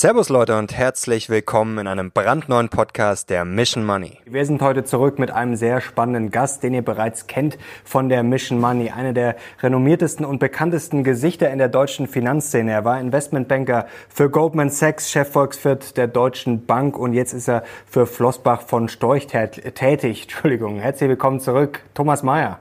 Servus 0.00 0.28
Leute 0.28 0.56
und 0.56 0.76
herzlich 0.76 1.28
willkommen 1.28 1.76
in 1.78 1.88
einem 1.88 2.12
brandneuen 2.12 2.68
Podcast 2.68 3.30
der 3.30 3.44
Mission 3.44 3.84
Money. 3.84 4.20
Wir 4.26 4.46
sind 4.46 4.62
heute 4.62 4.84
zurück 4.84 5.18
mit 5.18 5.32
einem 5.32 5.56
sehr 5.56 5.80
spannenden 5.80 6.30
Gast, 6.30 6.62
den 6.62 6.72
ihr 6.72 6.82
bereits 6.82 7.26
kennt 7.26 7.58
von 7.82 8.08
der 8.08 8.22
Mission 8.22 8.60
Money, 8.60 8.90
eine 8.90 9.12
der 9.12 9.34
renommiertesten 9.60 10.24
und 10.24 10.38
bekanntesten 10.38 11.02
Gesichter 11.02 11.50
in 11.50 11.58
der 11.58 11.68
deutschen 11.68 12.06
Finanzszene. 12.06 12.70
Er 12.70 12.84
war 12.84 13.00
Investmentbanker 13.00 13.88
für 14.08 14.30
Goldman 14.30 14.70
Sachs, 14.70 15.10
Chefvolkswirt 15.10 15.96
der 15.96 16.06
Deutschen 16.06 16.64
Bank 16.64 16.96
und 16.96 17.12
jetzt 17.12 17.32
ist 17.32 17.48
er 17.48 17.64
für 17.84 18.06
Flossbach 18.06 18.62
von 18.62 18.88
Storch 18.88 19.26
tätig. 19.26 20.22
Entschuldigung. 20.22 20.78
Herzlich 20.78 21.08
willkommen 21.08 21.40
zurück, 21.40 21.80
Thomas 21.94 22.22
Mayer. 22.22 22.60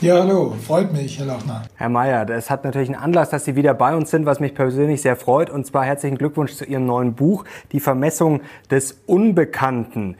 Ja, 0.00 0.18
hallo, 0.18 0.54
freut 0.66 0.92
mich, 0.92 1.18
Herr 1.18 1.26
Lochner. 1.26 1.62
Herr 1.76 1.88
Mayer, 1.88 2.26
das 2.26 2.50
hat 2.50 2.64
natürlich 2.64 2.88
einen 2.88 2.98
Anlass, 2.98 3.30
dass 3.30 3.44
Sie 3.44 3.54
wieder 3.54 3.74
bei 3.74 3.94
uns 3.94 4.10
sind, 4.10 4.26
was 4.26 4.40
mich 4.40 4.54
persönlich 4.54 5.00
sehr 5.02 5.14
freut. 5.14 5.50
Und 5.50 5.66
zwar 5.66 5.84
herzlichen 5.84 6.18
Glückwunsch 6.18 6.52
zu 6.54 6.64
Ihrem 6.64 6.84
neuen 6.84 7.14
Buch, 7.14 7.44
Die 7.70 7.80
Vermessung 7.80 8.40
des 8.70 9.00
Unbekannten 9.06 10.16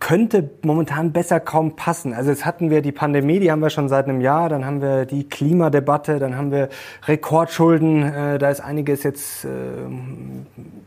könnte 0.00 0.50
momentan 0.62 1.12
besser 1.12 1.38
kaum 1.40 1.76
passen. 1.76 2.14
Also 2.14 2.30
jetzt 2.30 2.44
hatten 2.44 2.70
wir 2.70 2.82
die 2.82 2.92
Pandemie, 2.92 3.38
die 3.38 3.52
haben 3.52 3.60
wir 3.60 3.70
schon 3.70 3.88
seit 3.88 4.06
einem 4.06 4.20
Jahr, 4.20 4.48
dann 4.48 4.64
haben 4.64 4.82
wir 4.82 5.04
die 5.04 5.28
Klimadebatte, 5.28 6.18
dann 6.18 6.36
haben 6.36 6.50
wir 6.50 6.68
Rekordschulden, 7.06 8.02
äh, 8.02 8.38
da 8.38 8.50
ist 8.50 8.60
einiges 8.60 9.02
jetzt 9.02 9.44
äh, 9.44 9.48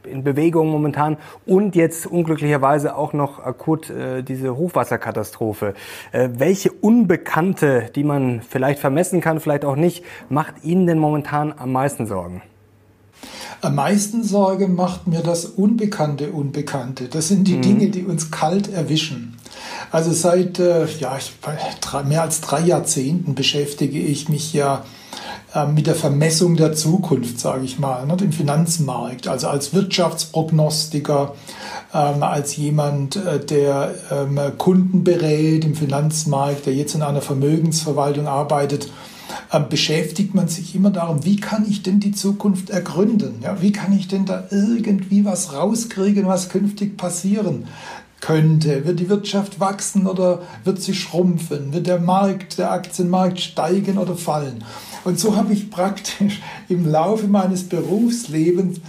in 0.09 0.23
Bewegung 0.23 0.69
momentan 0.69 1.17
und 1.45 1.75
jetzt 1.75 2.05
unglücklicherweise 2.05 2.95
auch 2.95 3.13
noch 3.13 3.43
akut 3.43 3.89
äh, 3.89 4.23
diese 4.23 4.57
Hochwasserkatastrophe. 4.57 5.73
Äh, 6.11 6.29
welche 6.33 6.71
Unbekannte, 6.71 7.91
die 7.95 8.03
man 8.03 8.41
vielleicht 8.41 8.79
vermessen 8.79 9.21
kann, 9.21 9.39
vielleicht 9.39 9.65
auch 9.65 9.75
nicht, 9.75 10.03
macht 10.29 10.63
Ihnen 10.63 10.87
denn 10.87 10.99
momentan 10.99 11.53
am 11.57 11.71
meisten 11.71 12.05
Sorgen? 12.05 12.41
Am 13.63 13.75
meisten 13.75 14.25
Sorge 14.25 14.67
macht 14.67 15.07
mir 15.07 15.21
das 15.21 15.45
Unbekannte 15.45 16.31
Unbekannte. 16.31 17.05
Das 17.05 17.29
sind 17.29 17.47
die 17.47 17.55
mhm. 17.55 17.61
Dinge, 17.61 17.89
die 17.91 18.03
uns 18.03 18.29
kalt 18.29 18.69
erwischen. 18.69 19.37
Also 19.89 20.11
seit 20.11 20.59
äh, 20.59 20.85
ja, 20.99 21.17
mehr 22.05 22.23
als 22.23 22.41
drei 22.41 22.59
Jahrzehnten 22.59 23.35
beschäftige 23.35 23.99
ich 23.99 24.27
mich 24.27 24.51
ja 24.51 24.83
äh, 25.55 25.65
mit 25.65 25.87
der 25.87 25.95
Vermessung 25.95 26.57
der 26.57 26.73
Zukunft, 26.73 27.39
sage 27.39 27.63
ich 27.63 27.79
mal, 27.79 28.05
ne, 28.05 28.17
im 28.19 28.33
Finanzmarkt. 28.33 29.29
Also 29.29 29.47
als 29.47 29.73
Wirtschaftsprognostiker, 29.73 31.33
ähm, 31.93 32.21
als 32.21 32.57
jemand, 32.57 33.15
äh, 33.15 33.39
der 33.39 33.95
ähm, 34.11 34.41
Kunden 34.57 35.05
berät 35.05 35.63
im 35.63 35.75
Finanzmarkt, 35.75 36.65
der 36.65 36.73
jetzt 36.73 36.95
in 36.95 37.01
einer 37.01 37.21
Vermögensverwaltung 37.21 38.27
arbeitet 38.27 38.89
beschäftigt 39.59 40.33
man 40.33 40.47
sich 40.47 40.75
immer 40.75 40.89
darum, 40.89 41.25
wie 41.25 41.35
kann 41.35 41.65
ich 41.69 41.83
denn 41.83 41.99
die 41.99 42.11
Zukunft 42.11 42.69
ergründen? 42.69 43.35
Ja, 43.41 43.61
wie 43.61 43.71
kann 43.71 43.93
ich 43.93 44.07
denn 44.07 44.25
da 44.25 44.45
irgendwie 44.49 45.25
was 45.25 45.53
rauskriegen, 45.53 46.25
was 46.25 46.49
künftig 46.49 46.97
passieren 46.97 47.67
könnte? 48.19 48.85
Wird 48.85 48.99
die 48.99 49.09
Wirtschaft 49.09 49.59
wachsen 49.59 50.07
oder 50.07 50.41
wird 50.63 50.81
sie 50.81 50.95
schrumpfen? 50.95 51.73
Wird 51.73 51.87
der 51.87 51.99
Markt, 51.99 52.57
der 52.57 52.71
Aktienmarkt 52.71 53.39
steigen 53.41 53.97
oder 53.97 54.15
fallen? 54.15 54.63
Und 55.03 55.19
so 55.19 55.35
habe 55.35 55.53
ich 55.53 55.69
praktisch 55.69 56.41
im 56.69 56.89
Laufe 56.89 57.27
meines 57.27 57.65
Berufslebens 57.65 58.79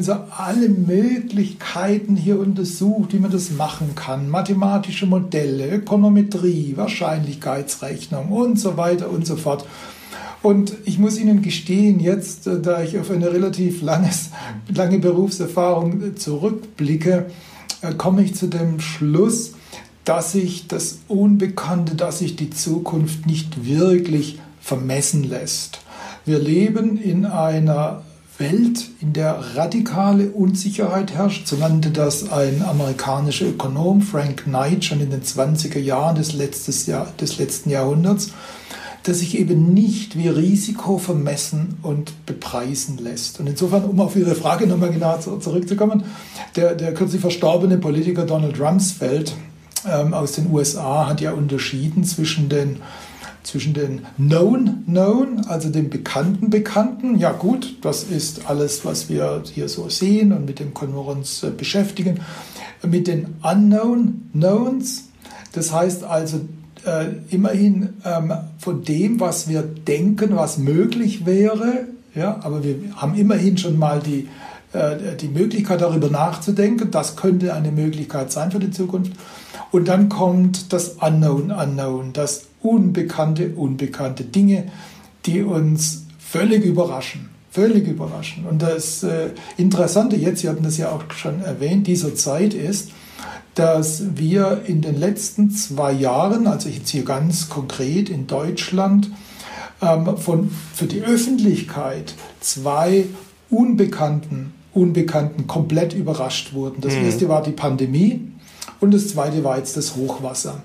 so 0.00 0.12
alle 0.36 0.68
Möglichkeiten 0.68 2.16
hier 2.16 2.38
untersucht, 2.38 3.12
wie 3.12 3.18
man 3.18 3.30
das 3.30 3.50
machen 3.50 3.94
kann. 3.94 4.28
Mathematische 4.28 5.06
Modelle, 5.06 5.70
Ökonometrie, 5.70 6.74
Wahrscheinlichkeitsrechnung 6.76 8.28
und 8.28 8.58
so 8.58 8.76
weiter 8.76 9.10
und 9.10 9.26
so 9.26 9.36
fort. 9.36 9.66
Und 10.42 10.72
ich 10.84 10.98
muss 10.98 11.18
Ihnen 11.18 11.42
gestehen, 11.42 12.00
jetzt, 12.00 12.46
äh, 12.46 12.60
da 12.60 12.82
ich 12.82 12.98
auf 12.98 13.10
eine 13.10 13.32
relativ 13.32 13.82
langes, 13.82 14.30
lange 14.68 14.98
Berufserfahrung 14.98 16.02
äh, 16.02 16.14
zurückblicke, 16.14 17.26
äh, 17.82 17.94
komme 17.94 18.22
ich 18.22 18.34
zu 18.34 18.46
dem 18.46 18.80
Schluss, 18.80 19.52
dass 20.04 20.32
sich 20.32 20.66
das 20.66 21.00
Unbekannte, 21.08 21.94
dass 21.94 22.20
sich 22.20 22.36
die 22.36 22.50
Zukunft 22.50 23.26
nicht 23.26 23.66
wirklich 23.66 24.40
vermessen 24.60 25.24
lässt. 25.24 25.80
Wir 26.24 26.38
leben 26.38 26.96
in 26.96 27.26
einer 27.26 28.02
Welt, 28.38 28.88
in 29.00 29.12
der 29.12 29.38
radikale 29.54 30.30
Unsicherheit 30.30 31.12
herrscht. 31.12 31.46
So 31.46 31.56
nannte 31.56 31.90
das 31.90 32.32
ein 32.32 32.62
amerikanischer 32.62 33.46
Ökonom, 33.46 34.00
Frank 34.00 34.44
Knight, 34.44 34.84
schon 34.84 35.00
in 35.00 35.10
den 35.10 35.22
20er 35.22 35.78
Jahren 35.78 36.16
des, 36.16 36.86
Jahr, 36.86 37.12
des 37.20 37.38
letzten 37.38 37.70
Jahrhunderts, 37.70 38.32
dass 39.02 39.20
sich 39.20 39.38
eben 39.38 39.72
nicht 39.72 40.16
wie 40.16 40.28
Risiko 40.28 40.98
vermessen 40.98 41.78
und 41.82 42.26
bepreisen 42.26 42.98
lässt. 42.98 43.40
Und 43.40 43.46
insofern, 43.46 43.84
um 43.84 44.00
auf 44.00 44.16
Ihre 44.16 44.34
Frage 44.34 44.66
nochmal 44.66 44.90
genau 44.90 45.18
zurückzukommen, 45.18 46.04
der, 46.56 46.74
der 46.74 46.92
kürzlich 46.94 47.20
verstorbene 47.20 47.78
Politiker 47.78 48.26
Donald 48.26 48.60
Rumsfeld 48.60 49.34
ähm, 49.88 50.12
aus 50.12 50.32
den 50.32 50.50
USA 50.50 51.08
hat 51.08 51.20
ja 51.20 51.32
unterschieden 51.32 52.04
zwischen 52.04 52.48
den 52.48 52.76
zwischen 53.42 53.72
den 53.72 54.02
Known 54.16 54.84
Known, 54.86 55.46
also 55.46 55.70
dem 55.70 55.88
bekannten 55.88 56.50
Bekannten. 56.50 57.18
Ja 57.18 57.32
gut, 57.32 57.76
das 57.80 58.04
ist 58.04 58.48
alles, 58.48 58.84
was 58.84 59.08
wir 59.08 59.42
hier 59.50 59.68
so 59.68 59.88
sehen 59.88 60.32
und 60.32 60.44
mit 60.44 60.58
dem 60.58 60.74
können 60.74 60.94
wir 60.94 61.06
uns 61.06 61.46
beschäftigen. 61.56 62.20
Mit 62.86 63.06
den 63.06 63.36
Unknown 63.42 64.28
Knowns, 64.32 65.08
das 65.52 65.72
heißt 65.72 66.04
also 66.04 66.40
äh, 66.84 67.06
immerhin 67.30 67.90
ähm, 68.04 68.32
von 68.58 68.84
dem, 68.84 69.20
was 69.20 69.48
wir 69.48 69.62
denken, 69.62 70.36
was 70.36 70.58
möglich 70.58 71.26
wäre, 71.26 71.86
ja, 72.14 72.40
aber 72.42 72.64
wir 72.64 72.76
haben 72.96 73.14
immerhin 73.14 73.56
schon 73.56 73.78
mal 73.78 74.00
die, 74.00 74.28
äh, 74.72 75.16
die 75.20 75.28
Möglichkeit 75.28 75.80
darüber 75.80 76.08
nachzudenken, 76.08 76.90
das 76.90 77.16
könnte 77.16 77.54
eine 77.54 77.70
Möglichkeit 77.70 78.32
sein 78.32 78.50
für 78.50 78.58
die 78.58 78.70
Zukunft. 78.70 79.12
Und 79.70 79.88
dann 79.88 80.08
kommt 80.08 80.72
das 80.72 80.96
Unknown 81.00 81.52
Unknown, 81.52 82.12
das 82.12 82.46
unbekannte, 82.60 83.50
unbekannte 83.54 84.24
Dinge, 84.24 84.64
die 85.26 85.42
uns 85.42 86.06
völlig 86.18 86.64
überraschen. 86.64 87.28
Völlig 87.52 87.88
überraschen. 87.88 88.46
Und 88.46 88.62
das 88.62 89.02
äh, 89.02 89.30
Interessante 89.56 90.14
jetzt, 90.16 90.40
Sie 90.40 90.48
hatten 90.48 90.62
das 90.62 90.76
ja 90.76 90.90
auch 90.90 91.02
schon 91.12 91.42
erwähnt, 91.42 91.86
dieser 91.88 92.14
Zeit 92.14 92.54
ist, 92.54 92.90
dass 93.54 94.16
wir 94.16 94.62
in 94.66 94.80
den 94.80 94.98
letzten 94.98 95.50
zwei 95.50 95.92
Jahren, 95.92 96.46
also 96.46 96.68
jetzt 96.68 96.90
hier 96.90 97.04
ganz 97.04 97.48
konkret 97.48 98.08
in 98.08 98.26
Deutschland, 98.26 99.10
ähm, 99.82 100.16
von, 100.16 100.50
für 100.74 100.86
die 100.86 101.02
Öffentlichkeit 101.02 102.14
zwei 102.40 103.06
Unbekannten, 103.48 104.54
Unbekannten 104.72 105.46
komplett 105.46 105.92
überrascht 105.94 106.52
wurden. 106.52 106.80
Das 106.80 106.94
mhm. 106.94 107.04
erste 107.04 107.28
war 107.28 107.42
die 107.42 107.50
Pandemie 107.50 108.20
und 108.78 108.94
das 108.94 109.08
zweite 109.08 109.42
war 109.42 109.58
jetzt 109.58 109.76
das 109.76 109.96
Hochwasser. 109.96 110.62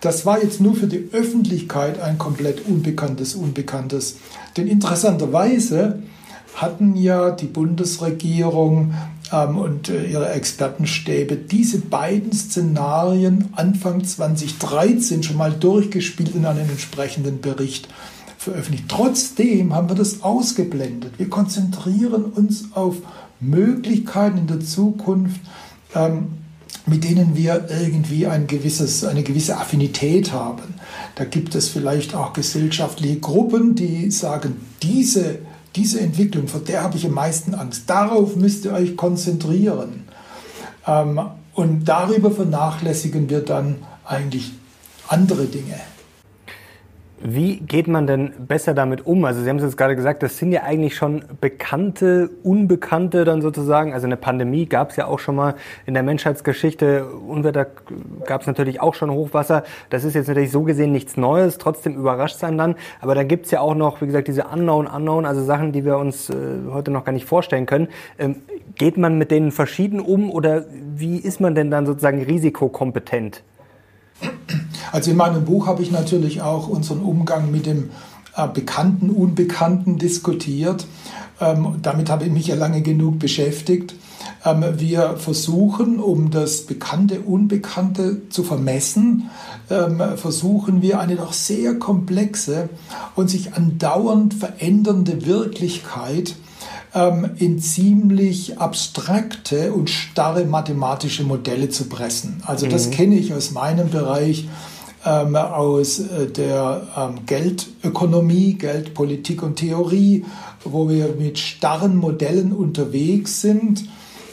Das 0.00 0.24
war 0.24 0.42
jetzt 0.42 0.60
nur 0.60 0.74
für 0.74 0.86
die 0.86 1.08
Öffentlichkeit 1.12 2.00
ein 2.00 2.18
komplett 2.18 2.66
unbekanntes 2.66 3.34
Unbekanntes. 3.34 4.16
Denn 4.56 4.68
interessanterweise 4.68 6.02
hatten 6.54 6.96
ja 6.96 7.30
die 7.30 7.46
Bundesregierung 7.46 8.94
und 9.30 9.88
äh, 9.88 10.06
ihre 10.06 10.30
Expertenstäbe 10.30 11.36
diese 11.36 11.78
beiden 11.78 12.32
Szenarien 12.32 13.48
Anfang 13.52 14.04
2013 14.04 15.22
schon 15.22 15.36
mal 15.36 15.52
durchgespielt 15.52 16.34
in 16.34 16.46
einem 16.46 16.68
entsprechenden 16.70 17.40
Bericht 17.40 17.88
veröffentlicht. 18.38 18.84
Trotzdem 18.88 19.74
haben 19.74 19.88
wir 19.88 19.96
das 19.96 20.22
ausgeblendet. 20.22 21.18
Wir 21.18 21.28
konzentrieren 21.28 22.24
uns 22.24 22.72
auf 22.74 22.96
Möglichkeiten 23.40 24.38
in 24.38 24.46
der 24.46 24.60
Zukunft, 24.60 25.40
ähm, 25.94 26.28
mit 26.86 27.04
denen 27.04 27.36
wir 27.36 27.68
irgendwie 27.70 28.26
ein 28.26 28.46
gewisses, 28.46 29.04
eine 29.04 29.22
gewisse 29.22 29.58
Affinität 29.58 30.32
haben. 30.32 30.74
Da 31.16 31.24
gibt 31.24 31.54
es 31.54 31.68
vielleicht 31.68 32.14
auch 32.14 32.32
gesellschaftliche 32.32 33.18
Gruppen, 33.18 33.74
die 33.74 34.10
sagen, 34.10 34.56
diese, 34.82 35.40
diese 35.78 36.00
Entwicklung, 36.00 36.48
vor 36.48 36.60
der 36.60 36.82
habe 36.82 36.96
ich 36.96 37.06
am 37.06 37.14
meisten 37.14 37.54
Angst. 37.54 37.88
Darauf 37.88 38.34
müsst 38.34 38.64
ihr 38.64 38.72
euch 38.72 38.96
konzentrieren. 38.96 40.08
Ähm, 40.86 41.20
und 41.54 41.84
darüber 41.84 42.32
vernachlässigen 42.32 43.30
wir 43.30 43.40
dann 43.40 43.76
eigentlich 44.04 44.52
andere 45.06 45.44
Dinge. 45.44 45.78
Wie 47.20 47.56
geht 47.56 47.88
man 47.88 48.06
denn 48.06 48.32
besser 48.46 48.74
damit 48.74 49.04
um? 49.04 49.24
Also 49.24 49.42
Sie 49.42 49.50
haben 49.50 49.56
es 49.56 49.64
jetzt 49.64 49.76
gerade 49.76 49.96
gesagt, 49.96 50.22
das 50.22 50.38
sind 50.38 50.52
ja 50.52 50.62
eigentlich 50.62 50.94
schon 50.94 51.24
bekannte, 51.40 52.30
unbekannte 52.44 53.24
dann 53.24 53.42
sozusagen. 53.42 53.92
Also 53.92 54.06
eine 54.06 54.16
Pandemie 54.16 54.66
gab 54.66 54.90
es 54.90 54.96
ja 54.96 55.06
auch 55.06 55.18
schon 55.18 55.34
mal 55.34 55.54
in 55.84 55.94
der 55.94 56.04
Menschheitsgeschichte. 56.04 57.06
Unwetter 57.06 57.66
gab 58.24 58.42
es 58.42 58.46
natürlich 58.46 58.80
auch 58.80 58.94
schon 58.94 59.10
Hochwasser. 59.10 59.64
Das 59.90 60.04
ist 60.04 60.14
jetzt 60.14 60.28
natürlich 60.28 60.52
so 60.52 60.62
gesehen 60.62 60.92
nichts 60.92 61.16
Neues. 61.16 61.58
Trotzdem 61.58 61.96
überrascht 61.96 62.38
sein 62.38 62.56
dann. 62.56 62.76
Aber 63.00 63.16
dann 63.16 63.26
gibt's 63.26 63.50
ja 63.50 63.60
auch 63.60 63.74
noch, 63.74 64.00
wie 64.00 64.06
gesagt, 64.06 64.28
diese 64.28 64.44
Unknown, 64.44 64.86
Unknown, 64.86 65.26
also 65.26 65.42
Sachen, 65.42 65.72
die 65.72 65.84
wir 65.84 65.98
uns 65.98 66.30
äh, 66.30 66.34
heute 66.70 66.92
noch 66.92 67.04
gar 67.04 67.12
nicht 67.12 67.26
vorstellen 67.26 67.66
können. 67.66 67.88
Ähm, 68.20 68.36
geht 68.76 68.96
man 68.96 69.18
mit 69.18 69.32
denen 69.32 69.50
verschieden 69.50 69.98
um 69.98 70.30
oder 70.30 70.66
wie 70.94 71.18
ist 71.18 71.40
man 71.40 71.56
denn 71.56 71.70
dann 71.70 71.84
sozusagen 71.84 72.22
risikokompetent? 72.22 73.42
Also 74.92 75.10
in 75.10 75.16
meinem 75.16 75.44
Buch 75.44 75.66
habe 75.66 75.82
ich 75.82 75.90
natürlich 75.90 76.40
auch 76.40 76.68
unseren 76.68 77.00
Umgang 77.00 77.50
mit 77.50 77.66
dem 77.66 77.90
äh, 78.36 78.48
Bekannten, 78.48 79.10
Unbekannten 79.10 79.98
diskutiert. 79.98 80.86
Ähm, 81.40 81.76
damit 81.82 82.10
habe 82.10 82.24
ich 82.24 82.32
mich 82.32 82.46
ja 82.46 82.56
lange 82.56 82.82
genug 82.82 83.18
beschäftigt. 83.18 83.94
Ähm, 84.44 84.64
wir 84.76 85.16
versuchen, 85.16 86.00
um 86.00 86.30
das 86.30 86.62
Bekannte, 86.62 87.20
Unbekannte 87.20 88.28
zu 88.28 88.42
vermessen, 88.42 89.30
ähm, 89.70 90.02
versuchen 90.16 90.82
wir 90.82 91.00
eine 91.00 91.16
doch 91.16 91.32
sehr 91.32 91.78
komplexe 91.78 92.68
und 93.14 93.28
sich 93.28 93.54
andauernd 93.54 94.34
verändernde 94.34 95.26
Wirklichkeit 95.26 96.34
ähm, 96.94 97.30
in 97.38 97.58
ziemlich 97.58 98.58
abstrakte 98.58 99.72
und 99.72 99.90
starre 99.90 100.44
mathematische 100.44 101.24
Modelle 101.24 101.68
zu 101.68 101.88
pressen. 101.88 102.42
Also 102.46 102.66
das 102.66 102.86
mhm. 102.86 102.90
kenne 102.92 103.14
ich 103.16 103.34
aus 103.34 103.50
meinem 103.50 103.90
Bereich 103.90 104.48
ähm, 105.04 105.36
aus 105.36 106.00
äh, 106.00 106.26
der 106.26 106.82
ähm, 106.96 107.26
Geldökonomie, 107.26 108.54
Geldpolitik 108.54 109.42
und 109.42 109.56
Theorie, 109.56 110.24
wo 110.64 110.88
wir 110.88 111.14
mit 111.18 111.38
starren 111.38 111.96
Modellen 111.96 112.52
unterwegs 112.52 113.40
sind 113.40 113.84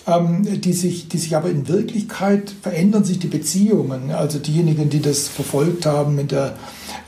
die, 0.07 0.74
sich, 0.74 1.07
die 1.07 1.18
sich 1.18 1.36
aber 1.36 1.50
in 1.50 1.68
Wirklichkeit 1.68 2.54
verändern 2.62 3.04
sich 3.04 3.18
die 3.18 3.28
Beziehungen. 3.28 4.12
Also 4.12 4.38
diejenigen, 4.38 4.90
die 4.90 5.02
das 5.02 5.28
verfolgt 5.28 5.88
haben 5.88 6.16
mit 6.16 6.31
der 6.31 6.56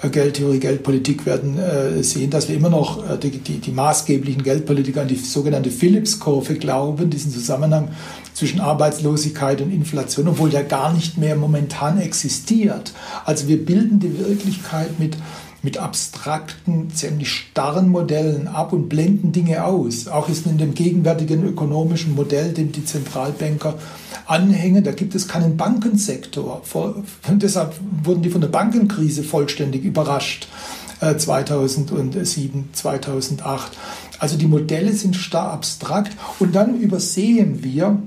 äh, 0.02 0.10
Geldtheorie, 0.10 0.60
Geldpolitik, 0.60 1.26
werden 1.26 1.60
äh, 1.60 2.04
sehen, 2.04 2.32
dass 2.32 2.50
wir 2.50 2.56
immer 2.56 2.70
noch 2.70 3.08
äh, 3.08 3.18
die, 3.18 3.38
die, 3.38 3.60
die 3.60 3.72
maßgeblichen 3.72 4.44
Geldpolitiker 4.44 5.02
an 5.02 5.08
die 5.08 5.16
sogenannte 5.16 5.70
Phillips-Kurve 5.70 6.56
glauben, 6.56 7.10
diesen 7.10 7.32
Zusammenhang 7.32 7.90
zwischen 8.34 8.60
Arbeitslosigkeit 8.60 9.62
und 9.62 9.72
Inflation, 9.72 10.28
obwohl 10.28 10.50
der 10.50 10.64
gar 10.64 10.94
nicht 10.94 11.18
mehr 11.18 11.36
momentan 11.36 12.00
existiert. 12.00 12.94
Also 13.26 13.48
wir 13.48 13.64
bilden 13.64 14.00
die 14.00 14.20
Wirklichkeit 14.20 15.00
mit 15.00 15.18
mit 15.64 15.78
abstrakten, 15.78 16.92
ziemlich 16.94 17.30
starren 17.30 17.90
Modellen 17.90 18.48
ab 18.48 18.74
und 18.74 18.90
blenden 18.90 19.32
Dinge 19.32 19.64
aus. 19.64 20.08
Auch 20.08 20.30
ist 20.30 20.46
in 20.46 20.58
dem 20.58 20.76
gegenwärtigen 20.76 21.44
ökonomischen 21.44 22.16
Modell, 22.16 22.54
dem 22.54 22.72
die 22.72 22.86
Zentralbanker 22.86 23.76
anhängen, 24.26 24.84
da 24.84 24.92
gibt 24.92 25.16
es 25.16 25.28
keinen 25.28 25.58
Bankensektor. 25.58 26.62
Und 27.28 27.44
deshalb 27.44 27.76
wurden 28.04 28.22
die 28.22 28.30
von 28.30 28.42
der 28.42 28.50
Bankenkrise 28.50 29.24
vollständig 29.24 29.84
überrascht. 29.84 30.48
2007, 31.00 32.60
äh, 32.60 32.74
2008. 32.74 33.72
Also 34.20 34.38
die 34.38 34.48
Modelle 34.48 34.94
sind 34.94 35.16
starr 35.16 35.52
abstrakt 35.52 36.18
und 36.40 36.56
dann 36.56 36.80
übersehen 36.80 37.64
wir, 37.64 38.00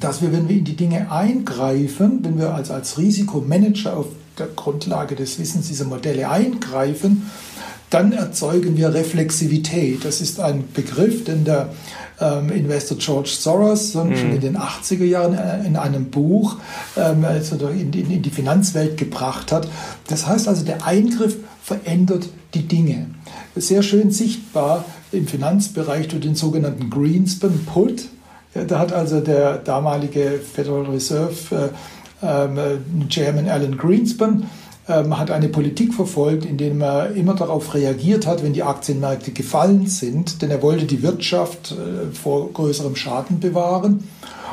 dass 0.00 0.22
wir, 0.22 0.32
wenn 0.32 0.48
wir 0.48 0.56
in 0.56 0.64
die 0.64 0.76
Dinge 0.76 1.10
eingreifen, 1.10 2.20
wenn 2.22 2.38
wir 2.38 2.54
als, 2.54 2.70
als 2.70 2.98
Risikomanager 2.98 3.96
auf 3.96 4.06
der 4.38 4.48
Grundlage 4.48 5.14
des 5.14 5.38
Wissens 5.38 5.68
dieser 5.68 5.84
Modelle 5.84 6.28
eingreifen, 6.28 7.30
dann 7.90 8.12
erzeugen 8.12 8.76
wir 8.76 8.92
Reflexivität. 8.92 10.04
Das 10.04 10.20
ist 10.20 10.40
ein 10.40 10.64
Begriff, 10.72 11.24
den 11.24 11.44
der 11.44 11.70
ähm, 12.20 12.50
Investor 12.50 12.98
George 12.98 13.28
Soros 13.28 13.94
mhm. 13.94 14.16
schon 14.16 14.32
in 14.32 14.40
den 14.40 14.56
80er 14.56 15.04
Jahren 15.04 15.34
äh, 15.34 15.66
in 15.66 15.76
einem 15.76 16.06
Buch 16.10 16.56
ähm, 16.96 17.24
also 17.24 17.68
in, 17.68 17.92
in, 17.92 18.10
in 18.10 18.22
die 18.22 18.30
Finanzwelt 18.30 18.96
gebracht 18.96 19.52
hat. 19.52 19.68
Das 20.08 20.26
heißt 20.26 20.48
also, 20.48 20.64
der 20.64 20.84
Eingriff 20.84 21.36
verändert 21.62 22.28
die 22.54 22.66
Dinge. 22.66 23.08
Sehr 23.54 23.82
schön 23.82 24.10
sichtbar 24.10 24.84
im 25.12 25.26
Finanzbereich 25.26 26.08
durch 26.08 26.22
den 26.22 26.34
sogenannten 26.34 26.90
Greenspan 26.90 27.64
Put. 27.66 28.06
Da 28.52 28.78
hat 28.78 28.92
also 28.92 29.20
der 29.20 29.58
damalige 29.58 30.40
Federal 30.40 30.86
Reserve 30.86 31.34
äh, 31.54 31.68
Chairman 33.08 33.48
Alan 33.48 33.76
Greenspan 33.76 34.44
ähm, 34.88 35.18
hat 35.18 35.30
eine 35.30 35.48
Politik 35.48 35.94
verfolgt, 35.94 36.44
indem 36.44 36.80
er 36.80 37.10
immer 37.10 37.34
darauf 37.34 37.74
reagiert 37.74 38.26
hat, 38.26 38.42
wenn 38.42 38.52
die 38.52 38.62
Aktienmärkte 38.62 39.32
gefallen 39.32 39.86
sind, 39.86 40.42
denn 40.42 40.50
er 40.50 40.62
wollte 40.62 40.86
die 40.86 41.02
Wirtschaft 41.02 41.72
äh, 41.72 42.14
vor 42.14 42.52
größerem 42.52 42.94
Schaden 42.96 43.40
bewahren. 43.40 44.04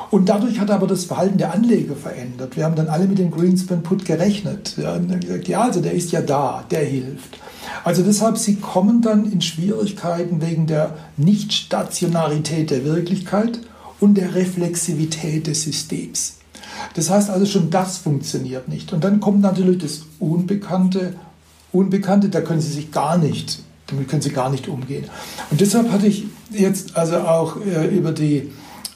Und 0.09 0.29
dadurch 0.29 0.59
hat 0.59 0.69
er 0.69 0.75
aber 0.75 0.87
das 0.87 1.05
Verhalten 1.05 1.37
der 1.37 1.53
Anleger 1.53 1.95
verändert. 1.95 2.55
Wir 2.55 2.65
haben 2.65 2.75
dann 2.75 2.87
alle 2.87 3.07
mit 3.07 3.17
dem 3.17 3.31
Greenspan-Put 3.31 4.05
gerechnet. 4.05 4.77
Wir 4.77 4.89
haben 4.89 5.19
gesagt, 5.19 5.47
ja, 5.47 5.61
also 5.61 5.81
der 5.81 5.93
ist 5.93 6.11
ja 6.11 6.21
da, 6.21 6.63
der 6.69 6.85
hilft. 6.85 7.39
Also 7.83 8.03
deshalb, 8.03 8.37
sie 8.37 8.57
kommen 8.57 9.01
dann 9.01 9.31
in 9.31 9.41
Schwierigkeiten 9.41 10.41
wegen 10.41 10.67
der 10.67 10.95
Nichtstationarität 11.17 12.69
der 12.69 12.85
Wirklichkeit 12.85 13.59
und 13.99 14.15
der 14.15 14.35
Reflexivität 14.35 15.47
des 15.47 15.63
Systems. 15.63 16.35
Das 16.95 17.09
heißt 17.09 17.29
also, 17.29 17.45
schon 17.45 17.69
das 17.69 17.97
funktioniert 17.97 18.67
nicht. 18.67 18.93
Und 18.93 19.03
dann 19.03 19.19
kommt 19.19 19.41
natürlich 19.41 19.79
das 19.79 20.01
Unbekannte. 20.19 21.15
Unbekannte, 21.71 22.29
da 22.29 22.41
können 22.41 22.61
Sie 22.61 22.71
sich 22.71 22.91
gar 22.91 23.17
nicht, 23.17 23.59
damit 23.87 24.07
können 24.07 24.21
Sie 24.21 24.29
gar 24.29 24.49
nicht 24.49 24.67
umgehen. 24.67 25.05
Und 25.49 25.59
deshalb 25.59 25.91
hatte 25.91 26.07
ich 26.07 26.25
jetzt 26.51 26.95
also 26.95 27.17
auch 27.17 27.57
äh, 27.65 27.87
über 27.87 28.11
die 28.11 28.51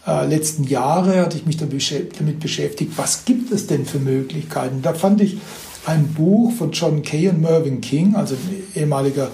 äh, 0.05 0.25
letzten 0.25 0.63
Jahre 0.63 1.21
hatte 1.21 1.37
ich 1.37 1.45
mich 1.45 1.57
damit 1.57 2.39
beschäftigt, 2.39 2.93
was 2.95 3.25
gibt 3.25 3.51
es 3.51 3.67
denn 3.67 3.85
für 3.85 3.99
Möglichkeiten? 3.99 4.81
Da 4.81 4.93
fand 4.93 5.21
ich 5.21 5.37
ein 5.85 6.13
Buch 6.13 6.53
von 6.53 6.71
John 6.71 7.01
Kay 7.01 7.29
und 7.29 7.41
Mervyn 7.41 7.81
King, 7.81 8.15
also 8.15 8.35
ehemaliger 8.75 9.29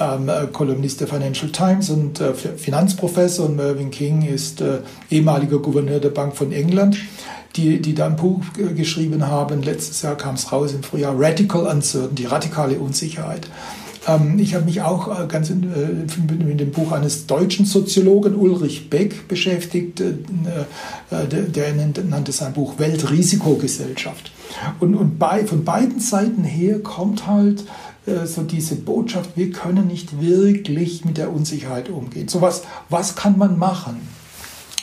ähm, 0.00 0.28
äh, 0.28 0.46
Kolumnist 0.52 1.00
der 1.00 1.08
Financial 1.08 1.50
Times 1.50 1.90
und 1.90 2.20
äh, 2.20 2.34
Finanzprofessor 2.34 3.46
und 3.46 3.56
Mervyn 3.56 3.90
King 3.90 4.22
ist 4.22 4.60
äh, 4.60 4.78
ehemaliger 5.10 5.58
Gouverneur 5.58 6.00
der 6.00 6.10
Bank 6.10 6.36
von 6.36 6.52
England 6.52 6.98
die, 7.56 7.80
die 7.80 7.94
da 7.94 8.06
ein 8.06 8.16
Buch 8.16 8.40
geschrieben 8.74 9.26
haben. 9.26 9.62
Letztes 9.62 10.02
Jahr 10.02 10.16
kam 10.16 10.34
es 10.34 10.50
raus 10.50 10.72
im 10.72 10.82
Frühjahr, 10.82 11.14
Radical 11.16 11.66
Uncertainty, 11.66 12.26
radikale 12.26 12.78
Unsicherheit. 12.78 13.48
Ähm, 14.06 14.38
ich 14.38 14.54
habe 14.54 14.64
mich 14.64 14.82
auch 14.82 15.08
äh, 15.08 15.26
ganz 15.26 15.50
in, 15.50 15.62
äh, 15.62 16.44
mit 16.44 16.60
dem 16.60 16.72
Buch 16.72 16.92
eines 16.92 17.26
deutschen 17.26 17.64
Soziologen 17.64 18.34
Ulrich 18.34 18.90
Beck 18.90 19.28
beschäftigt. 19.28 20.00
Äh, 20.00 20.14
der, 21.10 21.42
der 21.42 21.74
nannte 21.74 22.32
sein 22.32 22.52
Buch 22.54 22.78
Weltrisikogesellschaft. 22.78 24.32
Und, 24.80 24.94
und 24.94 25.18
bei, 25.18 25.44
von 25.46 25.64
beiden 25.64 26.00
Seiten 26.00 26.42
her 26.42 26.80
kommt 26.80 27.26
halt 27.26 27.64
so 28.26 28.42
diese 28.42 28.76
Botschaft, 28.76 29.30
wir 29.36 29.50
können 29.50 29.86
nicht 29.86 30.20
wirklich 30.20 31.04
mit 31.04 31.16
der 31.16 31.32
Unsicherheit 31.32 31.88
umgehen. 31.88 32.28
So 32.28 32.40
was, 32.40 32.62
was 32.90 33.16
kann 33.16 33.38
man 33.38 33.58
machen? 33.58 34.06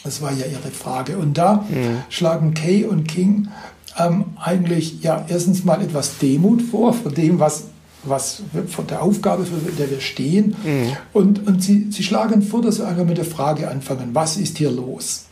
Das 0.03 0.21
war 0.21 0.31
ja 0.31 0.45
Ihre 0.45 0.71
Frage. 0.71 1.17
Und 1.17 1.37
da 1.37 1.65
mhm. 1.69 2.03
schlagen 2.09 2.53
Kay 2.53 2.85
und 2.85 3.07
King 3.07 3.49
ähm, 3.97 4.25
eigentlich 4.41 5.03
ja 5.03 5.25
erstens 5.27 5.63
mal 5.63 5.81
etwas 5.81 6.17
Demut 6.17 6.61
vor, 6.61 6.93
vor 6.93 7.11
dem, 7.11 7.39
was, 7.39 7.65
was 8.03 8.41
von 8.67 8.87
der 8.87 9.03
Aufgabe, 9.03 9.45
für 9.45 9.71
der 9.71 9.91
wir 9.91 10.01
stehen. 10.01 10.55
Mhm. 10.63 10.97
Und, 11.13 11.47
und 11.47 11.61
sie, 11.63 11.91
sie 11.91 12.03
schlagen 12.03 12.41
vor, 12.41 12.61
dass 12.61 12.79
wir 12.79 12.87
einfach 12.87 13.05
mit 13.05 13.17
der 13.17 13.25
Frage 13.25 13.69
anfangen, 13.69 14.09
was 14.13 14.37
ist 14.37 14.57
hier 14.57 14.71
los? 14.71 15.25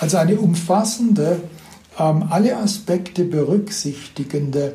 Also 0.00 0.16
eine 0.16 0.36
umfassende, 0.36 1.40
ähm, 1.98 2.24
alle 2.28 2.56
Aspekte 2.56 3.24
berücksichtigende 3.24 4.74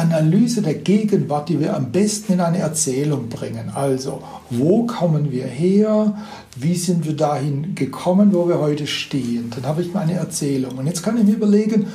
Analyse 0.00 0.62
der 0.62 0.74
Gegenwart, 0.74 1.48
die 1.48 1.60
wir 1.60 1.76
am 1.76 1.92
besten 1.92 2.34
in 2.34 2.40
eine 2.40 2.58
Erzählung 2.58 3.28
bringen. 3.28 3.70
Also, 3.74 4.22
wo 4.50 4.86
kommen 4.86 5.30
wir 5.30 5.46
her? 5.46 6.16
Wie 6.56 6.74
sind 6.74 7.04
wir 7.04 7.14
dahin 7.14 7.74
gekommen, 7.74 8.32
wo 8.32 8.48
wir 8.48 8.58
heute 8.58 8.86
stehen? 8.86 9.50
Dann 9.54 9.66
habe 9.66 9.82
ich 9.82 9.92
meine 9.92 10.14
Erzählung. 10.14 10.78
Und 10.78 10.86
jetzt 10.86 11.02
kann 11.02 11.18
ich 11.18 11.24
mir 11.24 11.34
überlegen, 11.34 11.86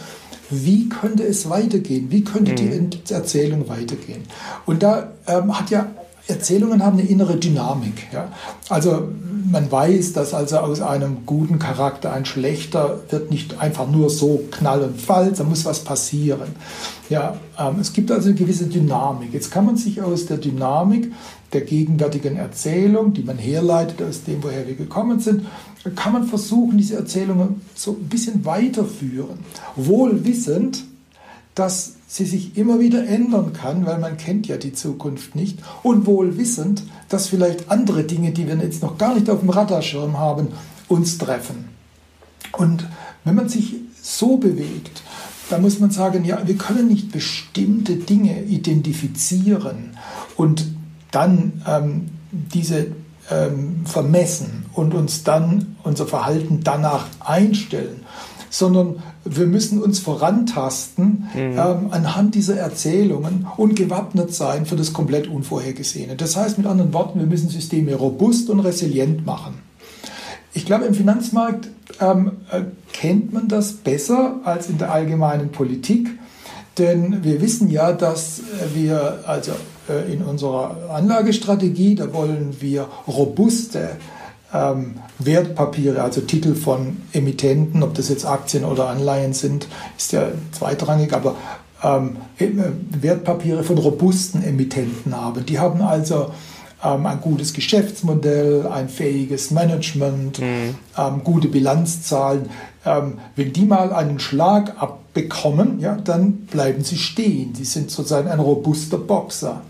wie 0.49 0.89
könnte 0.89 1.23
es 1.23 1.49
weitergehen? 1.49 2.11
Wie 2.11 2.23
könnte 2.23 2.51
mhm. 2.51 2.89
die 2.89 3.13
Erzählung 3.13 3.67
weitergehen? 3.67 4.23
Und 4.65 4.83
da 4.83 5.11
ähm, 5.27 5.57
hat 5.57 5.69
ja 5.71 5.87
Erzählungen 6.27 6.83
haben 6.83 6.97
eine 6.99 7.07
innere 7.07 7.37
Dynamik. 7.37 8.07
Ja? 8.11 8.31
Also 8.69 9.09
man 9.51 9.71
weiß, 9.71 10.13
dass 10.13 10.33
also 10.33 10.57
aus 10.57 10.81
einem 10.81 11.25
guten 11.25 11.59
Charakter 11.59 12.11
ein 12.11 12.25
schlechter 12.25 13.01
wird 13.09 13.31
nicht 13.31 13.59
einfach 13.59 13.87
nur 13.89 14.09
so 14.09 14.43
knall 14.51 14.81
und 14.81 14.99
fall, 14.99 15.31
da 15.31 15.43
muss 15.43 15.65
was 15.65 15.83
passieren. 15.83 16.55
Ja, 17.09 17.37
ähm, 17.59 17.79
es 17.79 17.93
gibt 17.93 18.11
also 18.11 18.29
eine 18.29 18.37
gewisse 18.37 18.65
Dynamik. 18.65 19.33
Jetzt 19.33 19.51
kann 19.51 19.65
man 19.65 19.77
sich 19.77 20.01
aus 20.01 20.25
der 20.25 20.37
Dynamik 20.37 21.11
der 21.53 21.61
gegenwärtigen 21.61 22.35
Erzählung, 22.35 23.13
die 23.13 23.23
man 23.23 23.37
herleitet 23.37 24.01
aus 24.01 24.23
dem, 24.23 24.43
woher 24.43 24.67
wir 24.67 24.75
gekommen 24.75 25.19
sind, 25.19 25.45
kann 25.95 26.13
man 26.13 26.25
versuchen, 26.25 26.77
diese 26.77 26.95
Erzählungen 26.95 27.61
so 27.75 27.91
ein 27.91 28.09
bisschen 28.09 28.43
weiterführen. 28.45 29.39
Wohl 29.75 30.25
wissend, 30.25 30.83
dass 31.53 31.94
sie 32.15 32.25
sich 32.25 32.57
immer 32.57 32.79
wieder 32.79 33.05
ändern 33.05 33.51
kann, 33.51 33.85
weil 33.85 33.99
man 33.99 34.15
kennt 34.15 34.47
ja 34.47 34.55
die 34.55 34.71
Zukunft 34.71 35.35
nicht. 35.35 35.59
Und 35.83 36.05
wohl 36.05 36.37
wissend, 36.37 36.83
dass 37.09 37.27
vielleicht 37.27 37.69
andere 37.69 38.05
Dinge, 38.05 38.31
die 38.31 38.47
wir 38.47 38.55
jetzt 38.55 38.81
noch 38.81 38.97
gar 38.97 39.15
nicht 39.15 39.29
auf 39.29 39.41
dem 39.41 39.49
Radarschirm 39.49 40.17
haben, 40.17 40.47
uns 40.87 41.17
treffen. 41.17 41.65
Und 42.53 42.87
wenn 43.25 43.35
man 43.35 43.49
sich 43.49 43.75
so 44.01 44.37
bewegt, 44.37 45.01
da 45.49 45.57
muss 45.57 45.79
man 45.79 45.91
sagen, 45.91 46.23
ja, 46.23 46.47
wir 46.47 46.55
können 46.55 46.87
nicht 46.87 47.11
bestimmte 47.11 47.97
Dinge 47.97 48.43
identifizieren 48.43 49.97
und 50.37 50.65
dann 51.11 51.61
ähm, 51.67 52.05
diese 52.31 52.87
ähm, 53.29 53.81
vermessen 53.85 54.65
und 54.71 54.93
uns 54.93 55.25
dann 55.25 55.75
unser 55.83 56.07
Verhalten 56.07 56.61
danach 56.63 57.07
einstellen, 57.19 58.04
sondern 58.57 59.03
wir 59.25 59.47
müssen 59.47 59.81
uns 59.81 59.99
vorantasten 59.99 61.27
mhm. 61.33 61.39
ähm, 61.39 61.87
anhand 61.91 62.35
dieser 62.35 62.55
Erzählungen 62.55 63.47
und 63.57 63.75
gewappnet 63.75 64.33
sein 64.33 64.65
für 64.65 64.77
das 64.77 64.93
komplett 64.93 65.27
Unvorhergesehene. 65.27 66.15
Das 66.15 66.37
heißt 66.37 66.57
mit 66.57 66.65
anderen 66.65 66.93
Worten, 66.93 67.19
wir 67.19 67.27
müssen 67.27 67.49
Systeme 67.49 67.95
robust 67.95 68.49
und 68.49 68.61
resilient 68.61 69.25
machen. 69.25 69.55
Ich 70.53 70.65
glaube, 70.65 70.85
im 70.85 70.93
Finanzmarkt 70.93 71.67
ähm, 71.99 72.31
äh, 72.49 72.61
kennt 72.93 73.33
man 73.33 73.49
das 73.49 73.73
besser 73.73 74.39
als 74.45 74.69
in 74.69 74.77
der 74.77 74.89
allgemeinen 74.89 75.51
Politik. 75.51 76.07
Denn 76.77 77.25
wir 77.25 77.41
wissen 77.41 77.69
ja, 77.69 77.91
dass 77.91 78.41
wir 78.73 79.19
also 79.27 79.51
äh, 79.89 80.13
in 80.13 80.21
unserer 80.21 80.91
Anlagestrategie, 80.93 81.95
da 81.95 82.13
wollen 82.13 82.55
wir 82.61 82.87
robuste 83.05 83.97
ähm, 84.53 84.95
Wertpapiere, 85.19 86.01
also 86.01 86.21
Titel 86.21 86.55
von 86.55 86.97
Emittenten, 87.13 87.83
ob 87.83 87.93
das 87.93 88.09
jetzt 88.09 88.25
Aktien 88.25 88.63
oder 88.63 88.89
Anleihen 88.89 89.33
sind, 89.33 89.67
ist 89.97 90.11
ja 90.11 90.27
zweitrangig, 90.51 91.13
aber 91.13 91.35
ähm, 91.83 92.17
äh, 92.37 92.47
Wertpapiere 93.01 93.63
von 93.63 93.77
robusten 93.77 94.43
Emittenten 94.43 95.15
haben. 95.15 95.45
Die 95.45 95.59
haben 95.59 95.81
also 95.81 96.31
ähm, 96.83 97.05
ein 97.05 97.21
gutes 97.21 97.53
Geschäftsmodell, 97.53 98.67
ein 98.67 98.89
fähiges 98.89 99.51
Management, 99.51 100.39
mhm. 100.39 100.75
ähm, 100.97 101.23
gute 101.23 101.47
Bilanzzahlen. 101.47 102.49
Ähm, 102.85 103.19
wenn 103.35 103.53
die 103.53 103.65
mal 103.65 103.93
einen 103.93 104.19
Schlag 104.19 104.75
abbekommen, 105.15 105.79
ja, 105.79 105.95
dann 105.95 106.33
bleiben 106.45 106.83
sie 106.83 106.97
stehen. 106.97 107.53
Die 107.53 107.63
sind 107.63 107.89
sozusagen 107.89 108.27
ein 108.27 108.39
robuster 108.39 108.97
Boxer. 108.97 109.61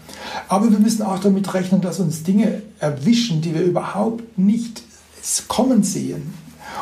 Aber 0.47 0.71
wir 0.71 0.79
müssen 0.79 1.03
auch 1.03 1.19
damit 1.19 1.53
rechnen, 1.53 1.81
dass 1.81 1.99
uns 1.99 2.23
Dinge 2.23 2.63
erwischen, 2.79 3.41
die 3.41 3.53
wir 3.53 3.61
überhaupt 3.61 4.37
nicht 4.37 4.81
kommen 5.47 5.83
sehen. 5.83 6.33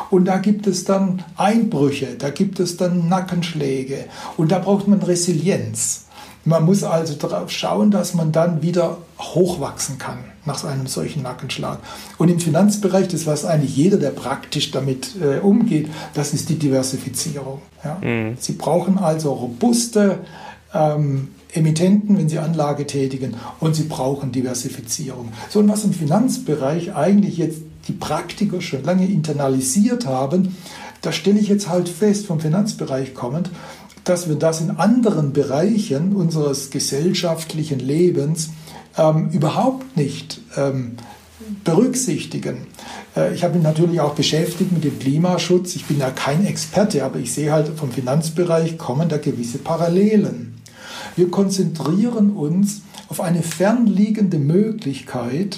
Und 0.10 0.26
da 0.26 0.38
gibt 0.38 0.66
es 0.66 0.86
dann 0.86 1.24
Einbrüche, 1.36 2.16
da 2.18 2.30
gibt 2.30 2.60
es 2.60 2.78
dann 2.78 3.10
Nackenschläge 3.10 4.06
und 4.38 4.52
da 4.52 4.60
braucht 4.60 4.88
man 4.88 5.02
Resilienz. 5.04 6.06
Man 6.46 6.66
muss 6.66 6.84
also 6.84 7.14
darauf 7.14 7.50
schauen, 7.50 7.90
dass 7.92 8.14
man 8.14 8.32
dann 8.32 8.62
wieder 8.62 8.98
hochwachsen 9.18 9.98
kann 9.98 10.20
nach 10.46 10.64
einem 10.66 10.88
solchen 10.88 11.24
Nackenschlag. 11.24 11.80
Und 12.18 12.30
im 12.30 12.40
Finanzbereich, 12.40 13.08
das 13.08 13.26
weiß 13.26 13.46
eigentlich 13.46 13.78
jeder, 13.78 13.98
der 13.98 14.10
praktisch 14.10 14.72
damit 14.72 15.16
äh, 15.22 15.40
umgeht, 15.40 15.88
das 16.14 16.34
ist 16.34 16.50
die 16.50 16.60
Diversifizierung. 16.60 17.62
Ja. 17.84 17.98
Mhm. 18.02 18.36
Sie 18.40 18.54
brauchen 18.54 18.98
also 18.98 19.32
robuste 19.32 20.20
ähm, 20.74 21.30
Emittenten, 21.54 22.18
wenn 22.18 22.28
sie 22.28 22.40
Anlage 22.40 22.86
tätigen, 22.88 23.36
und 23.60 23.76
sie 23.76 23.84
brauchen 23.84 24.32
Diversifizierung. 24.32 25.32
So, 25.50 25.60
und 25.60 25.70
was 25.70 25.86
im 25.86 25.94
Finanzbereich 25.94 26.96
eigentlich 26.96 27.38
jetzt 27.38 27.62
die 27.88 27.94
Praktiker 27.94 28.60
schon 28.62 28.84
lange 28.84 29.06
internalisiert 29.06 30.06
haben, 30.06 30.58
da 31.02 31.12
stelle 31.12 31.40
ich 31.40 31.50
jetzt 31.50 31.68
halt 31.68 31.90
fest, 31.90 32.26
vom 32.26 32.40
Finanzbereich 32.40 33.14
kommend, 33.14 33.50
dass 34.04 34.28
wir 34.28 34.36
das 34.36 34.62
in 34.62 34.72
anderen 34.72 35.34
Bereichen 35.34 36.16
unseres 36.16 36.70
gesellschaftlichen 36.70 37.80
Lebens 37.80 38.50
ähm, 38.98 39.30
überhaupt 39.30 39.96
nicht 39.98 40.42
ähm, 40.58 40.98
berücksichtigen. 41.64 42.68
Äh, 43.16 43.34
ich 43.34 43.44
habe 43.44 43.56
mich 43.56 43.64
natürlich 43.64 44.00
auch 44.00 44.16
beschäftigt 44.16 44.72
mit 44.72 44.84
dem 44.84 45.00
Klimaschutz. 45.00 45.76
Ich 45.76 45.86
bin 45.86 46.00
ja 46.00 46.10
kein 46.10 46.46
Experte, 46.46 47.04
aber 47.04 47.20
ich 47.20 47.34
sehe 47.34 47.52
halt 47.52 47.70
vom 47.76 47.92
Finanzbereich 47.92 48.78
kommen 48.78 49.10
da 49.10 49.18
gewisse 49.18 49.60
Parallelen. 49.60 50.56
Wir 51.16 51.30
konzentrieren 51.30 52.32
uns 52.32 52.82
auf 53.10 53.22
eine 53.22 53.44
fernliegende 53.44 54.40
Möglichkeit, 54.40 55.58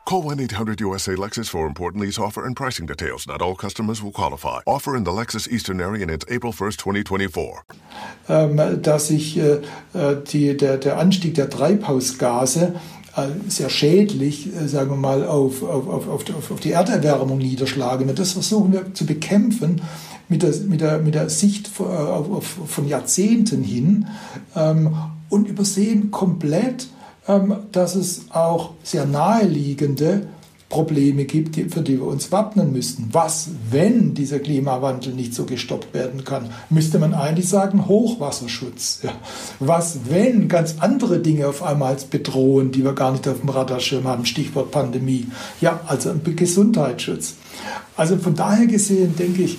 Call 0.11 0.23
1-800-USA 0.23 1.15
Lexus 1.15 1.47
for 1.47 1.65
important 1.65 2.03
lease 2.03 2.19
offer 2.19 2.45
and 2.45 2.53
pricing 2.53 2.85
details. 2.85 3.25
Not 3.25 3.41
all 3.41 3.55
customers 3.55 4.03
will 4.03 4.11
qualify. 4.11 4.59
Offer 4.67 4.97
in 4.97 5.05
the 5.05 5.11
Lexus 5.11 5.47
Eastern 5.47 5.79
area 5.79 6.01
and 6.01 6.11
it's 6.11 6.25
April 6.27 6.51
1st, 6.51 6.79
2024. 6.79 7.63
Ähm, 8.27 8.81
dass 8.81 9.07
sich 9.07 9.37
äh, 9.37 9.61
äh, 9.93 10.17
die, 10.29 10.57
der, 10.57 10.75
der 10.79 10.97
Anstieg 10.97 11.35
der 11.35 11.49
Treibhausgase 11.49 12.75
äh, 13.15 13.21
sehr 13.47 13.69
schädlich, 13.69 14.49
sagen 14.65 14.89
wir 14.89 14.97
mal, 14.97 15.25
auf, 15.25 15.63
auf, 15.63 15.87
auf, 15.87 16.09
auf, 16.09 16.51
auf 16.51 16.59
die 16.59 16.73
Erderwärmung 16.73 17.37
niederschlagen. 17.37 18.09
Und 18.09 18.19
das 18.19 18.33
versuchen 18.33 18.73
wir 18.73 18.93
zu 18.93 19.05
bekämpfen 19.05 19.81
mit 20.27 20.43
der, 20.43 20.53
mit 20.67 20.81
der, 20.81 20.99
mit 20.99 21.15
der 21.15 21.29
Sicht 21.29 21.69
von, 21.69 22.85
Jahrzehnten 22.85 23.63
hin 23.63 24.07
ähm, 24.57 24.93
und 25.29 25.47
übersehen 25.47 26.11
komplett, 26.11 26.89
dass 27.71 27.95
es 27.95 28.25
auch 28.31 28.71
sehr 28.83 29.05
naheliegende 29.05 30.27
Probleme 30.71 31.25
gibt, 31.25 31.55
für 31.73 31.81
die 31.81 31.99
wir 31.99 32.07
uns 32.07 32.31
wappnen 32.31 32.71
müssten. 32.71 33.09
Was, 33.11 33.49
wenn 33.69 34.13
dieser 34.13 34.39
Klimawandel 34.39 35.13
nicht 35.13 35.35
so 35.35 35.45
gestoppt 35.45 35.93
werden 35.93 36.23
kann? 36.23 36.49
Müsste 36.69 36.97
man 36.97 37.13
eigentlich 37.13 37.49
sagen, 37.49 37.87
Hochwasserschutz. 37.87 39.01
Was, 39.59 39.99
wenn 40.09 40.47
ganz 40.47 40.77
andere 40.79 41.19
Dinge 41.19 41.47
auf 41.47 41.61
einmal 41.61 41.97
bedrohen, 42.09 42.71
die 42.71 42.85
wir 42.85 42.93
gar 42.93 43.11
nicht 43.11 43.27
auf 43.27 43.41
dem 43.41 43.49
Radarschirm 43.49 44.05
haben? 44.05 44.25
Stichwort 44.25 44.71
Pandemie. 44.71 45.27
Ja, 45.59 45.81
also 45.87 46.15
Gesundheitsschutz. 46.23 47.35
Also 47.97 48.17
von 48.17 48.35
daher 48.35 48.65
gesehen 48.65 49.15
denke 49.17 49.43
ich, 49.43 49.57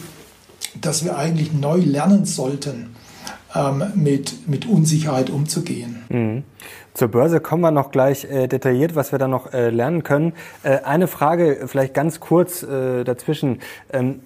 dass 0.80 1.04
wir 1.04 1.18
eigentlich 1.18 1.52
neu 1.52 1.78
lernen 1.78 2.24
sollten, 2.24 2.96
ähm, 3.54 3.84
mit, 3.94 4.48
mit 4.48 4.66
Unsicherheit 4.66 5.28
umzugehen. 5.28 5.96
Mhm. 6.08 6.42
Zur 6.94 7.08
Börse 7.08 7.40
kommen 7.40 7.62
wir 7.62 7.70
noch 7.70 7.90
gleich 7.90 8.24
äh, 8.30 8.48
detailliert, 8.48 8.94
was 8.94 9.12
wir 9.12 9.18
da 9.18 9.26
noch 9.26 9.52
äh, 9.54 9.70
lernen 9.70 10.02
können. 10.02 10.34
Äh, 10.62 10.80
eine 10.84 11.06
Frage 11.06 11.62
vielleicht 11.66 11.94
ganz 11.94 12.20
kurz 12.20 12.62
äh, 12.62 13.04
dazwischen. 13.04 13.60
Ähm, 13.92 14.20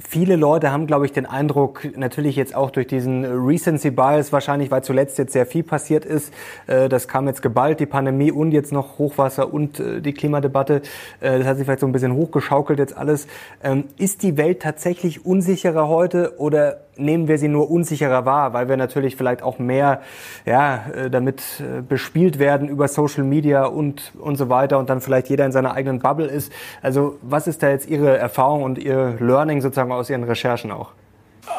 viele 0.00 0.36
Leute 0.36 0.72
haben, 0.72 0.86
glaube 0.86 1.06
ich, 1.06 1.12
den 1.12 1.26
Eindruck, 1.26 1.86
natürlich 1.96 2.36
jetzt 2.36 2.54
auch 2.54 2.70
durch 2.70 2.86
diesen 2.86 3.24
Recency 3.24 3.90
Bias 3.90 4.32
wahrscheinlich, 4.32 4.70
weil 4.70 4.82
zuletzt 4.82 5.18
jetzt 5.18 5.32
sehr 5.32 5.46
viel 5.46 5.62
passiert 5.62 6.04
ist. 6.04 6.32
Äh, 6.66 6.88
das 6.88 7.06
kam 7.06 7.28
jetzt 7.28 7.42
geballt, 7.42 7.80
die 7.80 7.86
Pandemie 7.86 8.32
und 8.32 8.52
jetzt 8.52 8.72
noch 8.72 8.98
Hochwasser 8.98 9.52
und 9.52 9.78
äh, 9.78 10.00
die 10.00 10.12
Klimadebatte. 10.12 10.82
Äh, 11.20 11.38
das 11.38 11.46
hat 11.46 11.56
sich 11.56 11.64
vielleicht 11.64 11.80
so 11.80 11.86
ein 11.86 11.92
bisschen 11.92 12.14
hochgeschaukelt 12.14 12.78
jetzt 12.78 12.96
alles. 12.96 13.26
Ähm, 13.62 13.84
ist 13.98 14.22
die 14.22 14.36
Welt 14.36 14.62
tatsächlich 14.62 15.24
unsicherer 15.24 15.88
heute 15.88 16.34
oder 16.38 16.80
nehmen 16.96 17.28
wir 17.28 17.38
sie 17.38 17.48
nur 17.48 17.70
unsicherer 17.70 18.24
wahr, 18.24 18.52
weil 18.52 18.68
wir 18.68 18.76
natürlich 18.76 19.16
vielleicht 19.16 19.42
auch 19.42 19.58
mehr 19.58 20.00
ja, 20.44 20.84
damit 21.10 21.42
bespielt 21.88 22.38
werden 22.38 22.68
über 22.68 22.88
Social 22.88 23.24
Media 23.24 23.64
und, 23.64 24.12
und 24.18 24.36
so 24.36 24.48
weiter 24.48 24.78
und 24.78 24.90
dann 24.90 25.00
vielleicht 25.00 25.28
jeder 25.28 25.46
in 25.46 25.52
seiner 25.52 25.74
eigenen 25.74 26.00
Bubble 26.00 26.26
ist. 26.26 26.52
Also 26.82 27.16
was 27.22 27.46
ist 27.46 27.62
da 27.62 27.70
jetzt 27.70 27.88
Ihre 27.88 28.18
Erfahrung 28.18 28.62
und 28.62 28.78
Ihr 28.78 29.16
Learning 29.18 29.60
sozusagen 29.60 29.92
aus 29.92 30.10
Ihren 30.10 30.24
Recherchen 30.24 30.70
auch? 30.70 30.92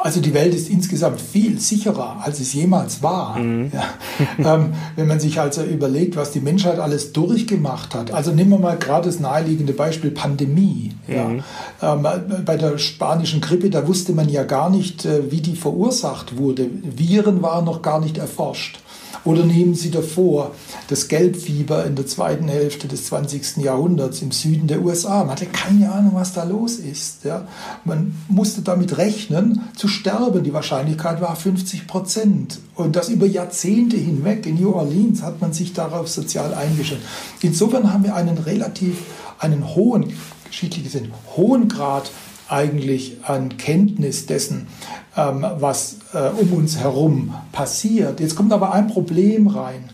Also 0.04 0.22
die 0.22 0.34
Welt 0.34 0.54
ist 0.54 0.70
insgesamt 0.70 1.22
viel 1.22 1.60
sicherer, 1.60 2.18
als 2.24 2.40
es 2.40 2.54
jemals 2.54 3.04
war. 3.04 3.38
Mhm. 3.38 3.72
Ja. 3.74 4.56
ähm, 4.56 4.74
wenn 4.96 5.08
man 5.08 5.20
sich 5.20 5.40
also 5.40 5.64
überlegt, 5.64 6.16
was 6.16 6.32
die 6.32 6.40
Menschheit 6.40 6.80
alles 6.80 7.14
durchgemacht 7.14 7.94
hat. 7.96 8.12
Also 8.12 8.32
nehmen 8.32 8.52
wir 8.52 8.60
mal 8.60 8.78
gerade 8.78 9.08
das 9.08 9.20
naheliegende 9.20 9.74
Beispiel 9.74 10.12
Pandemie. 10.12 10.94
Mhm. 11.08 11.44
Ja. 11.82 11.94
Ähm, 11.94 12.08
bei 12.46 12.58
der 12.58 12.78
spanischen 12.78 13.42
Grippe, 13.42 13.70
da 13.70 13.88
wusste 13.88 14.14
man 14.14 14.30
ja 14.30 14.44
gar 14.44 14.70
nicht, 14.70 15.06
äh, 15.06 15.32
wie 15.32 15.42
die 15.42 15.56
verursacht 15.56 16.38
wurde. 16.38 16.68
Viren 16.84 17.42
waren 17.42 17.66
noch 17.66 17.82
gar 17.82 18.00
nicht 18.00 18.18
erforscht. 18.18 18.80
Oder 19.24 19.46
nehmen 19.46 19.76
Sie 19.76 19.92
davor 19.92 20.56
das 20.88 21.08
Gelbfieber 21.08 21.86
in 21.86 21.96
der 21.96 22.08
zweiten 22.08 22.48
Hälfte 22.48 22.88
des 22.88 23.06
20. 23.06 23.58
Jahrhunderts 23.58 24.22
im 24.22 24.32
Süden 24.32 24.68
der 24.68 24.82
USA. 24.82 25.20
Man 25.20 25.32
hatte 25.32 25.46
keine 25.46 25.92
Ahnung, 25.92 26.14
was 26.16 26.34
da 26.34 26.44
los 26.44 26.78
ist. 26.78 27.24
Ja. 27.24 27.48
Man 27.86 28.16
musste 28.30 28.62
damit 28.62 28.98
rechnen, 28.98 29.62
zu 29.76 29.88
sterben. 29.88 30.44
Die 30.44 30.54
Wahrscheinlichkeit 30.54 31.22
war 31.22 31.36
50 31.36 31.88
Prozent. 31.88 32.60
Und 32.76 32.96
das 32.96 33.10
über 33.10 33.28
Jahrzehnte 33.28 33.98
hinweg. 33.98 34.46
In 34.48 34.60
New 34.60 34.74
Orleans 34.74 35.22
hat 35.22 35.40
man 35.40 35.54
sich 35.54 35.74
darauf 35.74 36.08
sozial 36.08 36.54
eingestellt. 36.56 37.02
Insofern 37.42 37.94
haben 37.94 38.04
wir 38.04 38.16
einen 38.16 38.40
relativ, 38.40 38.98
einen 39.38 39.76
hohen, 39.76 40.14
geschichtlich 40.50 40.86
gesehen, 40.86 41.12
hohen 41.36 41.68
Grad 41.68 42.12
eigentlich 42.52 43.18
an 43.24 43.58
Kenntnis 43.58 44.26
dessen, 44.26 44.68
ähm, 45.16 45.46
was 45.58 45.98
äh, 46.14 46.30
um 46.38 46.54
uns 46.54 46.78
herum 46.78 47.34
passiert. 47.52 48.20
Jetzt 48.20 48.36
kommt 48.36 48.52
aber 48.52 48.74
ein 48.74 48.88
Problem 48.88 49.48
rein, 49.48 49.90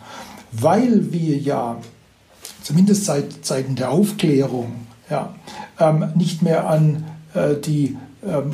weil 0.51 1.11
wir 1.11 1.37
ja, 1.37 1.77
zumindest 2.63 3.05
seit 3.05 3.45
Zeiten 3.45 3.75
der 3.75 3.91
Aufklärung, 3.91 4.87
ja, 5.09 5.35
ähm, 5.79 6.11
nicht 6.15 6.41
mehr 6.41 6.69
an 6.69 7.05
äh, 7.33 7.55
die 7.55 7.95
ähm, 8.25 8.51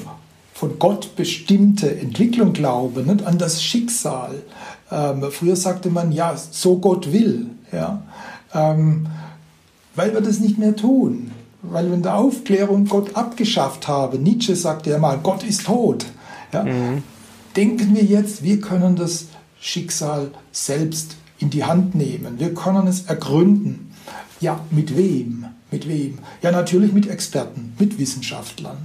von 0.53 0.77
Gott 0.79 1.15
bestimmte 1.15 1.97
Entwicklung 1.97 2.53
glauben, 2.53 3.07
nicht? 3.07 3.25
an 3.25 3.37
das 3.37 3.63
Schicksal. 3.63 4.35
Früher 5.31 5.55
sagte 5.55 5.89
man, 5.89 6.11
ja, 6.11 6.35
so 6.37 6.77
Gott 6.77 7.11
will. 7.11 7.47
Ja? 7.71 8.03
Weil 8.53 10.13
wir 10.13 10.21
das 10.21 10.39
nicht 10.39 10.59
mehr 10.59 10.75
tun 10.75 11.31
weil 11.63 11.87
wir 11.87 11.95
in 11.95 12.03
der 12.03 12.17
Aufklärung 12.17 12.85
Gott 12.85 13.15
abgeschafft 13.15 13.87
haben. 13.87 14.21
Nietzsche 14.21 14.55
sagte 14.55 14.91
ja 14.91 14.99
mal, 14.99 15.17
Gott 15.17 15.43
ist 15.43 15.65
tot. 15.65 16.05
Ja? 16.51 16.63
Mhm. 16.63 17.03
Denken 17.55 17.95
wir 17.95 18.03
jetzt, 18.03 18.43
wir 18.43 18.59
können 18.59 18.95
das 18.95 19.27
Schicksal 19.59 20.31
selbst 20.51 21.15
in 21.39 21.49
die 21.49 21.63
Hand 21.63 21.95
nehmen. 21.95 22.39
Wir 22.39 22.53
können 22.53 22.87
es 22.87 23.03
ergründen. 23.05 23.91
Ja, 24.39 24.59
mit 24.71 24.97
wem? 24.97 25.45
Mit 25.71 25.87
wem? 25.87 26.19
Ja, 26.41 26.51
natürlich 26.51 26.91
mit 26.91 27.09
Experten, 27.09 27.73
mit 27.79 27.97
Wissenschaftlern. 27.97 28.77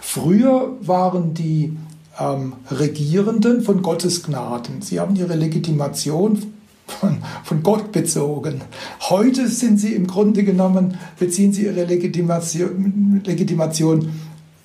Früher 0.00 0.76
waren 0.80 1.34
die 1.34 1.76
ähm, 2.18 2.54
Regierenden 2.70 3.62
von 3.62 3.82
Gottes 3.82 4.22
Gnaden. 4.22 4.82
Sie 4.82 5.00
haben 5.00 5.16
ihre 5.16 5.34
Legitimation 5.34 6.54
von, 6.90 7.18
von 7.44 7.62
Gott 7.62 7.92
bezogen. 7.92 8.62
Heute 9.08 9.48
sind 9.48 9.78
sie 9.78 9.94
im 9.94 10.06
Grunde 10.06 10.44
genommen, 10.44 10.98
beziehen 11.18 11.52
sie 11.52 11.64
ihre 11.64 11.84
Legitimation, 11.84 13.22
Legitimation 13.24 14.12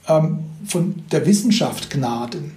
ähm, 0.08 0.40
von 0.66 0.96
der 1.12 1.26
Wissenschaft 1.26 1.90
Gnaden. 1.90 2.52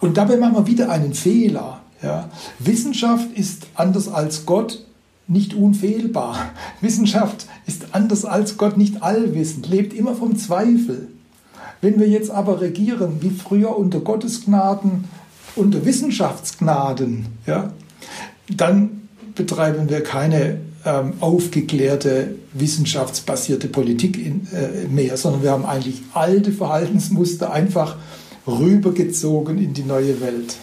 Und 0.00 0.16
dabei 0.16 0.36
machen 0.36 0.56
wir 0.56 0.66
wieder 0.66 0.90
einen 0.90 1.14
Fehler. 1.14 1.80
Ja. 2.02 2.28
Wissenschaft 2.58 3.30
ist 3.36 3.66
anders 3.74 4.08
als 4.08 4.46
Gott 4.46 4.84
nicht 5.26 5.54
unfehlbar. 5.54 6.50
Wissenschaft 6.80 7.46
ist 7.66 7.86
anders 7.92 8.24
als 8.24 8.56
Gott 8.56 8.76
nicht 8.76 9.02
allwissend, 9.02 9.68
lebt 9.68 9.94
immer 9.94 10.14
vom 10.14 10.36
Zweifel. 10.36 11.08
Wenn 11.80 11.98
wir 11.98 12.08
jetzt 12.08 12.30
aber 12.30 12.60
regieren, 12.60 13.18
wie 13.20 13.30
früher 13.30 13.76
unter 13.76 14.00
Gottes 14.00 14.44
Gnaden, 14.44 15.04
unter 15.56 15.84
Wissenschaftsgnaden, 15.84 17.26
ja, 17.46 17.72
dann 18.48 19.08
betreiben 19.34 19.88
wir 19.88 20.02
keine 20.02 20.58
ähm, 20.84 21.14
aufgeklärte, 21.20 22.34
wissenschaftsbasierte 22.52 23.68
Politik 23.68 24.18
in, 24.18 24.46
äh, 24.52 24.86
mehr, 24.88 25.16
sondern 25.16 25.42
wir 25.42 25.50
haben 25.50 25.64
eigentlich 25.64 26.02
alte 26.12 26.52
Verhaltensmuster 26.52 27.52
einfach 27.52 27.96
rübergezogen 28.46 29.58
in 29.58 29.72
die 29.72 29.84
neue 29.84 30.20
Welt. 30.20 30.56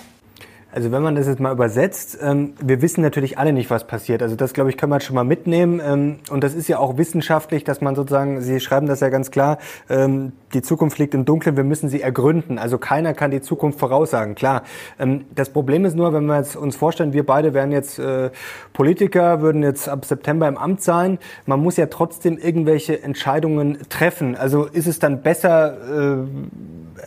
Also 0.74 0.92
wenn 0.92 1.02
man 1.02 1.16
das 1.16 1.28
jetzt 1.28 1.40
mal 1.40 1.52
übersetzt, 1.52 2.18
ähm, 2.22 2.54
wir 2.62 2.82
wissen 2.82 3.02
natürlich 3.02 3.38
alle 3.38 3.52
nicht, 3.52 3.70
was 3.70 3.86
passiert. 3.86 4.24
Also 4.24 4.36
das, 4.36 4.54
glaube 4.54 4.70
ich, 4.70 4.78
können 4.78 4.92
wir 4.92 5.02
schon 5.02 5.16
mal 5.16 5.26
mitnehmen. 5.26 5.82
Ähm, 5.86 6.20
und 6.30 6.44
das 6.44 6.54
ist 6.54 6.70
ja 6.70 6.80
auch 6.80 6.98
wissenschaftlich, 6.98 7.66
dass 7.66 7.82
man 7.82 7.96
sozusagen, 7.96 8.42
Sie 8.42 8.60
schreiben 8.62 8.88
das 8.88 9.02
ja 9.02 9.10
ganz 9.10 9.32
klar, 9.32 9.58
ähm, 9.90 10.32
die 10.54 10.62
Zukunft 10.62 10.98
liegt 10.98 11.14
im 11.14 11.26
Dunkeln, 11.26 11.58
wir 11.58 11.64
müssen 11.64 11.90
sie 11.90 12.02
ergründen. 12.02 12.58
Also 12.58 12.78
keiner 12.78 13.14
kann 13.14 13.32
die 13.32 13.42
Zukunft 13.42 13.80
voraussagen, 13.80 14.36
klar. 14.36 14.64
Ähm, 14.98 15.26
das 15.36 15.50
Problem 15.50 15.84
ist 15.84 15.96
nur, 15.96 16.14
wenn 16.14 16.26
wir 16.26 16.38
jetzt 16.38 16.56
uns 16.56 16.76
vorstellen, 16.78 17.12
wir 17.12 17.26
beide 17.26 17.54
wären 17.54 17.72
jetzt 17.72 18.00
äh, 18.00 18.30
Politiker, 18.72 19.42
würden 19.42 19.64
jetzt 19.64 19.90
ab 19.90 20.06
September 20.06 20.48
im 20.48 20.58
Amt 20.58 20.82
sein, 20.82 21.20
man 21.46 21.60
muss 21.60 21.76
ja 21.76 21.88
trotzdem 21.88 22.38
irgendwelche 22.38 23.04
Entscheidungen 23.04 23.78
treffen. 23.90 24.36
Also 24.36 24.66
ist 24.66 24.88
es 24.88 25.00
dann 25.00 25.22
besser, 25.22 26.22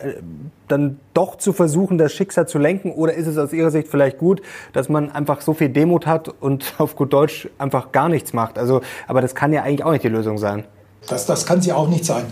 äh, 0.01 0.15
dann 0.69 0.99
doch 1.13 1.37
zu 1.37 1.53
versuchen, 1.53 1.99
das 1.99 2.13
Schicksal 2.13 2.49
zu 2.49 2.59
lenken? 2.59 2.93
Oder 2.93 3.15
ist 3.15 3.27
es 3.27 3.39
aus 3.39 3.53
Ihrer 3.53 3.71
Sicht 3.71 3.89
vielleicht 3.89 4.19
gut, 4.19 4.43
dass 4.73 4.89
man 4.89 5.11
einfach 5.11 5.41
so 5.41 5.55
viel 5.55 5.69
Demut 5.69 6.07
hat 6.07 6.29
und 6.29 6.75
auf 6.79 6.97
gut 6.97 7.13
Deutsch 7.13 7.49
einfach 7.59 7.93
gar 7.93 8.09
nichts 8.09 8.33
macht? 8.33 8.59
Also, 8.59 8.81
aber 9.07 9.21
das 9.21 9.35
kann 9.35 9.53
ja 9.53 9.63
eigentlich 9.63 9.85
auch 9.85 9.93
nicht 9.93 10.05
die 10.05 10.09
Lösung 10.09 10.39
sein. 10.39 10.65
Das, 11.07 11.27
das 11.27 11.45
kann 11.45 11.61
sie 11.61 11.73
auch 11.73 11.89
nicht 11.89 12.05
sein. 12.05 12.25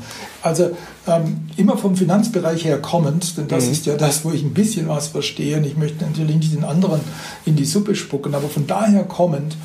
Also 0.42 0.70
ähm, 1.06 1.48
immer 1.56 1.76
vom 1.76 1.94
Finanzbereich 1.94 2.64
her 2.64 2.80
kommend, 2.80 3.36
denn 3.36 3.48
das 3.48 3.66
mhm. 3.66 3.72
ist 3.72 3.86
ja 3.86 3.96
das, 3.96 4.24
wo 4.24 4.30
ich 4.30 4.42
ein 4.42 4.54
bisschen 4.54 4.88
was 4.88 5.08
verstehe. 5.08 5.58
Und 5.58 5.64
ich 5.64 5.76
möchte 5.76 6.04
natürlich 6.04 6.36
nicht 6.36 6.54
den 6.54 6.64
anderen 6.64 7.00
in 7.44 7.56
die 7.56 7.64
Suppe 7.64 7.94
spucken, 7.94 8.34
aber 8.34 8.48
von 8.48 8.66
daher 8.66 9.04
kommend 9.04 9.56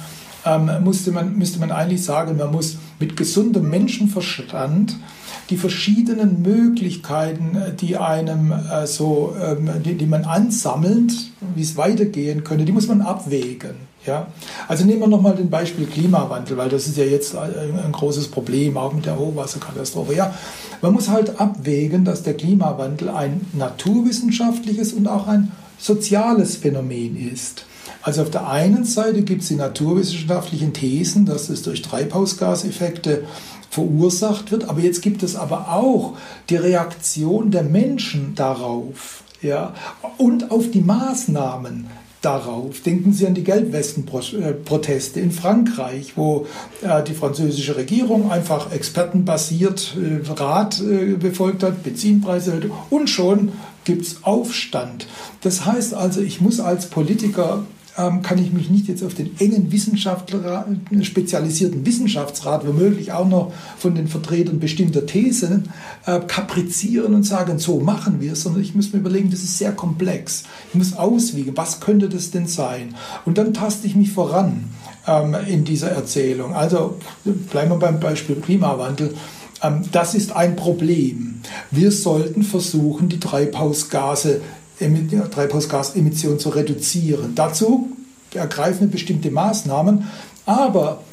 ähm, 0.45 0.69
musste 0.83 1.11
man, 1.11 1.37
müsste 1.37 1.59
man 1.59 1.71
eigentlich 1.71 2.03
sagen, 2.03 2.37
man 2.37 2.51
muss 2.51 2.77
mit 2.99 3.15
gesundem 3.15 3.69
Menschenverstand 3.69 4.97
die 5.49 5.57
verschiedenen 5.57 6.41
Möglichkeiten, 6.41 7.55
äh, 7.55 7.73
die 7.73 7.97
einem 7.97 8.51
äh, 8.51 8.85
so, 8.87 9.35
ähm, 9.41 9.69
die, 9.83 9.95
die 9.95 10.05
man 10.05 10.25
ansammelt, 10.25 11.13
wie 11.55 11.61
es 11.61 11.77
weitergehen 11.77 12.43
könnte, 12.43 12.65
die 12.65 12.71
muss 12.71 12.87
man 12.87 13.01
abwägen. 13.01 13.87
Ja? 14.05 14.27
Also 14.67 14.85
nehmen 14.85 15.01
wir 15.01 15.07
nochmal 15.07 15.35
den 15.35 15.49
Beispiel 15.49 15.85
Klimawandel, 15.85 16.57
weil 16.57 16.69
das 16.69 16.87
ist 16.87 16.97
ja 16.97 17.05
jetzt 17.05 17.33
äh, 17.33 17.37
ein 17.37 17.91
großes 17.91 18.29
Problem, 18.29 18.77
auch 18.77 18.93
mit 18.93 19.05
der 19.05 19.17
Hochwasserkatastrophe. 19.17 20.15
Ja, 20.15 20.33
man 20.81 20.93
muss 20.93 21.09
halt 21.09 21.39
abwägen, 21.39 22.05
dass 22.05 22.23
der 22.23 22.35
Klimawandel 22.35 23.09
ein 23.09 23.41
naturwissenschaftliches 23.53 24.93
und 24.93 25.07
auch 25.07 25.27
ein 25.27 25.51
soziales 25.79 26.57
Phänomen 26.57 27.15
ist. 27.31 27.65
Also 28.01 28.21
auf 28.21 28.29
der 28.29 28.47
einen 28.49 28.85
Seite 28.85 29.21
gibt 29.23 29.41
es 29.41 29.49
die 29.49 29.55
naturwissenschaftlichen 29.55 30.71
Thesen, 30.71 31.25
dass 31.25 31.49
es 31.49 31.63
durch 31.63 31.81
Treibhausgaseffekte 31.81 33.25
verursacht 33.69 34.51
wird. 34.51 34.69
Aber 34.69 34.79
jetzt 34.79 35.01
gibt 35.01 35.23
es 35.23 35.35
aber 35.35 35.73
auch 35.73 36.17
die 36.49 36.55
Reaktion 36.55 37.51
der 37.51 37.63
Menschen 37.63 38.35
darauf 38.35 39.23
ja, 39.41 39.73
und 40.17 40.51
auf 40.51 40.71
die 40.71 40.81
Maßnahmen 40.81 41.87
darauf. 42.21 42.81
Denken 42.81 43.13
Sie 43.13 43.27
an 43.27 43.35
die 43.35 43.43
Gelbwestenproteste 43.43 45.19
in 45.19 45.31
Frankreich, 45.31 46.13
wo 46.15 46.47
äh, 46.81 47.03
die 47.03 47.13
französische 47.13 47.77
Regierung 47.77 48.31
einfach 48.31 48.71
expertenbasiert 48.71 49.95
äh, 49.95 50.29
Rat 50.31 50.81
äh, 50.81 51.15
befolgt 51.15 51.63
hat, 51.63 51.83
Benzinpreise 51.83 52.61
und 52.89 53.09
schon 53.09 53.51
gibt 53.85 54.05
es 54.05 54.23
Aufstand. 54.23 55.07
Das 55.41 55.65
heißt 55.65 55.93
also, 55.93 56.21
ich 56.21 56.41
muss 56.41 56.59
als 56.59 56.87
Politiker 56.87 57.63
kann 57.97 58.37
ich 58.37 58.53
mich 58.53 58.69
nicht 58.69 58.87
jetzt 58.87 59.03
auf 59.03 59.15
den 59.15 59.39
engen 59.39 59.71
Wissenschaftler, 59.71 60.67
spezialisierten 61.01 61.85
Wissenschaftsrat, 61.85 62.67
womöglich 62.67 63.11
auch 63.11 63.27
noch 63.27 63.53
von 63.77 63.95
den 63.95 64.07
Vertretern 64.07 64.59
bestimmter 64.59 65.05
Thesen, 65.05 65.69
äh, 66.05 66.19
kaprizieren 66.19 67.15
und 67.15 67.23
sagen, 67.23 67.57
so 67.57 67.79
machen 67.79 68.21
wir 68.21 68.33
es, 68.33 68.43
sondern 68.43 68.61
ich 68.61 68.75
muss 68.75 68.93
mir 68.93 68.99
überlegen, 68.99 69.31
das 69.31 69.41
ist 69.41 69.57
sehr 69.57 69.71
komplex. 69.71 70.43
Ich 70.69 70.75
muss 70.75 70.95
auswiegen, 70.95 71.57
was 71.57 71.79
könnte 71.79 72.07
das 72.07 72.31
denn 72.31 72.47
sein? 72.47 72.95
Und 73.25 73.37
dann 73.37 73.53
taste 73.53 73.87
ich 73.87 73.95
mich 73.95 74.11
voran 74.11 74.65
ähm, 75.07 75.35
in 75.47 75.63
dieser 75.63 75.89
Erzählung. 75.89 76.53
Also 76.53 76.97
bleiben 77.51 77.71
wir 77.71 77.79
beim 77.79 77.99
Beispiel 77.99 78.35
Klimawandel. 78.35 79.15
Ähm, 79.63 79.83
das 79.91 80.13
ist 80.13 80.35
ein 80.35 80.55
Problem. 80.55 81.41
Wir 81.71 81.91
sollten 81.91 82.43
versuchen, 82.43 83.09
die 83.09 83.19
Treibhausgase 83.19 84.41
Treibhausgasemissionen 84.79 86.39
zu 86.39 86.49
reduzieren. 86.49 87.33
Dazu 87.35 87.91
ergreifen 88.33 88.81
wir 88.81 88.87
bestimmte 88.87 89.31
Maßnahmen, 89.31 90.07
aber 90.45 91.03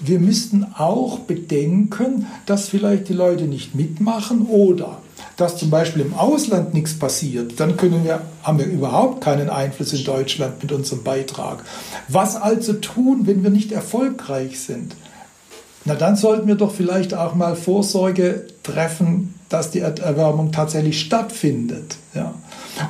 wir 0.00 0.18
müssten 0.20 0.66
auch 0.76 1.20
bedenken, 1.20 2.26
dass 2.44 2.68
vielleicht 2.68 3.08
die 3.08 3.14
Leute 3.14 3.44
nicht 3.44 3.74
mitmachen 3.74 4.46
oder 4.46 4.98
dass 5.36 5.56
zum 5.56 5.70
Beispiel 5.70 6.02
im 6.02 6.14
Ausland 6.14 6.74
nichts 6.74 6.98
passiert, 6.98 7.60
dann 7.60 7.76
können 7.76 8.04
wir, 8.04 8.22
haben 8.42 8.58
wir 8.58 8.66
überhaupt 8.66 9.22
keinen 9.22 9.50
Einfluss 9.50 9.92
in 9.92 10.04
Deutschland 10.04 10.62
mit 10.62 10.72
unserem 10.72 11.02
Beitrag. 11.02 11.62
Was 12.08 12.36
also 12.36 12.74
tun, 12.74 13.26
wenn 13.26 13.42
wir 13.42 13.50
nicht 13.50 13.72
erfolgreich 13.72 14.60
sind? 14.60 14.94
Na, 15.84 15.94
dann 15.94 16.16
sollten 16.16 16.48
wir 16.48 16.56
doch 16.56 16.74
vielleicht 16.74 17.14
auch 17.14 17.34
mal 17.34 17.54
Vorsorge 17.54 18.46
treffen, 18.62 19.34
dass 19.48 19.70
die 19.70 19.80
Erderwärmung 19.80 20.52
tatsächlich 20.52 21.00
stattfindet. 21.00 21.96
Ja. 22.14 22.34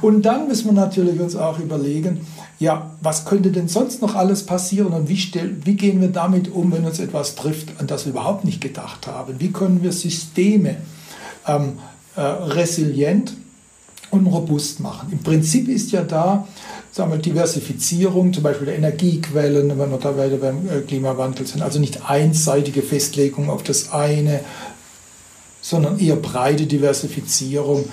Und 0.03 0.23
dann 0.23 0.49
müssen 0.49 0.67
wir 0.67 0.73
natürlich 0.73 1.21
uns 1.21 1.37
auch 1.37 1.59
überlegen, 1.59 2.27
ja, 2.59 2.91
was 3.01 3.25
könnte 3.25 3.51
denn 3.51 3.69
sonst 3.69 4.03
noch 4.03 4.15
alles 4.15 4.45
passieren 4.45 4.93
und 4.93 5.09
wie, 5.09 5.17
stell, 5.17 5.57
wie 5.65 5.75
gehen 5.75 6.01
wir 6.01 6.09
damit 6.09 6.51
um, 6.51 6.73
wenn 6.73 6.85
uns 6.85 6.99
etwas 6.99 7.35
trifft, 7.35 7.79
an 7.79 7.87
das 7.87 8.07
wir 8.07 8.13
überhaupt 8.13 8.45
nicht 8.45 8.61
gedacht 8.61 9.07
haben? 9.07 9.35
Wie 9.39 9.53
können 9.53 9.83
wir 9.83 9.93
Systeme 9.93 10.77
ähm, 11.47 11.79
äh, 12.17 12.21
resilient 12.21 13.35
und 14.11 14.27
robust 14.27 14.81
machen? 14.81 15.13
Im 15.13 15.19
Prinzip 15.19 15.69
ist 15.69 15.93
ja 15.93 16.03
da 16.03 16.47
sagen 16.97 17.13
wir, 17.13 17.19
Diversifizierung, 17.19 18.33
zum 18.33 18.43
Beispiel 18.43 18.67
der 18.67 18.77
Energiequellen, 18.77 19.79
wenn 19.79 19.91
wir 19.91 19.99
da 19.99 20.13
beim 20.13 20.67
äh, 20.67 20.81
Klimawandel 20.81 21.47
sind, 21.47 21.61
also 21.61 21.79
nicht 21.79 22.09
einseitige 22.09 22.81
Festlegung 22.81 23.51
auf 23.51 23.63
das 23.63 23.93
eine, 23.93 24.41
sondern 25.61 25.99
eher 25.99 26.17
breite 26.17 26.65
Diversifizierung 26.65 27.85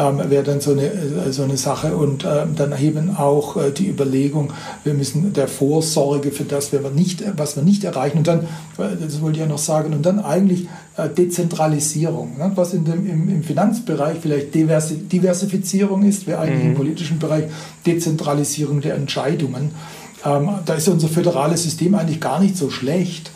ähm, 0.00 0.30
wäre 0.30 0.42
dann 0.42 0.60
so 0.60 0.72
eine, 0.72 0.86
äh, 0.86 1.32
so 1.32 1.42
eine 1.42 1.56
Sache. 1.56 1.94
Und 1.94 2.24
äh, 2.24 2.46
dann 2.54 2.74
eben 2.80 3.16
auch 3.16 3.56
äh, 3.56 3.70
die 3.70 3.88
Überlegung, 3.88 4.52
wir 4.84 4.94
müssen 4.94 5.32
der 5.32 5.48
Vorsorge 5.48 6.30
für 6.30 6.44
das, 6.44 6.72
was 6.72 6.82
wir 6.82 6.90
nicht, 6.90 7.22
was 7.36 7.56
wir 7.56 7.62
nicht 7.62 7.84
erreichen. 7.84 8.18
Und 8.18 8.26
dann, 8.26 8.40
äh, 8.78 8.96
das 9.00 9.20
wollte 9.20 9.36
ich 9.36 9.42
ja 9.42 9.46
noch 9.46 9.58
sagen, 9.58 9.92
und 9.92 10.06
dann 10.06 10.18
eigentlich 10.20 10.68
äh, 10.96 11.08
Dezentralisierung, 11.08 12.38
ne? 12.38 12.52
was 12.54 12.72
in 12.72 12.84
dem, 12.84 13.06
im, 13.06 13.28
im 13.28 13.42
Finanzbereich 13.42 14.18
vielleicht 14.20 14.54
Diversi 14.54 14.96
Diversifizierung 14.96 16.04
ist, 16.04 16.26
wäre 16.26 16.40
eigentlich 16.40 16.64
mhm. 16.64 16.70
im 16.70 16.76
politischen 16.76 17.18
Bereich 17.18 17.44
Dezentralisierung 17.84 18.80
der 18.80 18.94
Entscheidungen. 18.94 19.72
Ähm, 20.24 20.50
da 20.64 20.74
ist 20.74 20.88
unser 20.88 21.08
föderales 21.08 21.62
System 21.62 21.94
eigentlich 21.94 22.20
gar 22.20 22.40
nicht 22.40 22.56
so 22.56 22.70
schlecht, 22.70 23.30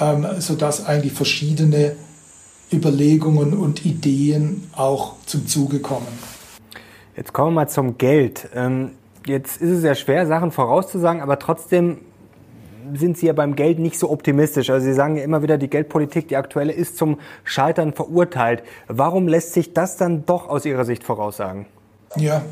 ähm, 0.00 0.26
sodass 0.38 0.86
eigentlich 0.86 1.12
verschiedene 1.12 1.92
Überlegungen 2.72 3.54
und 3.54 3.84
Ideen 3.84 4.70
auch 4.74 5.14
zum 5.26 5.46
Zuge 5.46 5.80
kommen. 5.80 6.06
Jetzt 7.16 7.32
kommen 7.32 7.54
wir 7.54 7.62
mal 7.62 7.68
zum 7.68 7.98
Geld. 7.98 8.48
Ähm, 8.54 8.92
jetzt 9.26 9.60
ist 9.60 9.70
es 9.70 9.84
ja 9.84 9.94
schwer, 9.94 10.26
Sachen 10.26 10.52
vorauszusagen, 10.52 11.20
aber 11.20 11.38
trotzdem 11.38 11.98
sind 12.94 13.18
Sie 13.18 13.26
ja 13.26 13.32
beim 13.32 13.56
Geld 13.56 13.78
nicht 13.78 13.98
so 13.98 14.10
optimistisch. 14.10 14.70
Also 14.70 14.86
Sie 14.86 14.94
sagen 14.94 15.16
ja 15.16 15.24
immer 15.24 15.42
wieder, 15.42 15.58
die 15.58 15.68
Geldpolitik, 15.68 16.28
die 16.28 16.36
aktuelle, 16.36 16.72
ist 16.72 16.96
zum 16.96 17.18
Scheitern 17.44 17.92
verurteilt. 17.92 18.62
Warum 18.86 19.28
lässt 19.28 19.52
sich 19.52 19.72
das 19.72 19.96
dann 19.96 20.24
doch 20.26 20.48
aus 20.48 20.64
Ihrer 20.64 20.84
Sicht 20.84 21.04
voraussagen? 21.04 21.66
Ja, 22.16 22.42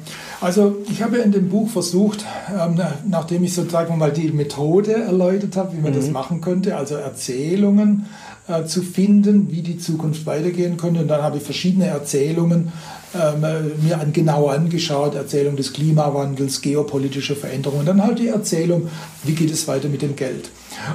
also 0.40 0.76
ich 0.88 1.02
habe 1.02 1.16
in 1.16 1.32
dem 1.32 1.48
Buch 1.48 1.70
versucht, 1.70 2.26
ähm, 2.52 2.78
nachdem 3.08 3.42
ich 3.42 3.54
sozusagen 3.54 3.96
mal 3.96 4.12
die 4.12 4.30
Methode 4.30 4.92
erläutert 4.92 5.56
habe, 5.56 5.72
wie 5.72 5.80
man 5.80 5.92
mhm. 5.92 5.96
das 5.96 6.10
machen 6.10 6.42
könnte, 6.42 6.76
also 6.76 6.96
Erzählungen 6.96 8.06
äh, 8.48 8.64
zu 8.64 8.82
finden, 8.82 9.50
wie 9.50 9.62
die 9.62 9.78
Zukunft 9.78 10.26
weitergehen 10.26 10.76
könnte. 10.76 11.00
Und 11.00 11.08
dann 11.08 11.22
habe 11.22 11.38
ich 11.38 11.42
verschiedene 11.42 11.86
Erzählungen 11.86 12.72
ähm, 13.14 13.40
mir 13.82 14.00
an, 14.00 14.12
genau 14.12 14.48
angeschaut, 14.48 15.14
Erzählung 15.14 15.56
des 15.56 15.72
Klimawandels, 15.72 16.60
geopolitische 16.60 17.36
Veränderungen, 17.36 17.86
dann 17.86 18.02
halt 18.02 18.18
die 18.18 18.28
Erzählung, 18.28 18.88
wie 19.24 19.32
geht 19.32 19.50
es 19.50 19.66
weiter 19.68 19.88
mit 19.88 20.02
dem 20.02 20.16
Geld. 20.16 20.50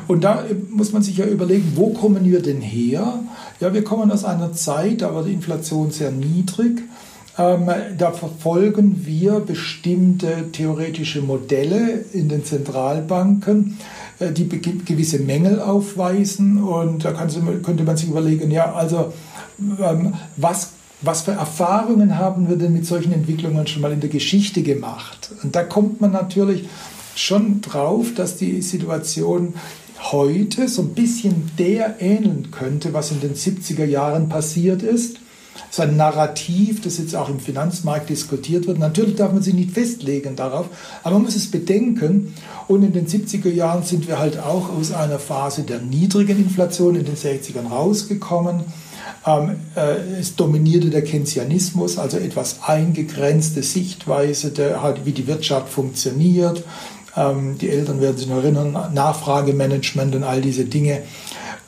Und 0.08 0.24
da 0.24 0.44
muss 0.70 0.94
man 0.94 1.02
sich 1.02 1.18
ja 1.18 1.26
überlegen, 1.26 1.74
wo 1.76 1.90
kommen 1.90 2.24
wir 2.26 2.42
denn 2.42 2.62
her? 2.62 3.20
Ja, 3.60 3.74
wir 3.74 3.84
kommen 3.84 4.12
aus 4.12 4.24
einer 4.24 4.54
Zeit, 4.54 5.02
da 5.02 5.14
war 5.14 5.24
die 5.24 5.34
Inflation 5.34 5.92
sehr 5.92 6.12
niedrig. 6.12 6.82
Ähm, 7.38 7.70
da 7.98 8.12
verfolgen 8.12 9.06
wir 9.06 9.40
bestimmte 9.40 10.52
theoretische 10.52 11.22
Modelle 11.22 12.04
in 12.12 12.28
den 12.28 12.44
Zentralbanken, 12.44 13.78
äh, 13.80 14.01
die 14.30 14.48
gewisse 14.48 15.20
Mängel 15.20 15.60
aufweisen. 15.60 16.62
Und 16.64 17.06
da 17.06 17.14
könnte 17.14 17.84
man 17.84 17.98
sich 17.98 18.10
überlegen, 18.10 18.52
ja, 18.52 18.74
also 18.74 19.14
ähm, 19.60 20.14
was, 20.38 20.72
was 21.02 21.22
für 21.22 21.32
Erfahrungen 21.32 22.18
haben 22.18 22.50
wir 22.50 22.58
denn 22.58 22.74
mit 22.74 22.86
solchen 22.86 23.14
Entwicklungen 23.14 23.68
schon 23.68 23.82
mal 23.82 23.92
in 23.92 24.00
der 24.00 24.10
Geschichte 24.10 24.62
gemacht? 24.62 25.32
Und 25.44 25.56
da 25.56 25.64
kommt 25.64 26.02
man 26.02 26.12
natürlich 26.12 26.68
schon 27.16 27.62
drauf, 27.62 28.08
dass 28.16 28.38
die 28.38 28.62
Situation 28.62 29.56
heute 30.12 30.68
so 30.68 30.82
ein 30.82 30.94
bisschen 30.94 31.52
der 31.58 32.02
ähneln 32.02 32.50
könnte, 32.52 32.94
was 32.94 33.12
in 33.12 33.20
den 33.20 33.36
70er 33.36 33.86
Jahren 33.86 34.30
passiert 34.30 34.82
ist. 34.82 35.21
Das 35.72 35.80
ist 35.80 35.86
ein 35.86 35.96
Narrativ, 35.96 36.82
das 36.82 36.98
jetzt 36.98 37.16
auch 37.16 37.30
im 37.30 37.40
Finanzmarkt 37.40 38.10
diskutiert 38.10 38.68
wird. 38.68 38.78
Natürlich 38.78 39.16
darf 39.16 39.32
man 39.32 39.42
sich 39.42 39.54
nicht 39.54 39.72
festlegen 39.72 40.36
darauf, 40.36 40.66
aber 41.02 41.16
man 41.16 41.24
muss 41.24 41.36
es 41.38 41.50
bedenken. 41.50 42.34
Und 42.68 42.84
in 42.84 42.92
den 42.92 43.08
70er 43.08 43.50
Jahren 43.50 43.84
sind 43.84 44.06
wir 44.10 44.20
halt 44.20 44.38
auch 44.38 44.70
aus 44.70 44.92
einer 44.92 45.18
Phase 45.18 45.64
der 45.64 45.80
niedrigen 45.80 46.38
Inflation 46.40 46.96
in 46.96 47.06
den 47.06 47.16
60ern 47.16 47.70
rausgekommen. 47.70 48.66
Ähm, 49.26 49.56
äh, 49.76 50.20
es 50.20 50.36
dominierte 50.36 50.90
der 50.90 51.06
Keynesianismus, 51.06 51.98
also 51.98 52.18
etwas 52.18 52.60
eingegrenzte 52.68 53.64
Sichtweise, 53.64 54.52
der, 54.52 54.84
halt, 54.84 55.06
wie 55.06 55.14
die 55.14 55.28
Wirtschaft 55.28 55.70
funktioniert. 55.70 56.66
Ähm, 57.16 57.58
die 57.60 57.70
Eltern 57.70 58.02
werden 58.02 58.18
sich 58.18 58.28
noch 58.28 58.44
erinnern, 58.44 58.78
Nachfragemanagement 58.94 60.16
und 60.16 60.24
all 60.24 60.42
diese 60.42 60.66
Dinge. 60.66 61.04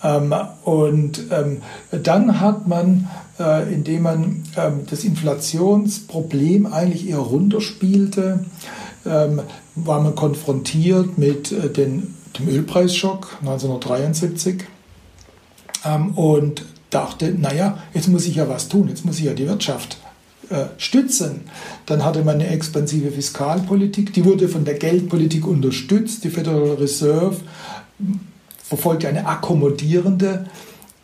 Ähm, 0.03 0.33
und 0.63 1.23
ähm, 1.31 1.61
dann 1.91 2.41
hat 2.41 2.67
man, 2.67 3.09
äh, 3.39 3.73
indem 3.73 4.03
man 4.03 4.43
ähm, 4.55 4.81
das 4.89 5.03
Inflationsproblem 5.03 6.65
eigentlich 6.65 7.09
eher 7.09 7.19
runterspielte, 7.19 8.45
war 9.05 9.99
man 10.01 10.15
konfrontiert 10.15 11.17
mit 11.17 11.51
äh, 11.51 11.69
den, 11.69 12.15
dem 12.39 12.47
Ölpreisschock 12.47 13.37
1973 13.41 14.63
und 16.15 16.63
dachte, 16.89 17.33
naja, 17.37 17.77
jetzt 17.93 18.07
muss 18.07 18.25
ich 18.25 18.35
ja 18.35 18.47
was 18.47 18.69
tun, 18.69 18.87
jetzt 18.87 19.03
muss 19.03 19.19
ich 19.19 19.25
ja 19.25 19.33
die 19.33 19.45
Wirtschaft 19.45 19.97
äh, 20.49 20.65
stützen. 20.77 21.41
Dann 21.85 22.03
hatte 22.03 22.23
man 22.23 22.35
eine 22.35 22.47
expansive 22.47 23.11
Fiskalpolitik, 23.11 24.13
die 24.13 24.25
wurde 24.25 24.47
von 24.47 24.65
der 24.65 24.75
Geldpolitik 24.75 25.47
unterstützt. 25.47 26.23
Die 26.23 26.29
Federal 26.29 26.75
Reserve 26.75 27.37
verfolgte 28.61 29.07
eine 29.07 29.25
akkommodierende 29.25 30.45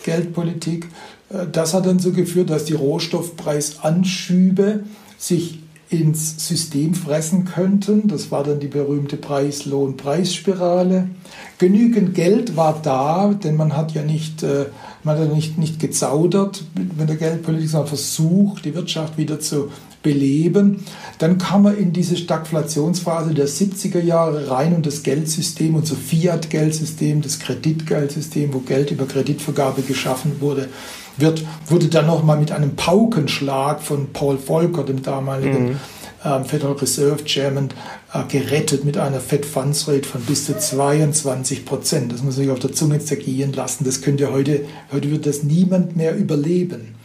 Geldpolitik. 0.03 0.87
Äh, 1.29 1.47
das 1.51 1.73
hat 1.73 1.85
dann 1.85 1.99
so 1.99 2.11
geführt, 2.11 2.49
dass 2.49 2.65
die 2.65 2.73
Rohstoffpreisanschübe 2.73 4.83
sich 5.17 5.59
ins 5.89 6.47
System 6.47 6.93
fressen 6.93 7.45
könnten. 7.45 8.07
Das 8.07 8.31
war 8.31 8.43
dann 8.43 8.59
die 8.59 8.67
berühmte 8.67 9.17
Preis-Lohn-Preisspirale. 9.17 11.09
Genügend 11.57 12.13
Geld 12.13 12.55
war 12.55 12.79
da, 12.81 13.33
denn 13.33 13.55
man 13.55 13.75
hat 13.75 13.93
ja 13.93 14.03
nicht, 14.03 14.43
äh, 14.43 14.67
man 15.03 15.17
hat 15.17 15.27
ja 15.27 15.33
nicht, 15.33 15.57
nicht 15.57 15.79
gezaudert 15.79 16.63
mit 16.97 17.09
der 17.09 17.15
Geldpolitik, 17.15 17.69
sondern 17.69 17.87
versucht, 17.87 18.65
die 18.65 18.75
Wirtschaft 18.75 19.17
wieder 19.17 19.39
zu 19.39 19.71
beleben. 20.01 20.85
Dann 21.17 21.37
kam 21.37 21.65
er 21.65 21.77
in 21.77 21.91
diese 21.91 22.15
Stagflationsphase 22.15 23.33
der 23.33 23.47
70er 23.47 24.01
Jahre 24.01 24.49
rein 24.49 24.73
und 24.73 24.85
das 24.85 25.03
Geldsystem, 25.03 25.75
unser 25.75 25.95
Fiat-Geldsystem, 25.95 27.21
das 27.21 27.39
Kreditgeldsystem, 27.39 28.53
wo 28.53 28.59
Geld 28.59 28.91
über 28.91 29.05
Kreditvergabe 29.05 29.81
geschaffen 29.81 30.39
wurde, 30.39 30.69
wird, 31.17 31.43
wurde 31.67 31.87
dann 31.87 32.07
nochmal 32.07 32.39
mit 32.39 32.51
einem 32.51 32.75
Paukenschlag 32.75 33.81
von 33.81 34.13
Paul 34.13 34.37
Volcker, 34.37 34.83
dem 34.83 35.03
damaligen 35.03 35.69
mhm. 35.69 35.79
äh, 36.23 36.43
Federal 36.45 36.75
Reserve 36.75 37.25
Chairman, 37.25 37.69
äh, 38.13 38.23
gerettet 38.29 38.85
mit 38.85 38.97
einer 38.97 39.19
Fed 39.19 39.45
Funds 39.45 39.87
Rate 39.89 40.07
von 40.07 40.21
bis 40.21 40.45
zu 40.45 40.57
22 40.57 41.65
Prozent. 41.65 42.13
Das 42.13 42.23
muss 42.23 42.37
man 42.37 42.43
sich 42.45 42.51
auf 42.51 42.59
der 42.59 42.71
Zunge 42.71 42.99
zergehen 42.99 43.51
lassen. 43.51 43.83
Das 43.83 44.01
könnte 44.01 44.31
heute, 44.31 44.61
heute 44.93 45.11
wird 45.11 45.25
das 45.25 45.43
niemand 45.43 45.97
mehr 45.97 46.15
überleben. 46.15 46.98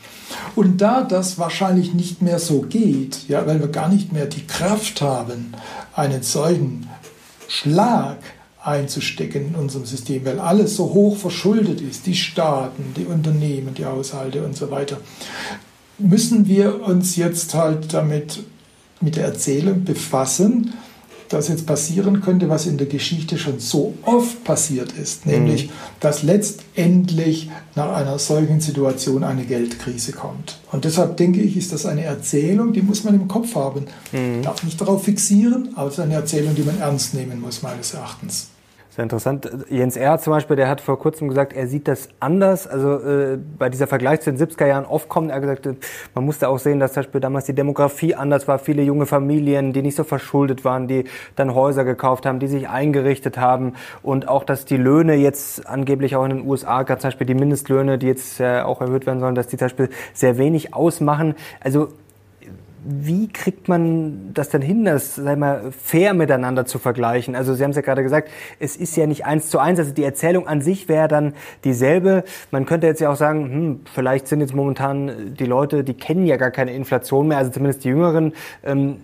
Und 0.54 0.80
da 0.80 1.02
das 1.02 1.38
wahrscheinlich 1.38 1.94
nicht 1.94 2.22
mehr 2.22 2.38
so 2.38 2.62
geht, 2.62 3.28
ja, 3.28 3.46
weil 3.46 3.60
wir 3.60 3.68
gar 3.68 3.88
nicht 3.88 4.12
mehr 4.12 4.26
die 4.26 4.46
Kraft 4.46 5.00
haben, 5.02 5.54
einen 5.94 6.22
solchen 6.22 6.88
Schlag 7.48 8.18
einzustecken 8.62 9.48
in 9.48 9.54
unserem 9.54 9.84
System, 9.84 10.24
weil 10.24 10.40
alles 10.40 10.76
so 10.76 10.94
hoch 10.94 11.16
verschuldet 11.16 11.80
ist, 11.80 12.06
die 12.06 12.14
Staaten, 12.14 12.94
die 12.96 13.04
Unternehmen, 13.04 13.74
die 13.74 13.84
Haushalte 13.84 14.42
und 14.42 14.56
so 14.56 14.70
weiter, 14.70 14.98
müssen 15.98 16.48
wir 16.48 16.82
uns 16.82 17.16
jetzt 17.16 17.54
halt 17.54 17.92
damit 17.92 18.42
mit 19.00 19.16
der 19.16 19.26
Erzählung 19.26 19.84
befassen, 19.84 20.72
dass 21.28 21.48
jetzt 21.48 21.66
passieren 21.66 22.20
könnte, 22.20 22.48
was 22.48 22.66
in 22.66 22.78
der 22.78 22.86
Geschichte 22.86 23.38
schon 23.38 23.58
so 23.58 23.94
oft 24.02 24.44
passiert 24.44 24.92
ist, 24.92 25.26
nämlich, 25.26 25.66
mhm. 25.66 25.72
dass 26.00 26.22
letztendlich 26.22 27.50
nach 27.74 27.94
einer 27.94 28.18
solchen 28.18 28.60
Situation 28.60 29.24
eine 29.24 29.44
Geldkrise 29.44 30.12
kommt. 30.12 30.58
Und 30.70 30.84
deshalb 30.84 31.16
denke 31.16 31.40
ich, 31.40 31.56
ist 31.56 31.72
das 31.72 31.86
eine 31.86 32.04
Erzählung, 32.04 32.72
die 32.72 32.82
muss 32.82 33.04
man 33.04 33.14
im 33.14 33.28
Kopf 33.28 33.54
haben. 33.54 33.86
Mhm. 34.12 34.42
Darf 34.42 34.62
nicht 34.62 34.80
darauf 34.80 35.04
fixieren, 35.04 35.70
aber 35.76 35.88
es 35.88 35.94
ist 35.94 36.00
eine 36.00 36.14
Erzählung, 36.14 36.54
die 36.54 36.62
man 36.62 36.80
ernst 36.80 37.14
nehmen 37.14 37.40
muss, 37.40 37.62
meines 37.62 37.94
Erachtens. 37.94 38.48
Sehr 38.94 39.02
interessant. 39.02 39.50
Jens 39.70 39.96
Erhard 39.96 40.22
zum 40.22 40.32
Beispiel, 40.32 40.54
der 40.54 40.68
hat 40.68 40.80
vor 40.80 41.00
kurzem 41.00 41.26
gesagt, 41.26 41.52
er 41.52 41.66
sieht 41.66 41.88
das 41.88 42.10
anders. 42.20 42.68
Also 42.68 43.00
äh, 43.00 43.38
bei 43.58 43.68
dieser 43.68 43.88
Vergleich 43.88 44.20
zu 44.20 44.32
den 44.32 44.40
70er 44.40 44.68
Jahren 44.68 44.84
oft 44.84 45.08
kommt, 45.08 45.32
er 45.32 45.40
gesagt, 45.40 45.68
man 46.14 46.24
musste 46.24 46.48
auch 46.48 46.60
sehen, 46.60 46.78
dass 46.78 46.92
zum 46.92 47.02
Beispiel 47.02 47.20
damals 47.20 47.46
die 47.46 47.54
Demografie 47.54 48.14
anders 48.14 48.46
war. 48.46 48.60
Viele 48.60 48.84
junge 48.84 49.06
Familien, 49.06 49.72
die 49.72 49.82
nicht 49.82 49.96
so 49.96 50.04
verschuldet 50.04 50.64
waren, 50.64 50.86
die 50.86 51.06
dann 51.34 51.56
Häuser 51.56 51.82
gekauft 51.84 52.24
haben, 52.24 52.38
die 52.38 52.46
sich 52.46 52.68
eingerichtet 52.68 53.36
haben. 53.36 53.72
Und 54.04 54.28
auch, 54.28 54.44
dass 54.44 54.64
die 54.64 54.76
Löhne 54.76 55.16
jetzt 55.16 55.66
angeblich 55.66 56.14
auch 56.14 56.22
in 56.22 56.30
den 56.30 56.46
USA, 56.46 56.84
gerade 56.84 57.00
zum 57.00 57.08
Beispiel 57.08 57.26
die 57.26 57.34
Mindestlöhne, 57.34 57.98
die 57.98 58.06
jetzt 58.06 58.38
äh, 58.38 58.60
auch 58.60 58.80
erhöht 58.80 59.06
werden 59.06 59.18
sollen, 59.18 59.34
dass 59.34 59.48
die 59.48 59.56
zum 59.56 59.64
Beispiel 59.64 59.88
sehr 60.12 60.38
wenig 60.38 60.72
ausmachen. 60.72 61.34
Also 61.58 61.88
wie 62.86 63.28
kriegt 63.28 63.68
man 63.68 64.34
das 64.34 64.50
denn 64.50 64.60
hin, 64.60 64.84
das 64.84 65.14
sei 65.14 65.36
mal, 65.36 65.72
fair 65.72 66.12
miteinander 66.12 66.66
zu 66.66 66.78
vergleichen? 66.78 67.34
Also 67.34 67.54
Sie 67.54 67.64
haben 67.64 67.70
es 67.70 67.76
ja 67.76 67.82
gerade 67.82 68.02
gesagt, 68.02 68.30
es 68.60 68.76
ist 68.76 68.96
ja 68.96 69.06
nicht 69.06 69.24
eins 69.24 69.48
zu 69.48 69.58
eins, 69.58 69.78
also 69.78 69.92
die 69.92 70.04
Erzählung 70.04 70.46
an 70.46 70.60
sich 70.60 70.88
wäre 70.88 71.08
dann 71.08 71.34
dieselbe. 71.64 72.24
Man 72.50 72.66
könnte 72.66 72.86
jetzt 72.86 73.00
ja 73.00 73.10
auch 73.10 73.16
sagen, 73.16 73.44
hm, 73.44 73.80
vielleicht 73.92 74.28
sind 74.28 74.40
jetzt 74.40 74.54
momentan 74.54 75.34
die 75.38 75.46
Leute, 75.46 75.82
die 75.82 75.94
kennen 75.94 76.26
ja 76.26 76.36
gar 76.36 76.50
keine 76.50 76.74
Inflation 76.74 77.28
mehr, 77.28 77.38
also 77.38 77.50
zumindest 77.50 77.84
die 77.84 77.88
Jüngeren. 77.88 78.34
Ähm, 78.64 78.96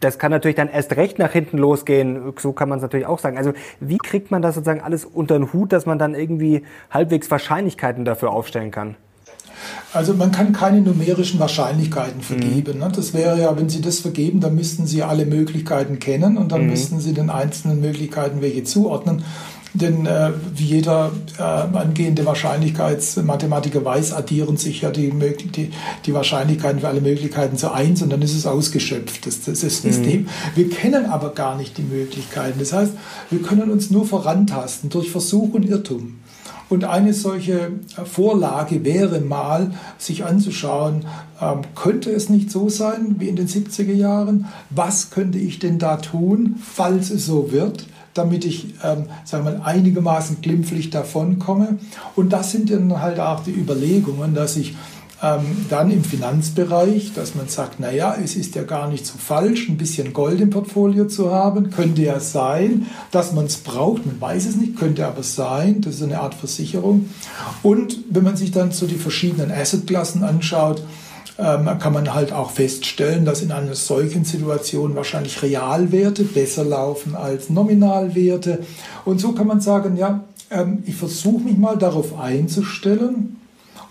das 0.00 0.18
kann 0.18 0.30
natürlich 0.30 0.56
dann 0.56 0.68
erst 0.68 0.96
recht 0.96 1.18
nach 1.18 1.32
hinten 1.32 1.58
losgehen. 1.58 2.34
So 2.38 2.52
kann 2.52 2.68
man 2.68 2.78
es 2.78 2.82
natürlich 2.82 3.06
auch 3.06 3.18
sagen. 3.18 3.38
Also 3.38 3.52
wie 3.80 3.98
kriegt 3.98 4.30
man 4.30 4.42
das 4.42 4.54
sozusagen 4.54 4.80
alles 4.80 5.04
unter 5.04 5.38
den 5.38 5.52
Hut, 5.52 5.72
dass 5.72 5.86
man 5.86 5.98
dann 5.98 6.14
irgendwie 6.14 6.64
halbwegs 6.90 7.30
Wahrscheinlichkeiten 7.30 8.04
dafür 8.04 8.30
aufstellen 8.30 8.70
kann? 8.70 8.96
Also 9.92 10.14
man 10.14 10.32
kann 10.32 10.52
keine 10.52 10.80
numerischen 10.80 11.40
Wahrscheinlichkeiten 11.40 12.20
vergeben. 12.20 12.78
Mhm. 12.78 12.92
Das 12.92 13.14
wäre 13.14 13.40
ja, 13.40 13.56
wenn 13.56 13.68
Sie 13.68 13.80
das 13.80 14.00
vergeben, 14.00 14.40
dann 14.40 14.54
müssten 14.54 14.86
Sie 14.86 15.02
alle 15.02 15.26
Möglichkeiten 15.26 15.98
kennen 15.98 16.36
und 16.36 16.52
dann 16.52 16.62
mhm. 16.62 16.70
müssten 16.70 17.00
Sie 17.00 17.14
den 17.14 17.30
einzelnen 17.30 17.80
Möglichkeiten 17.80 18.42
welche 18.42 18.64
zuordnen. 18.64 19.22
Denn 19.74 20.06
äh, 20.06 20.32
wie 20.54 20.64
jeder 20.64 21.12
äh, 21.38 21.42
angehende 21.42 22.24
Wahrscheinlichkeitsmathematiker 22.24 23.84
weiß, 23.84 24.12
addieren 24.12 24.56
sich 24.56 24.80
ja 24.80 24.90
die, 24.90 25.12
die, 25.54 25.70
die, 26.06 26.14
Wahrscheinlichkeiten 26.14 26.80
für 26.80 26.88
alle 26.88 27.02
Möglichkeiten 27.02 27.56
zu 27.56 27.72
eins 27.72 28.00
und 28.02 28.10
dann 28.10 28.22
ist 28.22 28.34
es 28.34 28.46
ausgeschöpft, 28.46 29.26
das, 29.26 29.42
das, 29.42 29.60
das 29.60 29.84
mhm. 29.84 29.92
System. 29.92 30.28
Wir 30.54 30.70
kennen 30.70 31.06
aber 31.06 31.34
gar 31.34 31.56
nicht 31.56 31.76
die 31.76 31.82
Möglichkeiten. 31.82 32.58
Das 32.58 32.72
heißt, 32.72 32.92
wir 33.30 33.42
können 33.42 33.70
uns 33.70 33.90
nur 33.90 34.06
vorantasten 34.06 34.88
durch 34.88 35.10
Versuch 35.10 35.52
und 35.54 35.64
Irrtum. 35.64 36.16
Und 36.68 36.84
eine 36.84 37.14
solche 37.14 37.72
Vorlage 38.04 38.84
wäre 38.84 39.20
mal, 39.20 39.72
sich 39.96 40.24
anzuschauen, 40.24 41.06
ähm, 41.40 41.62
könnte 41.74 42.10
es 42.10 42.28
nicht 42.28 42.50
so 42.50 42.68
sein 42.68 43.16
wie 43.18 43.28
in 43.28 43.36
den 43.36 43.48
70er 43.48 43.92
Jahren? 43.92 44.46
Was 44.70 45.10
könnte 45.10 45.38
ich 45.38 45.58
denn 45.58 45.78
da 45.78 45.96
tun, 45.96 46.56
falls 46.62 47.10
es 47.10 47.26
so 47.26 47.52
wird? 47.52 47.86
damit 48.14 48.44
ich 48.44 48.74
ähm, 48.82 49.04
sagen 49.24 49.44
wir, 49.44 49.64
einigermaßen 49.64 50.38
glimpflich 50.42 50.90
davonkomme. 50.90 51.78
Und 52.16 52.32
das 52.32 52.50
sind 52.50 52.68
dann 52.68 53.00
halt 53.00 53.20
auch 53.20 53.44
die 53.44 53.52
Überlegungen, 53.52 54.34
dass 54.34 54.56
ich 54.56 54.74
Ähm, 55.20 55.66
dann 55.68 55.90
im 55.90 56.04
Finanzbereich, 56.04 57.12
dass 57.12 57.34
man 57.34 57.48
sagt, 57.48 57.80
naja, 57.80 58.16
es 58.22 58.36
ist 58.36 58.54
ja 58.54 58.62
gar 58.62 58.88
nicht 58.88 59.04
so 59.04 59.18
falsch, 59.18 59.68
ein 59.68 59.76
bisschen 59.76 60.12
Gold 60.12 60.40
im 60.40 60.50
Portfolio 60.50 61.08
zu 61.08 61.32
haben. 61.32 61.70
Könnte 61.70 62.02
ja 62.02 62.20
sein, 62.20 62.86
dass 63.10 63.32
man 63.32 63.46
es 63.46 63.56
braucht, 63.56 64.06
man 64.06 64.20
weiß 64.20 64.46
es 64.46 64.54
nicht, 64.54 64.76
könnte 64.76 65.04
aber 65.06 65.24
sein, 65.24 65.80
das 65.80 65.96
ist 65.96 66.02
eine 66.04 66.20
Art 66.20 66.34
Versicherung. 66.34 67.08
Und 67.64 67.98
wenn 68.10 68.22
man 68.22 68.36
sich 68.36 68.52
dann 68.52 68.70
so 68.70 68.86
die 68.86 68.94
verschiedenen 68.94 69.50
Assetklassen 69.50 70.22
anschaut, 70.22 70.84
ähm, 71.36 71.68
kann 71.80 71.92
man 71.92 72.14
halt 72.14 72.32
auch 72.32 72.52
feststellen, 72.52 73.24
dass 73.24 73.42
in 73.42 73.50
einer 73.50 73.74
solchen 73.74 74.24
Situation 74.24 74.94
wahrscheinlich 74.94 75.42
Realwerte 75.42 76.24
besser 76.24 76.64
laufen 76.64 77.16
als 77.16 77.50
Nominalwerte. 77.50 78.60
Und 79.04 79.20
so 79.20 79.32
kann 79.32 79.46
man 79.46 79.60
sagen, 79.60 79.96
ja, 79.96 80.24
ähm, 80.50 80.82
ich 80.86 80.94
versuche 80.94 81.42
mich 81.42 81.56
mal 81.56 81.76
darauf 81.76 82.18
einzustellen, 82.18 83.37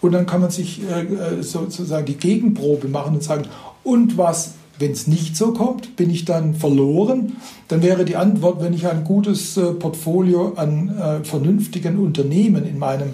und 0.02 0.12
dann 0.12 0.26
kann 0.26 0.42
man 0.42 0.52
sich 0.52 0.82
äh, 0.84 1.02
äh, 1.02 1.44
sozusagen 1.44 2.06
die 2.06 2.18
Gegenprobe 2.18 2.88
machen 2.88 3.16
und 3.16 3.24
sagen, 3.24 3.46
und 3.84 4.18
was, 4.18 4.54
wenn 4.80 4.92
es 4.92 5.08
nicht 5.08 5.36
so 5.36 5.54
kommt, 5.54 5.96
bin 5.96 6.10
ich 6.10 6.26
dann 6.26 6.54
verloren? 6.54 7.38
Dann 7.68 7.82
wäre 7.82 8.06
die 8.06 8.16
Antwort, 8.16 8.62
wenn 8.62 8.74
ich 8.74 8.88
ein 8.88 9.04
gutes 9.04 9.58
äh, 9.58 9.74
Portfolio 9.74 10.54
an 10.56 11.22
vernünftigen 11.24 11.98
Unternehmen 11.98 12.66
in 12.66 12.78
meinem 12.78 13.14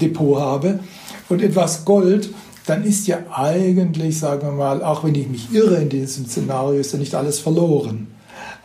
Depot 0.00 0.38
habe 0.38 0.80
und 1.28 1.42
etwas 1.42 1.84
Gold, 1.84 2.30
dann 2.66 2.84
ist 2.84 3.06
ja 3.06 3.18
eigentlich, 3.32 4.18
sagen 4.18 4.48
wir 4.48 4.52
mal, 4.52 4.82
auch 4.82 5.04
wenn 5.04 5.14
ich 5.14 5.28
mich 5.28 5.54
irre 5.54 5.76
in 5.76 5.88
diesem 5.88 6.26
Szenario, 6.26 6.80
ist 6.80 6.92
ja 6.92 6.98
nicht 6.98 7.14
alles 7.14 7.38
verloren. 7.38 8.08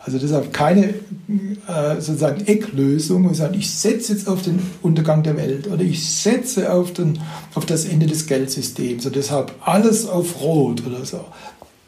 Also 0.04 0.18
deshalb 0.18 0.52
keine 0.52 0.86
äh, 0.86 2.00
sozusagen 2.00 2.44
Ecklösung 2.46 3.24
und 3.26 3.34
sagen, 3.34 3.54
ich 3.54 3.70
setze 3.70 4.12
jetzt 4.12 4.28
auf 4.28 4.42
den 4.42 4.60
Untergang 4.82 5.22
der 5.22 5.36
Welt 5.36 5.68
oder 5.68 5.82
ich 5.82 6.12
setze 6.12 6.72
auf, 6.72 6.92
den, 6.92 7.20
auf 7.54 7.66
das 7.66 7.84
Ende 7.84 8.06
des 8.06 8.26
Geldsystems 8.26 9.06
und 9.06 9.14
deshalb 9.14 9.52
alles 9.60 10.08
auf 10.08 10.40
Rot 10.40 10.84
oder 10.84 11.04
so. 11.04 11.24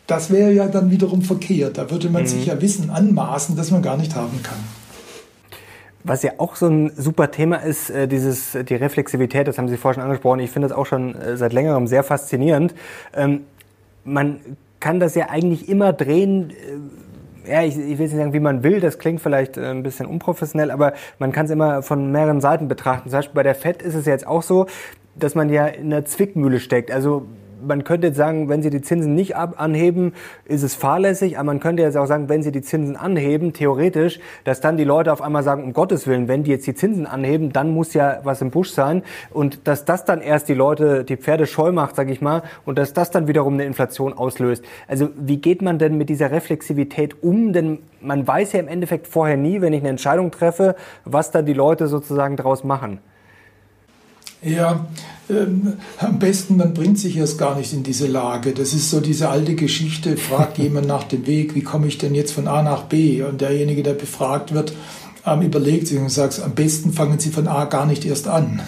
Das 0.06 0.30
wäre 0.30 0.52
ja 0.52 0.68
dann 0.68 0.90
wiederum 0.90 1.22
verkehrt. 1.22 1.78
Da 1.78 1.90
würde 1.90 2.08
man 2.08 2.22
mhm. 2.22 2.26
sich 2.26 2.46
ja 2.46 2.60
Wissen 2.60 2.90
anmaßen, 2.90 3.56
das 3.56 3.70
man 3.70 3.82
gar 3.82 3.96
nicht 3.96 4.14
haben 4.14 4.40
kann. 4.42 4.58
Was 6.04 6.22
ja 6.22 6.32
auch 6.36 6.54
so 6.54 6.66
ein 6.66 6.92
super 6.96 7.30
Thema 7.30 7.56
ist, 7.56 7.90
äh, 7.90 8.06
dieses, 8.06 8.56
die 8.68 8.74
Reflexivität, 8.74 9.48
das 9.48 9.58
haben 9.58 9.68
Sie 9.68 9.78
vorhin 9.78 10.00
schon 10.00 10.04
angesprochen. 10.04 10.40
Ich 10.40 10.50
finde 10.50 10.68
das 10.68 10.76
auch 10.76 10.86
schon 10.86 11.16
äh, 11.16 11.36
seit 11.36 11.52
längerem 11.52 11.86
sehr 11.86 12.04
faszinierend. 12.04 12.74
Ähm, 13.14 13.40
man 14.04 14.38
kann 14.80 15.00
das 15.00 15.14
ja 15.14 15.30
eigentlich 15.30 15.66
immer 15.66 15.94
drehen, 15.94 16.50
äh, 16.50 16.54
ja, 17.46 17.62
ich, 17.62 17.78
ich 17.78 17.98
will 17.98 18.06
nicht 18.06 18.16
sagen, 18.16 18.32
wie 18.32 18.40
man 18.40 18.62
will, 18.62 18.80
das 18.80 18.98
klingt 18.98 19.20
vielleicht 19.20 19.56
äh, 19.56 19.70
ein 19.70 19.82
bisschen 19.82 20.06
unprofessionell, 20.06 20.70
aber 20.70 20.94
man 21.18 21.32
kann 21.32 21.46
es 21.46 21.50
immer 21.50 21.82
von 21.82 22.10
mehreren 22.10 22.40
Seiten 22.40 22.68
betrachten. 22.68 23.10
Zum 23.10 23.18
Beispiel 23.18 23.34
bei 23.34 23.42
der 23.42 23.54
FED 23.54 23.82
ist 23.82 23.94
es 23.94 24.06
jetzt 24.06 24.26
auch 24.26 24.42
so, 24.42 24.66
dass 25.16 25.34
man 25.34 25.48
ja 25.48 25.66
in 25.66 25.92
einer 25.92 26.04
Zwickmühle 26.04 26.60
steckt. 26.60 26.90
Also 26.90 27.26
man 27.66 27.84
könnte 27.84 28.08
jetzt 28.08 28.16
sagen, 28.16 28.48
wenn 28.48 28.62
Sie 28.62 28.70
die 28.70 28.82
Zinsen 28.82 29.14
nicht 29.14 29.36
anheben, 29.36 30.12
ist 30.44 30.62
es 30.62 30.74
fahrlässig. 30.74 31.38
Aber 31.38 31.46
man 31.46 31.60
könnte 31.60 31.82
jetzt 31.82 31.96
auch 31.96 32.06
sagen, 32.06 32.28
wenn 32.28 32.42
Sie 32.42 32.52
die 32.52 32.62
Zinsen 32.62 32.96
anheben, 32.96 33.52
theoretisch, 33.52 34.20
dass 34.44 34.60
dann 34.60 34.76
die 34.76 34.84
Leute 34.84 35.12
auf 35.12 35.22
einmal 35.22 35.42
sagen, 35.42 35.64
um 35.64 35.72
Gottes 35.72 36.06
Willen, 36.06 36.28
wenn 36.28 36.44
die 36.44 36.50
jetzt 36.50 36.66
die 36.66 36.74
Zinsen 36.74 37.06
anheben, 37.06 37.52
dann 37.52 37.70
muss 37.70 37.94
ja 37.94 38.20
was 38.24 38.40
im 38.40 38.50
Busch 38.50 38.70
sein. 38.70 39.02
Und 39.30 39.66
dass 39.66 39.84
das 39.84 40.04
dann 40.04 40.20
erst 40.20 40.48
die 40.48 40.54
Leute, 40.54 41.04
die 41.04 41.16
Pferde 41.16 41.46
scheu 41.46 41.72
macht, 41.72 41.96
sage 41.96 42.12
ich 42.12 42.20
mal, 42.20 42.42
und 42.64 42.78
dass 42.78 42.92
das 42.92 43.10
dann 43.10 43.28
wiederum 43.28 43.54
eine 43.54 43.64
Inflation 43.64 44.12
auslöst. 44.12 44.64
Also 44.88 45.08
wie 45.16 45.38
geht 45.38 45.62
man 45.62 45.78
denn 45.78 45.96
mit 45.96 46.08
dieser 46.08 46.30
Reflexivität 46.30 47.22
um? 47.22 47.52
Denn 47.52 47.78
man 48.00 48.26
weiß 48.26 48.52
ja 48.52 48.60
im 48.60 48.68
Endeffekt 48.68 49.06
vorher 49.06 49.36
nie, 49.36 49.60
wenn 49.60 49.72
ich 49.72 49.80
eine 49.80 49.90
Entscheidung 49.90 50.30
treffe, 50.30 50.76
was 51.04 51.30
dann 51.30 51.46
die 51.46 51.52
Leute 51.52 51.86
sozusagen 51.86 52.36
daraus 52.36 52.64
machen. 52.64 53.00
Ja, 54.44 54.86
ähm, 55.30 55.74
am 55.98 56.18
besten, 56.18 56.58
man 56.58 56.74
bringt 56.74 56.98
sich 56.98 57.16
erst 57.16 57.38
gar 57.38 57.56
nicht 57.56 57.72
in 57.72 57.82
diese 57.82 58.06
Lage. 58.06 58.52
Das 58.52 58.74
ist 58.74 58.90
so 58.90 59.00
diese 59.00 59.30
alte 59.30 59.54
Geschichte, 59.54 60.16
fragt 60.16 60.58
jemand 60.58 60.86
nach 60.86 61.04
dem 61.04 61.26
Weg, 61.26 61.54
wie 61.54 61.62
komme 61.62 61.86
ich 61.86 61.98
denn 61.98 62.14
jetzt 62.14 62.32
von 62.32 62.46
A 62.46 62.62
nach 62.62 62.82
B? 62.82 63.22
Und 63.22 63.40
derjenige, 63.40 63.82
der 63.82 63.94
befragt 63.94 64.52
wird, 64.52 64.74
ähm, 65.26 65.40
überlegt 65.40 65.88
sich 65.88 65.98
und 65.98 66.10
sagt, 66.10 66.42
am 66.42 66.54
besten 66.54 66.92
fangen 66.92 67.18
Sie 67.18 67.30
von 67.30 67.48
A 67.48 67.64
gar 67.64 67.86
nicht 67.86 68.04
erst 68.04 68.28
an. 68.28 68.60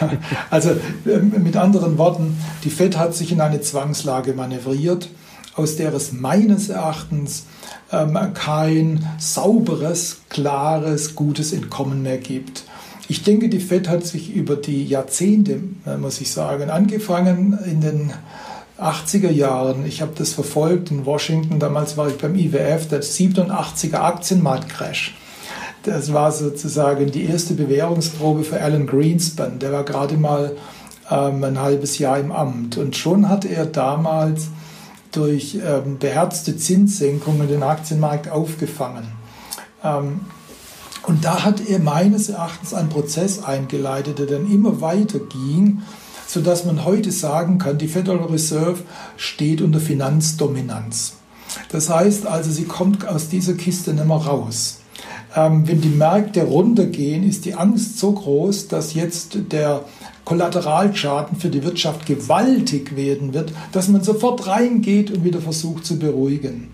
also 0.50 0.70
ähm, 1.06 1.34
mit 1.42 1.56
anderen 1.56 1.98
Worten, 1.98 2.38
die 2.64 2.70
FED 2.70 2.96
hat 2.96 3.14
sich 3.14 3.30
in 3.30 3.42
eine 3.42 3.60
Zwangslage 3.60 4.32
manövriert, 4.32 5.10
aus 5.54 5.76
der 5.76 5.92
es 5.92 6.12
meines 6.12 6.70
Erachtens 6.70 7.44
ähm, 7.92 8.16
kein 8.32 9.06
sauberes, 9.18 10.22
klares, 10.30 11.14
gutes 11.14 11.52
Entkommen 11.52 12.02
mehr 12.02 12.18
gibt. 12.18 12.64
Ich 13.10 13.22
denke, 13.22 13.48
die 13.48 13.60
FED 13.60 13.88
hat 13.88 14.04
sich 14.04 14.34
über 14.34 14.54
die 14.56 14.84
Jahrzehnte, 14.84 15.60
äh, 15.86 15.96
muss 15.96 16.20
ich 16.20 16.30
sagen, 16.30 16.68
angefangen 16.68 17.58
in 17.64 17.80
den 17.80 18.12
80er 18.78 19.30
Jahren. 19.30 19.86
Ich 19.86 20.02
habe 20.02 20.12
das 20.14 20.34
verfolgt 20.34 20.90
in 20.90 21.06
Washington. 21.06 21.58
Damals 21.58 21.96
war 21.96 22.08
ich 22.08 22.18
beim 22.18 22.34
IWF, 22.34 22.86
der 22.88 23.02
87er 23.02 23.96
Aktienmarktcrash. 23.96 25.14
Das 25.84 26.12
war 26.12 26.32
sozusagen 26.32 27.10
die 27.10 27.24
erste 27.24 27.54
Bewährungsprobe 27.54 28.44
für 28.44 28.60
Alan 28.60 28.86
Greenspan. 28.86 29.58
Der 29.58 29.72
war 29.72 29.84
gerade 29.84 30.18
mal 30.18 30.54
ähm, 31.10 31.42
ein 31.44 31.60
halbes 31.60 31.98
Jahr 31.98 32.18
im 32.18 32.30
Amt. 32.30 32.76
Und 32.76 32.94
schon 32.94 33.30
hat 33.30 33.46
er 33.46 33.64
damals 33.64 34.48
durch 35.12 35.58
ähm, 35.66 35.98
beherzte 35.98 36.58
Zinssenkungen 36.58 37.48
den 37.48 37.62
Aktienmarkt 37.62 38.30
aufgefangen. 38.30 39.08
Ähm, 39.82 40.20
und 41.08 41.24
da 41.24 41.42
hat 41.42 41.66
er 41.66 41.78
meines 41.78 42.28
Erachtens 42.28 42.74
einen 42.74 42.90
Prozess 42.90 43.42
eingeleitet, 43.42 44.18
der 44.18 44.26
dann 44.26 44.52
immer 44.52 44.82
weiter 44.82 45.18
ging, 45.18 45.80
sodass 46.26 46.66
man 46.66 46.84
heute 46.84 47.10
sagen 47.12 47.56
kann, 47.56 47.78
die 47.78 47.88
Federal 47.88 48.26
Reserve 48.26 48.80
steht 49.16 49.62
unter 49.62 49.80
Finanzdominanz. 49.80 51.14
Das 51.70 51.88
heißt 51.88 52.26
also, 52.26 52.50
sie 52.50 52.64
kommt 52.64 53.08
aus 53.08 53.30
dieser 53.30 53.54
Kiste 53.54 53.94
nicht 53.94 54.04
mehr 54.04 54.16
raus. 54.16 54.80
Ähm, 55.34 55.66
wenn 55.66 55.80
die 55.80 55.88
Märkte 55.88 56.42
runtergehen, 56.42 57.26
ist 57.26 57.46
die 57.46 57.54
Angst 57.54 57.98
so 57.98 58.12
groß, 58.12 58.68
dass 58.68 58.92
jetzt 58.92 59.38
der 59.50 59.86
Kollateralschaden 60.26 61.38
für 61.38 61.48
die 61.48 61.64
Wirtschaft 61.64 62.04
gewaltig 62.04 62.96
werden 62.96 63.32
wird, 63.32 63.54
dass 63.72 63.88
man 63.88 64.04
sofort 64.04 64.46
reingeht 64.46 65.10
und 65.10 65.24
wieder 65.24 65.40
versucht 65.40 65.86
zu 65.86 65.98
beruhigen. 65.98 66.68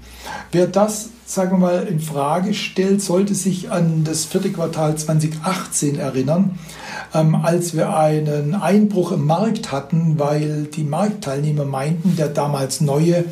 Wer 0.50 0.66
das 0.66 1.10
sagen 1.26 1.52
wir 1.52 1.58
mal, 1.58 1.86
in 1.86 2.00
Frage 2.00 2.54
stellt, 2.54 3.00
sollte 3.00 3.34
sich 3.34 3.70
an 3.70 4.04
das 4.04 4.24
vierte 4.24 4.52
Quartal 4.52 4.96
2018 4.96 5.98
erinnern, 5.98 6.58
ähm, 7.14 7.34
als 7.34 7.74
wir 7.74 7.96
einen 7.96 8.54
Einbruch 8.54 9.12
im 9.12 9.24
Markt 9.24 9.72
hatten, 9.72 10.18
weil 10.18 10.64
die 10.64 10.84
Marktteilnehmer 10.84 11.64
meinten, 11.64 12.16
der 12.16 12.28
damals 12.28 12.80
neue 12.80 13.24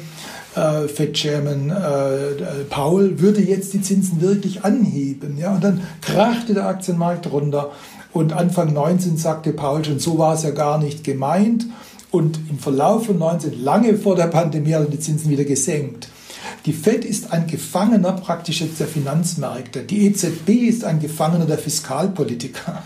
äh, 0.55 0.89
Fed-Chairman 0.89 1.71
äh, 1.71 2.65
Paul 2.69 3.21
würde 3.21 3.41
jetzt 3.41 3.73
die 3.75 3.83
Zinsen 3.83 4.21
wirklich 4.21 4.65
anheben. 4.65 5.39
Ja? 5.39 5.55
Und 5.55 5.65
dann 5.65 5.81
krachte 6.01 6.55
der 6.55 6.67
Aktienmarkt 6.67 7.31
runter. 7.31 7.73
Und 8.13 8.33
Anfang 8.35 8.73
19 8.73 9.17
sagte 9.17 9.53
Paul 9.53 9.85
schon, 9.85 9.99
so 9.99 10.19
war 10.19 10.35
es 10.35 10.43
ja 10.43 10.51
gar 10.51 10.79
nicht 10.79 11.05
gemeint. 11.05 11.67
Und 12.11 12.39
im 12.51 12.59
Verlauf 12.59 13.07
von 13.07 13.19
19, 13.19 13.63
lange 13.63 13.97
vor 13.97 14.17
der 14.17 14.27
Pandemie, 14.27 14.75
hat 14.75 14.83
er 14.83 14.91
die 14.91 15.01
Zinsen 15.01 15.31
wieder 15.31 15.45
gesenkt. 15.45 16.09
Die 16.67 16.73
Fed 16.73 17.05
ist 17.05 17.33
ein 17.33 17.47
Gefangener 17.47 18.13
praktisch 18.13 18.61
jetzt 18.61 18.81
der 18.81 18.87
Finanzmärkte. 18.87 19.83
Die 19.83 20.07
EZB 20.07 20.49
ist 20.69 20.85
ein 20.85 21.01
Gefangener 21.01 21.47
der 21.47 21.59
Fiskalpolitiker. 21.59 22.83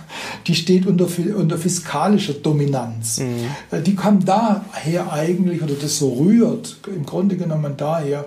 Die 0.46 0.54
steht 0.54 0.86
unter, 0.86 1.06
unter 1.36 1.58
fiskalischer 1.58 2.34
Dominanz. 2.34 3.18
Mhm. 3.18 3.82
Die 3.82 3.96
kam 3.96 4.24
daher 4.24 5.12
eigentlich, 5.12 5.62
oder 5.62 5.74
das 5.74 5.98
so 5.98 6.14
rührt, 6.14 6.76
im 6.86 7.04
Grunde 7.04 7.36
genommen 7.36 7.74
daher, 7.76 8.26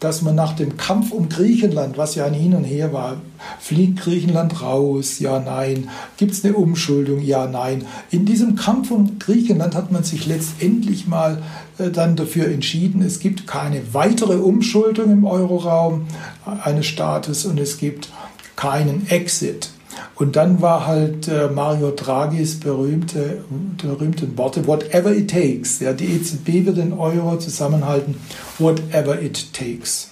dass 0.00 0.22
man 0.22 0.34
nach 0.34 0.54
dem 0.54 0.76
Kampf 0.76 1.12
um 1.12 1.28
Griechenland, 1.28 1.96
was 1.96 2.14
ja 2.14 2.26
ein 2.26 2.34
Hin 2.34 2.54
und 2.54 2.64
Her 2.64 2.92
war, 2.92 3.16
fliegt 3.60 4.00
Griechenland 4.00 4.60
raus, 4.62 5.18
ja, 5.18 5.38
nein, 5.38 5.88
gibt 6.16 6.32
es 6.32 6.44
eine 6.44 6.54
Umschuldung, 6.54 7.22
ja, 7.22 7.46
nein. 7.46 7.86
In 8.10 8.24
diesem 8.24 8.56
Kampf 8.56 8.90
um 8.90 9.18
Griechenland 9.18 9.74
hat 9.74 9.92
man 9.92 10.04
sich 10.04 10.26
letztendlich 10.26 11.06
mal 11.06 11.42
äh, 11.78 11.90
dann 11.90 12.16
dafür 12.16 12.48
entschieden, 12.48 13.02
es 13.02 13.18
gibt 13.18 13.46
keine 13.46 13.94
weitere 13.94 14.36
Umschuldung 14.36 15.10
im 15.10 15.24
Euroraum 15.24 16.06
eines 16.62 16.86
Staates 16.86 17.44
und 17.44 17.58
es 17.58 17.78
gibt 17.78 18.10
keinen 18.56 19.06
Exit. 19.08 19.70
Und 20.14 20.36
dann 20.36 20.62
war 20.62 20.86
halt 20.86 21.28
äh, 21.28 21.48
Mario 21.48 21.90
Draghis 21.90 22.60
berühmte, 22.60 23.44
berühmten 23.80 24.36
Worte, 24.38 24.66
whatever 24.66 25.14
it 25.14 25.30
takes. 25.30 25.80
Ja, 25.80 25.92
die 25.92 26.06
EZB 26.06 26.66
wird 26.66 26.78
den 26.78 26.92
Euro 26.92 27.38
zusammenhalten, 27.38 28.16
whatever 28.58 29.20
it 29.20 29.52
takes. 29.52 30.10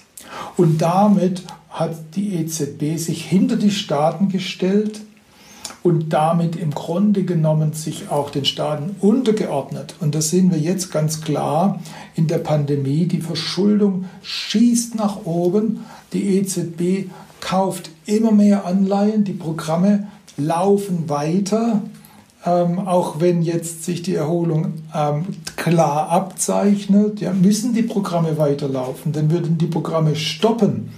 Und 0.57 0.81
damit 0.81 1.43
hat 1.69 1.95
die 2.15 2.35
EZB 2.35 2.97
sich 2.97 3.25
hinter 3.25 3.57
die 3.57 3.71
Staaten 3.71 4.29
gestellt 4.29 5.01
und 5.83 6.13
damit 6.13 6.55
im 6.55 6.71
Grunde 6.71 7.23
genommen 7.23 7.73
sich 7.73 8.09
auch 8.09 8.29
den 8.29 8.45
Staaten 8.45 8.95
untergeordnet. 9.01 9.95
Und 9.99 10.15
das 10.15 10.29
sehen 10.29 10.51
wir 10.51 10.57
jetzt 10.57 10.91
ganz 10.91 11.21
klar 11.21 11.79
in 12.15 12.27
der 12.27 12.39
Pandemie. 12.39 13.05
Die 13.05 13.21
Verschuldung 13.21 14.05
schießt 14.23 14.95
nach 14.95 15.25
oben. 15.25 15.85
Die 16.13 16.37
EZB 16.37 17.09
kauft 17.45 17.91
immer 18.07 18.31
mehr 18.31 18.65
Anleihen. 18.65 19.23
Die 19.23 19.33
Programme 19.33 20.07
laufen 20.35 21.09
weiter. 21.09 21.83
ähm, 22.43 22.79
auch 22.79 23.19
wenn 23.19 23.41
jetzt 23.41 23.83
sich 23.85 24.01
die 24.01 24.15
Erholung 24.15 24.73
ähm, 24.95 25.25
klar 25.55 26.09
abzeichnet, 26.09 27.19
ja, 27.19 27.33
müssen 27.33 27.73
die 27.73 27.83
Programme 27.83 28.37
weiterlaufen. 28.37 29.13
Denn 29.13 29.31
würden 29.31 29.57
die 29.57 29.67
Programme 29.67 30.15
stoppen, 30.15 30.89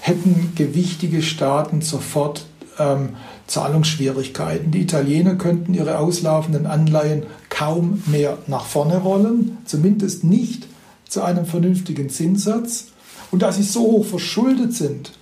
hätten 0.00 0.52
gewichtige 0.54 1.22
Staaten 1.22 1.80
sofort 1.80 2.46
ähm, 2.78 3.10
Zahlungsschwierigkeiten. 3.48 4.70
Die 4.70 4.82
Italiener 4.82 5.34
könnten 5.34 5.74
ihre 5.74 5.98
auslaufenden 5.98 6.66
Anleihen 6.66 7.24
kaum 7.48 8.02
mehr 8.06 8.38
nach 8.46 8.64
vorne 8.64 8.98
rollen, 8.98 9.58
zumindest 9.64 10.22
nicht 10.22 10.66
zu 11.08 11.22
einem 11.22 11.46
vernünftigen 11.46 12.10
Zinssatz. 12.10 12.88
Und 13.32 13.42
da 13.42 13.50
sie 13.50 13.64
so 13.64 13.80
hoch 13.80 14.06
verschuldet 14.06 14.72
sind, 14.72 15.12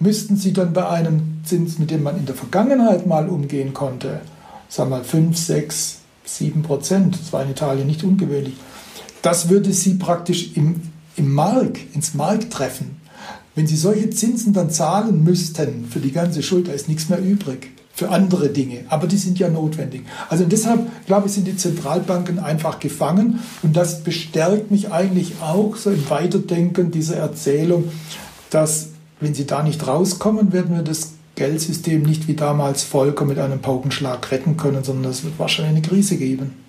müssten 0.00 0.36
sie 0.36 0.52
dann 0.52 0.72
bei 0.72 0.88
einem 0.88 1.40
Zins, 1.44 1.78
mit 1.78 1.90
dem 1.90 2.02
man 2.02 2.18
in 2.18 2.26
der 2.26 2.34
Vergangenheit 2.34 3.06
mal 3.06 3.28
umgehen 3.28 3.74
konnte, 3.74 4.20
sagen 4.68 4.90
wir 4.90 4.98
mal 4.98 5.04
5, 5.04 5.36
6, 5.36 5.98
7 6.24 6.62
Prozent, 6.62 7.18
das 7.20 7.32
war 7.32 7.42
in 7.42 7.50
Italien 7.50 7.86
nicht 7.86 8.04
ungewöhnlich, 8.04 8.54
das 9.22 9.48
würde 9.48 9.72
sie 9.72 9.94
praktisch 9.94 10.56
im, 10.56 10.82
im 11.16 11.32
Mark, 11.32 11.78
ins 11.94 12.14
Mark 12.14 12.50
treffen. 12.50 13.00
Wenn 13.54 13.66
sie 13.66 13.76
solche 13.76 14.10
Zinsen 14.10 14.52
dann 14.52 14.70
zahlen 14.70 15.22
müssten 15.22 15.86
für 15.88 16.00
die 16.00 16.12
ganze 16.12 16.42
Schuld, 16.42 16.68
da 16.68 16.72
ist 16.72 16.88
nichts 16.88 17.08
mehr 17.08 17.20
übrig 17.20 17.70
für 17.94 18.10
andere 18.10 18.48
Dinge, 18.48 18.80
aber 18.88 19.06
die 19.06 19.16
sind 19.16 19.38
ja 19.38 19.48
notwendig. 19.48 20.02
Also 20.28 20.44
deshalb, 20.44 20.90
glaube 21.06 21.28
ich, 21.28 21.34
sind 21.34 21.46
die 21.46 21.56
Zentralbanken 21.56 22.40
einfach 22.40 22.80
gefangen 22.80 23.38
und 23.62 23.76
das 23.76 24.02
bestärkt 24.02 24.72
mich 24.72 24.90
eigentlich 24.90 25.34
auch 25.40 25.76
so 25.76 25.90
im 25.90 26.10
Weiterdenken 26.10 26.90
dieser 26.90 27.16
Erzählung, 27.16 27.84
dass 28.50 28.88
wenn 29.24 29.34
sie 29.34 29.46
da 29.46 29.62
nicht 29.62 29.86
rauskommen, 29.86 30.52
werden 30.52 30.76
wir 30.76 30.82
das 30.82 31.14
Geldsystem 31.34 32.02
nicht 32.02 32.28
wie 32.28 32.34
damals 32.34 32.84
vollkommen 32.84 33.30
mit 33.30 33.38
einem 33.38 33.60
Paukenschlag 33.60 34.30
retten 34.30 34.56
können, 34.56 34.84
sondern 34.84 35.10
es 35.10 35.24
wird 35.24 35.38
wahrscheinlich 35.38 35.76
eine 35.76 35.82
Krise 35.82 36.16
geben. 36.16 36.63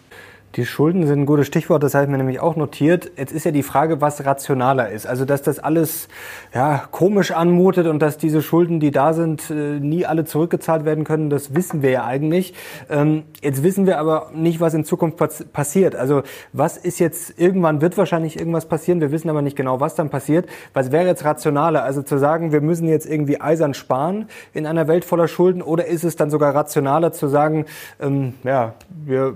Die 0.56 0.66
Schulden 0.66 1.06
sind 1.06 1.22
ein 1.22 1.26
gutes 1.26 1.48
Stichwort, 1.48 1.84
das 1.84 1.96
habe 1.96 2.06
ich 2.06 2.10
mir 2.10 2.18
nämlich 2.18 2.40
auch 2.40 2.56
notiert. 2.56 3.12
Jetzt 3.18 3.34
ist 3.34 3.44
ja 3.44 3.52
die 3.52 3.62
Frage, 3.62 4.00
was 4.00 4.26
rationaler 4.26 4.90
ist. 4.90 5.06
Also, 5.06 5.26
dass 5.26 5.42
das 5.42 5.60
alles 5.60 6.08
ja, 6.54 6.84
komisch 6.92 7.32
anmutet 7.32 7.88
und 7.88 8.00
dass 8.00 8.18
diese 8.18 8.42
Schulden, 8.42 8.80
die 8.80 8.92
da 8.92 9.12
sind, 9.12 9.50
äh, 9.50 9.54
nie 9.82 10.06
alle 10.06 10.24
zurückgezahlt 10.24 10.86
werden 10.86 11.04
können, 11.04 11.30
das 11.30 11.56
wissen 11.56 11.82
wir 11.82 11.90
ja 11.90 12.06
eigentlich. 12.06 12.54
Ähm, 12.90 13.24
jetzt 13.42 13.64
wissen 13.64 13.86
wir 13.86 14.00
aber 14.00 14.32
nicht, 14.34 14.62
was 14.62 14.74
in 14.74 14.86
Zukunft 14.86 15.18
passiert. 15.52 15.94
Also, 15.94 16.24
was 16.54 16.78
ist 16.78 17.00
jetzt, 17.00 17.38
irgendwann 17.38 17.82
wird 17.82 17.98
wahrscheinlich 17.98 18.40
irgendwas 18.40 18.66
passieren, 18.66 19.02
wir 19.02 19.12
wissen 19.12 19.30
aber 19.30 19.42
nicht 19.42 19.58
genau, 19.58 19.82
was 19.82 19.96
dann 19.96 20.10
passiert. 20.10 20.48
Was 20.74 20.90
wäre 20.94 21.06
jetzt 21.06 21.26
rationaler? 21.26 21.84
Also 21.84 22.02
zu 22.02 22.18
sagen, 22.18 22.54
wir 22.54 22.62
müssen 22.62 22.88
jetzt 22.88 23.06
irgendwie 23.06 23.42
eisern 23.42 23.74
sparen 23.74 24.30
in 24.54 24.66
einer 24.66 24.88
Welt 24.88 25.04
voller 25.04 25.28
Schulden 25.28 25.62
oder 25.62 25.86
ist 25.86 26.06
es 26.06 26.16
dann 26.16 26.30
sogar 26.30 26.56
rationaler 26.56 27.12
zu 27.12 27.28
sagen, 27.28 27.66
ähm, 28.00 28.36
ja, 28.46 28.76
wir 28.90 29.36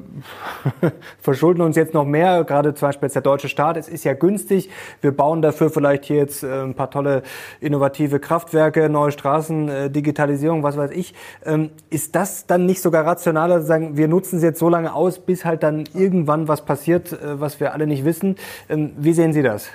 verschulden 1.20 1.62
uns 1.62 1.76
jetzt 1.76 1.94
noch 1.94 2.06
mehr, 2.06 2.44
gerade 2.44 2.74
zum 2.74 2.88
Beispiel 2.88 3.08
jetzt 3.08 3.16
der 3.16 3.22
deutsche 3.22 3.50
Staat, 3.50 3.78
es 3.78 3.88
ist 3.88 4.04
ja 4.04 4.14
günstig, 4.14 4.70
wir 5.02 5.12
bauen 5.12 5.42
dafür 5.42 5.70
vielleicht 5.70 6.06
hier 6.06 6.18
jetzt 6.18 6.44
äh, 6.44 6.62
ein 6.64 6.76
paar 6.76 6.92
tolle 6.92 7.24
innovative 7.60 8.20
Kraftwerke, 8.20 8.90
neue 8.90 9.12
Straßen, 9.12 9.70
äh, 9.70 9.90
Digitalisierung, 9.90 10.64
was 10.64 10.78
weiß 10.78 10.92
ich. 10.92 11.14
Ähm, 11.46 11.72
ist 11.90 12.16
das 12.16 12.46
dann 12.46 12.66
nicht 12.66 12.82
sogar 12.82 13.06
rationaler 13.06 13.62
zu 13.62 13.68
sagen, 13.68 13.98
wir 13.98 14.08
nutzen 14.08 14.38
es 14.38 14.44
jetzt 14.44 14.60
so 14.60 14.70
lange 14.70 14.94
aus, 14.94 15.20
bis 15.20 15.46
halt 15.46 15.64
dann 15.64 15.86
irgendwann 15.94 16.48
was 16.48 16.66
passiert, 16.66 17.14
äh, 17.14 17.40
was 17.40 17.60
wir 17.60 17.74
alle 17.74 17.88
nicht 17.88 18.06
wissen? 18.06 18.36
Ähm, 18.70 18.92
wie 18.98 19.14
sehen 19.14 19.34
Sie 19.34 19.42
das? 19.42 19.68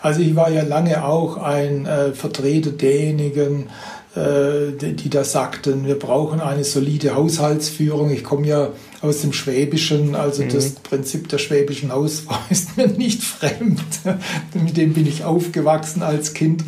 Also 0.00 0.20
ich 0.20 0.34
war 0.36 0.50
ja 0.50 0.62
lange 0.62 1.04
auch 1.04 1.36
ein 1.36 1.86
äh, 1.86 2.12
Vertreter 2.12 2.70
derjenigen, 2.70 3.68
äh, 4.14 4.72
die 4.72 5.10
da 5.10 5.24
sagten, 5.24 5.86
wir 5.86 5.98
brauchen 5.98 6.40
eine 6.40 6.64
solide 6.64 7.14
Haushaltsführung. 7.14 8.10
Ich 8.10 8.24
komme 8.24 8.46
ja 8.46 8.68
aus 9.00 9.20
dem 9.20 9.32
Schwäbischen, 9.32 10.14
also 10.14 10.42
mhm. 10.42 10.48
das 10.48 10.70
Prinzip 10.72 11.28
der 11.28 11.38
schwäbischen 11.38 11.92
Hausfrau 11.92 12.36
ist 12.50 12.76
mir 12.76 12.88
nicht 12.88 13.22
fremd. 13.22 13.80
Mit 14.54 14.76
dem 14.76 14.94
bin 14.94 15.06
ich 15.06 15.24
aufgewachsen 15.24 16.02
als 16.02 16.34
Kind. 16.34 16.64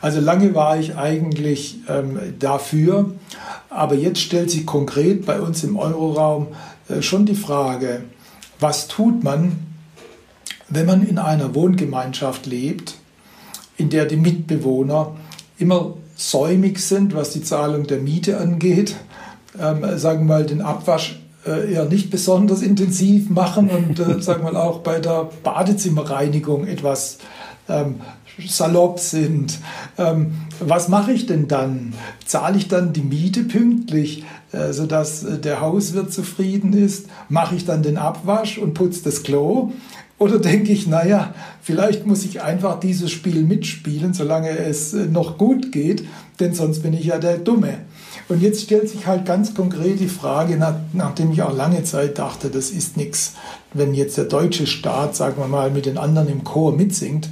Also 0.00 0.20
lange 0.20 0.54
war 0.54 0.78
ich 0.78 0.96
eigentlich 0.96 1.78
ähm, 1.88 2.18
dafür, 2.38 3.14
aber 3.68 3.94
jetzt 3.94 4.20
stellt 4.20 4.50
sich 4.50 4.64
konkret 4.64 5.26
bei 5.26 5.40
uns 5.40 5.62
im 5.62 5.76
Euroraum 5.76 6.48
äh, 6.88 7.02
schon 7.02 7.26
die 7.26 7.34
Frage, 7.34 8.04
was 8.58 8.88
tut 8.88 9.22
man, 9.22 9.58
wenn 10.68 10.86
man 10.86 11.06
in 11.06 11.18
einer 11.18 11.54
Wohngemeinschaft 11.54 12.46
lebt, 12.46 12.94
in 13.76 13.90
der 13.90 14.06
die 14.06 14.16
Mitbewohner 14.16 15.16
immer 15.58 15.94
säumig 16.16 16.78
sind, 16.78 17.14
was 17.14 17.30
die 17.30 17.42
Zahlung 17.42 17.86
der 17.86 17.98
Miete 17.98 18.38
angeht, 18.38 18.96
ähm, 19.58 19.98
sagen 19.98 20.26
wir 20.26 20.36
mal 20.36 20.46
den 20.46 20.62
Abwasch 20.62 21.19
äh, 21.46 21.72
eher 21.72 21.84
nicht 21.86 22.10
besonders 22.10 22.62
intensiv 22.62 23.30
machen 23.30 23.70
und 23.70 23.98
äh, 23.98 24.20
sagen 24.22 24.44
wir 24.44 24.52
mal 24.52 24.60
auch 24.60 24.80
bei 24.80 25.00
der 25.00 25.28
Badezimmerreinigung 25.42 26.66
etwas 26.66 27.18
ähm, 27.68 28.00
salopp 28.46 28.98
sind. 28.98 29.58
Ähm, 29.98 30.32
was 30.60 30.88
mache 30.88 31.12
ich 31.12 31.26
denn 31.26 31.48
dann? 31.48 31.94
Zahle 32.24 32.58
ich 32.58 32.68
dann 32.68 32.92
die 32.92 33.02
Miete 33.02 33.44
pünktlich, 33.44 34.24
äh, 34.52 34.72
sodass 34.72 35.24
äh, 35.24 35.38
der 35.38 35.60
Hauswirt 35.60 36.12
zufrieden 36.12 36.72
ist? 36.72 37.06
Mache 37.28 37.54
ich 37.54 37.64
dann 37.64 37.82
den 37.82 37.96
Abwasch 37.96 38.58
und 38.58 38.74
putze 38.74 39.02
das 39.04 39.22
Klo? 39.22 39.72
Oder 40.20 40.38
denke 40.38 40.70
ich, 40.70 40.86
naja, 40.86 41.32
vielleicht 41.62 42.06
muss 42.06 42.26
ich 42.26 42.42
einfach 42.42 42.78
dieses 42.78 43.10
Spiel 43.10 43.42
mitspielen, 43.42 44.12
solange 44.12 44.50
es 44.50 44.92
äh, 44.92 45.06
noch 45.06 45.38
gut 45.38 45.72
geht, 45.72 46.04
denn 46.38 46.52
sonst 46.52 46.82
bin 46.82 46.92
ich 46.92 47.06
ja 47.06 47.16
der 47.16 47.38
Dumme. 47.38 47.78
Und 48.28 48.42
jetzt 48.42 48.60
stellt 48.60 48.90
sich 48.90 49.06
halt 49.06 49.24
ganz 49.24 49.54
konkret 49.54 49.98
die 49.98 50.08
Frage, 50.08 50.58
nach, 50.58 50.74
nachdem 50.92 51.32
ich 51.32 51.40
auch 51.40 51.56
lange 51.56 51.84
Zeit 51.84 52.18
dachte, 52.18 52.50
das 52.50 52.70
ist 52.70 52.98
nichts, 52.98 53.32
wenn 53.72 53.94
jetzt 53.94 54.18
der 54.18 54.26
deutsche 54.26 54.66
Staat, 54.66 55.16
sagen 55.16 55.38
wir 55.38 55.48
mal, 55.48 55.70
mit 55.70 55.86
den 55.86 55.96
anderen 55.96 56.28
im 56.28 56.44
Chor 56.44 56.76
mitsingt, 56.76 57.30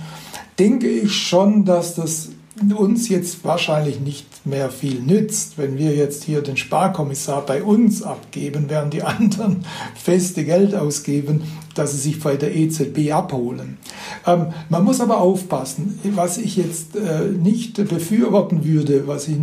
denke 0.59 0.88
ich 0.88 1.14
schon, 1.14 1.66
dass 1.66 1.94
das 1.94 2.31
uns 2.77 3.09
jetzt 3.09 3.44
wahrscheinlich 3.44 4.01
nicht 4.01 4.47
mehr 4.47 4.71
viel 4.71 5.01
nützt, 5.01 5.59
wenn 5.59 5.79
wir 5.79 5.94
jetzt 5.94 6.25
hier 6.25 6.42
den 6.42 6.57
Sparkommissar 6.57 7.44
bei 7.44 7.62
uns 7.62 8.03
abgeben, 8.03 8.66
während 8.68 8.92
die 8.94 9.03
anderen 9.03 9.64
feste 9.94 10.44
Geld 10.44 10.75
ausgeben, 10.75 11.42
dass 11.75 11.92
sie 11.92 11.99
sich 11.99 12.21
bei 12.21 12.37
der 12.37 12.55
EZB 12.55 13.12
abholen. 13.12 13.79
Ähm, 14.27 14.49
man 14.68 14.85
muss 14.85 15.01
aber 15.01 15.21
aufpassen, 15.21 15.99
was 16.14 16.38
ich 16.38 16.57
jetzt 16.57 16.97
äh, 16.97 17.29
nicht 17.29 17.77
befürworten 17.88 18.64
würde, 18.64 19.07
was 19.07 19.29
ich, 19.29 19.37
äh, 19.37 19.38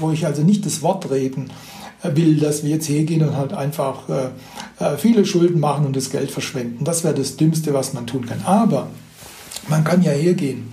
wo 0.00 0.10
ich 0.10 0.26
also 0.26 0.42
nicht 0.42 0.66
das 0.66 0.82
Wort 0.82 1.10
reden 1.10 1.50
will, 2.02 2.36
dass 2.38 2.62
wir 2.62 2.70
jetzt 2.70 2.88
hergehen 2.88 3.26
und 3.26 3.36
halt 3.36 3.52
einfach 3.52 4.08
äh, 4.08 4.84
äh 4.84 4.96
viele 4.96 5.24
Schulden 5.24 5.60
machen 5.60 5.86
und 5.86 5.96
das 5.96 6.10
Geld 6.10 6.30
verschwenden. 6.30 6.84
Das 6.84 7.04
wäre 7.04 7.14
das 7.14 7.36
Dümmste, 7.36 7.74
was 7.74 7.94
man 7.94 8.06
tun 8.06 8.26
kann. 8.26 8.42
Aber 8.44 8.88
man 9.68 9.82
kann 9.82 10.02
ja 10.02 10.12
hergehen 10.12 10.68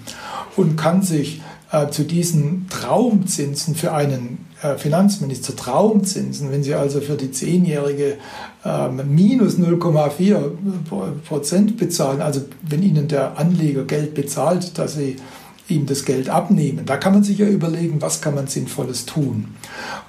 und 0.56 0.78
kann 0.78 1.02
sich 1.02 1.42
äh, 1.72 1.90
zu 1.90 2.04
diesen 2.04 2.68
Traumzinsen 2.70 3.76
für 3.76 3.94
einen 3.94 4.46
äh, 4.62 4.78
Finanzminister, 4.78 5.56
Traumzinsen, 5.56 6.52
wenn 6.52 6.64
Sie 6.64 6.76
also 6.76 7.02
für 7.02 7.16
die 7.16 7.32
Zehnjährige 7.32 8.18
äh, 8.64 8.90
minus 8.90 9.56
0,4 9.56 10.52
Prozent 11.28 11.78
bezahlen, 11.78 12.22
also 12.22 12.42
wenn 12.62 12.84
Ihnen 12.84 13.08
der 13.08 13.38
Anleger 13.38 13.84
Geld 13.84 14.14
bezahlt, 14.14 14.78
dass 14.78 14.96
Sie 14.96 15.18
ihm 15.70 15.86
das 15.86 16.06
Geld 16.06 16.30
abnehmen. 16.30 16.86
Da 16.86 16.98
kann 16.98 17.14
man 17.14 17.24
sich 17.24 17.38
ja 17.38 17.48
überlegen, 17.48 18.02
was 18.02 18.22
kann 18.22 18.36
man 18.36 18.48
Sinnvolles 18.48 19.06
tun. 19.06 19.56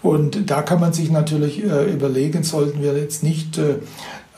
Und 0.02 0.50
da 0.50 0.62
kann 0.62 0.80
man 0.80 0.92
sich 0.92 1.10
natürlich 1.10 1.62
äh, 1.62 1.92
überlegen, 1.92 2.42
sollten 2.42 2.82
wir 2.82 2.98
jetzt 2.98 3.22
nicht 3.22 3.56
äh, 3.58 3.76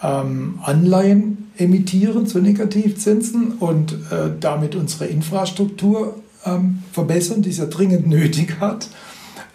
ähm, 0.03 0.61
Anleihen 0.63 1.46
emittieren 1.59 2.27
zu 2.27 2.39
Negativzinsen 2.39 3.53
und 3.59 3.93
äh, 3.93 4.31
damit 4.39 4.75
unsere 4.75 5.07
Infrastruktur 5.07 6.17
ähm, 6.45 6.83
verbessern, 6.93 7.43
die 7.43 7.51
es 7.51 7.59
ja 7.59 7.67
dringend 7.67 8.07
nötig 8.09 8.57
hat. 8.61 8.89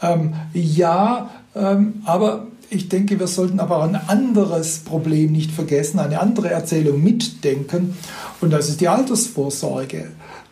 Ähm, 0.02 0.34
ja, 0.54 1.30
ähm, 1.56 2.02
aber 2.06 2.48
ich 2.70 2.90
denke, 2.90 3.20
wir 3.20 3.28
sollten 3.28 3.60
aber 3.60 3.84
ein 3.84 3.96
anderes 3.96 4.80
Problem 4.80 5.32
nicht 5.32 5.52
vergessen, 5.52 6.00
eine 6.00 6.20
andere 6.22 6.50
Erzählung 6.50 7.04
mitdenken 7.04 7.96
und 8.40 8.52
das 8.52 8.70
ist 8.70 8.82
die 8.82 8.88
Altersvorsorge. 8.88 10.08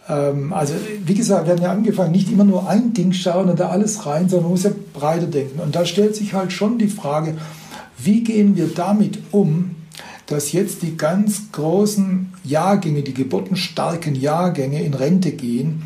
Ähm, 0.09 0.51
also 0.51 0.73
wie 1.05 1.13
gesagt, 1.13 1.45
wir 1.45 1.53
haben 1.53 1.61
ja 1.61 1.71
angefangen, 1.71 2.11
nicht 2.11 2.31
immer 2.31 2.43
nur 2.43 2.67
ein 2.67 2.93
Ding 2.93 3.13
schauen 3.13 3.49
und 3.49 3.59
da 3.59 3.69
alles 3.69 4.05
rein, 4.05 4.27
sondern 4.27 4.45
man 4.45 4.51
muss 4.51 4.63
ja 4.63 4.71
breiter 4.93 5.27
denken. 5.27 5.59
Und 5.59 5.75
da 5.75 5.85
stellt 5.85 6.15
sich 6.15 6.33
halt 6.33 6.51
schon 6.51 6.77
die 6.77 6.87
Frage, 6.87 7.35
wie 7.97 8.23
gehen 8.23 8.55
wir 8.55 8.67
damit 8.67 9.19
um, 9.31 9.75
dass 10.29 10.51
jetzt 10.51 10.83
die 10.83 10.95
ganz 10.95 11.51
großen 11.51 12.31
Jahrgänge, 12.43 13.01
die 13.01 13.15
geburtenstarken 13.15 14.13
Jahrgänge 14.13 14.83
in 14.83 14.93
Rente 14.93 15.31
gehen. 15.31 15.81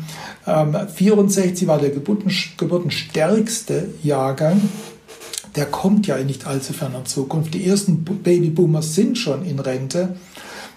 Ähm, 0.46 0.76
64 0.94 1.66
war 1.66 1.78
der 1.78 1.90
Geburten, 1.90 2.30
geburtenstärkste 2.58 3.88
Jahrgang. 4.02 4.60
Der 5.56 5.64
kommt 5.64 6.06
ja 6.06 6.16
in 6.16 6.26
nicht 6.26 6.46
allzu 6.46 6.74
ferner 6.74 7.06
Zukunft. 7.06 7.54
Die 7.54 7.66
ersten 7.66 8.04
Babyboomers 8.04 8.94
sind 8.94 9.16
schon 9.16 9.46
in 9.46 9.60
Rente. 9.60 10.16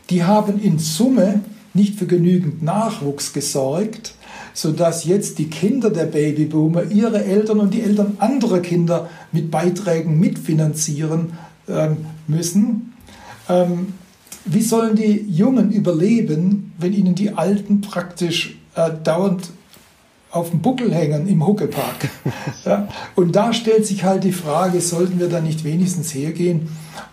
Die 0.10 0.24
haben 0.24 0.62
in 0.62 0.80
Summe 0.80 1.42
nicht 1.74 2.00
für 2.00 2.08
genügend 2.08 2.64
Nachwuchs 2.64 3.34
gesorgt, 3.34 4.16
sodass 4.54 5.04
jetzt 5.04 5.40
die 5.40 5.50
Kinder 5.50 5.90
der 5.90 6.06
Babyboomer 6.06 6.84
ihre 6.90 7.26
Eltern 7.26 7.60
und 7.60 7.74
die 7.74 7.82
Eltern 7.82 8.16
anderer 8.20 8.60
Kinder 8.60 9.10
mit 9.34 9.52
Beiträgen 9.52 10.20
mitfinanzieren 10.20 11.34
ähm, 11.68 11.98
müssen. 12.28 12.87
Ähm, 13.50 13.94
wie 14.46 14.62
sollen 14.62 14.96
die 14.96 15.26
Jungen 15.28 15.72
überleben, 15.72 16.74
wenn 16.78 16.94
ihnen 16.94 17.16
die 17.16 17.34
Alten 17.34 17.82
praktisch 17.82 18.58
äh, 18.76 18.92
dauernd 19.04 19.50
auf 20.32 20.52
dem 20.52 20.62
Buckel 20.62 20.94
hängen 20.94 21.28
im 21.28 21.46
Huckepark? 21.46 22.10
ja? 22.66 22.88
Und 23.16 23.36
da 23.36 23.54
stellt 23.54 23.86
sich 23.86 24.04
halt 24.04 24.24
die 24.24 24.32
Frage, 24.32 24.80
sollten 24.80 25.20
wir 25.20 25.30
da 25.30 25.42
nicht 25.42 25.64
wenigstens 25.64 26.14
hergehen 26.14 26.70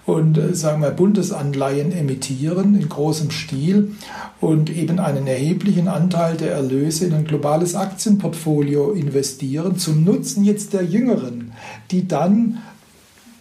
und 0.06 0.38
äh, 0.38 0.54
sagen 0.54 0.82
wir 0.82 0.90
Bundesanleihen 0.90 1.92
emittieren 1.92 2.74
in 2.74 2.88
großem 2.88 3.30
Stil 3.30 3.92
und 4.40 4.70
eben 4.70 5.00
einen 5.00 5.26
erheblichen 5.26 5.88
Anteil 5.88 6.36
der 6.36 6.52
Erlöse 6.52 7.06
in 7.06 7.14
ein 7.14 7.24
globales 7.24 7.74
Aktienportfolio 7.74 8.92
investieren 8.92 9.76
zum 9.76 10.04
Nutzen 10.04 10.44
jetzt 10.44 10.72
der 10.72 10.84
Jüngeren, 10.84 11.52
die 11.90 12.06
dann 12.06 12.58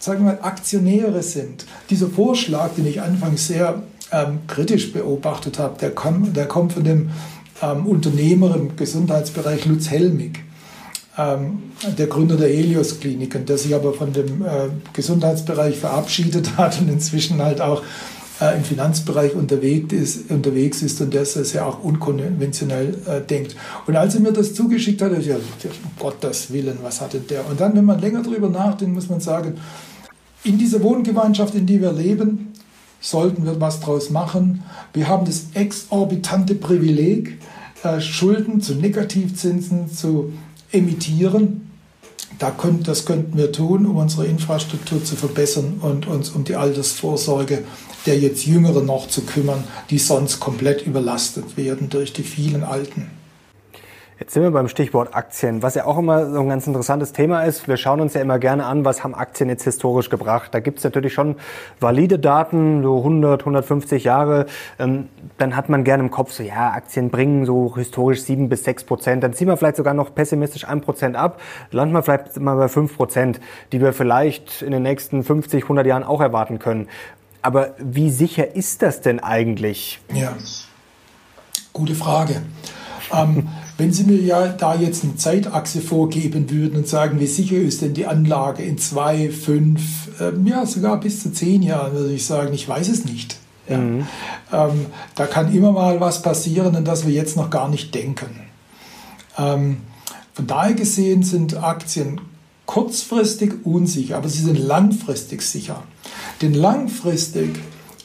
sagen 0.04 0.26
wir 0.26 0.32
mal, 0.32 0.38
Aktionäre 0.42 1.22
sind. 1.22 1.64
Dieser 1.88 2.08
Vorschlag, 2.08 2.74
den 2.76 2.86
ich 2.86 3.00
anfangs 3.00 3.46
sehr 3.46 3.82
ähm, 4.12 4.40
kritisch 4.46 4.92
beobachtet 4.92 5.58
habe, 5.58 5.78
der, 5.80 5.92
kam, 5.92 6.34
der 6.34 6.46
kommt 6.46 6.74
von 6.74 6.84
dem 6.84 7.10
ähm, 7.62 7.86
Unternehmer 7.86 8.54
im 8.54 8.76
Gesundheitsbereich 8.76 9.64
Lutz 9.64 9.88
Helmig, 9.88 10.40
ähm, 11.16 11.62
der 11.96 12.06
Gründer 12.06 12.36
der 12.36 12.48
Helios 12.48 13.00
Kliniken, 13.00 13.46
der 13.46 13.56
sich 13.56 13.74
aber 13.74 13.94
von 13.94 14.12
dem 14.12 14.42
äh, 14.42 14.68
Gesundheitsbereich 14.92 15.78
verabschiedet 15.78 16.54
hat 16.58 16.78
und 16.82 16.90
inzwischen 16.90 17.40
halt 17.42 17.62
auch 17.62 17.82
äh, 18.42 18.58
im 18.58 18.64
Finanzbereich 18.64 19.34
unterwegs 19.34 19.94
ist, 19.94 20.30
unterwegs 20.30 20.82
ist 20.82 21.00
und 21.00 21.14
der 21.14 21.24
sehr 21.24 21.66
auch 21.66 21.82
unkonventionell 21.82 22.94
äh, 23.06 23.22
denkt. 23.22 23.56
Und 23.86 23.96
als 23.96 24.16
er 24.16 24.20
mir 24.20 24.32
das 24.32 24.52
zugeschickt 24.52 25.00
hat, 25.00 25.18
ich 25.18 25.26
ja, 25.26 25.36
um 25.36 25.42
Gottes 25.98 26.52
Willen, 26.52 26.76
was 26.82 27.00
hatte 27.00 27.20
der? 27.20 27.48
Und 27.48 27.58
dann, 27.58 27.74
wenn 27.74 27.86
man 27.86 28.00
länger 28.00 28.22
darüber 28.22 28.50
nachdenkt, 28.50 28.94
muss 28.94 29.08
man 29.08 29.20
sagen, 29.20 29.54
in 30.44 30.58
dieser 30.58 30.82
Wohngemeinschaft, 30.82 31.54
in 31.54 31.66
der 31.66 31.80
wir 31.80 31.92
leben, 31.92 32.52
sollten 33.00 33.44
wir 33.44 33.60
was 33.60 33.80
draus 33.80 34.10
machen. 34.10 34.62
Wir 34.92 35.08
haben 35.08 35.26
das 35.26 35.46
exorbitante 35.54 36.54
Privileg, 36.54 37.38
äh, 37.82 38.00
Schulden 38.00 38.60
zu 38.60 38.74
Negativzinsen 38.74 39.90
zu 39.90 40.32
emittieren. 40.72 41.70
Das 42.38 43.06
könnten 43.06 43.38
wir 43.38 43.52
tun, 43.52 43.86
um 43.86 43.96
unsere 43.96 44.26
Infrastruktur 44.26 45.04
zu 45.04 45.14
verbessern 45.14 45.78
und 45.80 46.06
uns 46.06 46.30
um 46.30 46.44
die 46.44 46.56
Altersvorsorge 46.56 47.62
der 48.06 48.18
jetzt 48.18 48.44
Jüngeren 48.44 48.86
noch 48.86 49.08
zu 49.08 49.22
kümmern, 49.22 49.64
die 49.90 49.98
sonst 49.98 50.40
komplett 50.40 50.86
überlastet 50.86 51.56
werden 51.56 51.88
durch 51.88 52.12
die 52.12 52.22
vielen 52.22 52.62
Alten. 52.62 53.10
Jetzt 54.20 54.32
sind 54.32 54.44
wir 54.44 54.52
beim 54.52 54.68
Stichwort 54.68 55.16
Aktien, 55.16 55.60
was 55.64 55.74
ja 55.74 55.86
auch 55.86 55.98
immer 55.98 56.30
so 56.30 56.38
ein 56.38 56.48
ganz 56.48 56.68
interessantes 56.68 57.12
Thema 57.12 57.42
ist. 57.42 57.66
Wir 57.66 57.76
schauen 57.76 58.00
uns 58.00 58.14
ja 58.14 58.20
immer 58.20 58.38
gerne 58.38 58.64
an, 58.64 58.84
was 58.84 59.02
haben 59.02 59.12
Aktien 59.12 59.48
jetzt 59.48 59.64
historisch 59.64 60.08
gebracht. 60.08 60.54
Da 60.54 60.60
gibt 60.60 60.78
es 60.78 60.84
natürlich 60.84 61.12
schon 61.12 61.34
valide 61.80 62.20
Daten, 62.20 62.84
so 62.84 62.98
100, 62.98 63.40
150 63.42 64.04
Jahre. 64.04 64.46
Ähm, 64.78 65.08
dann 65.36 65.56
hat 65.56 65.68
man 65.68 65.82
gerne 65.82 66.04
im 66.04 66.12
Kopf 66.12 66.30
so, 66.30 66.44
ja, 66.44 66.70
Aktien 66.70 67.10
bringen 67.10 67.44
so 67.44 67.74
historisch 67.76 68.22
7 68.22 68.48
bis 68.48 68.62
6 68.62 68.84
Prozent. 68.84 69.24
Dann 69.24 69.32
ziehen 69.32 69.48
wir 69.48 69.56
vielleicht 69.56 69.76
sogar 69.76 69.94
noch 69.94 70.14
pessimistisch 70.14 70.64
1 70.64 70.84
Prozent 70.84 71.16
ab, 71.16 71.40
landen 71.72 71.92
wir 71.92 72.04
vielleicht 72.04 72.38
mal 72.38 72.54
bei 72.54 72.68
5 72.68 72.96
Prozent, 72.96 73.40
die 73.72 73.80
wir 73.80 73.92
vielleicht 73.92 74.62
in 74.62 74.70
den 74.70 74.84
nächsten 74.84 75.24
50, 75.24 75.64
100 75.64 75.88
Jahren 75.88 76.04
auch 76.04 76.20
erwarten 76.20 76.60
können. 76.60 76.88
Aber 77.42 77.74
wie 77.78 78.10
sicher 78.10 78.54
ist 78.54 78.82
das 78.82 79.00
denn 79.00 79.18
eigentlich? 79.18 80.00
Ja, 80.12 80.34
gute 81.72 81.96
Frage. 81.96 82.42
Ähm, 83.12 83.48
wenn 83.76 83.92
Sie 83.92 84.04
mir 84.04 84.20
ja 84.20 84.48
da 84.48 84.74
jetzt 84.74 85.04
eine 85.04 85.16
Zeitachse 85.16 85.80
vorgeben 85.80 86.50
würden 86.50 86.76
und 86.76 86.88
sagen, 86.88 87.18
wie 87.18 87.26
sicher 87.26 87.56
ist 87.56 87.82
denn 87.82 87.94
die 87.94 88.06
Anlage 88.06 88.62
in 88.62 88.78
zwei, 88.78 89.30
fünf, 89.30 89.80
ähm, 90.20 90.46
ja 90.46 90.64
sogar 90.64 91.00
bis 91.00 91.22
zu 91.22 91.32
zehn 91.32 91.62
Jahren, 91.62 91.92
würde 91.94 92.12
ich 92.12 92.24
sagen, 92.24 92.52
ich 92.54 92.68
weiß 92.68 92.88
es 92.88 93.04
nicht. 93.04 93.36
Ja. 93.68 93.78
Mhm. 93.78 94.06
Ähm, 94.52 94.86
da 95.14 95.26
kann 95.26 95.52
immer 95.52 95.72
mal 95.72 96.00
was 96.00 96.22
passieren, 96.22 96.76
an 96.76 96.84
das 96.84 97.06
wir 97.06 97.12
jetzt 97.12 97.36
noch 97.36 97.50
gar 97.50 97.68
nicht 97.68 97.94
denken. 97.94 98.40
Ähm, 99.36 99.78
von 100.34 100.46
daher 100.46 100.74
gesehen 100.74 101.22
sind 101.22 101.62
Aktien 101.62 102.20
kurzfristig 102.66 103.64
unsicher, 103.64 104.16
aber 104.16 104.28
sie 104.28 104.42
sind 104.42 104.58
langfristig 104.58 105.42
sicher. 105.42 105.82
Denn 106.42 106.54
langfristig 106.54 107.58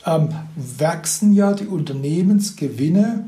ähm, 0.05 0.29
wachsen 0.55 1.33
ja 1.33 1.53
die 1.53 1.67
Unternehmensgewinne 1.67 3.25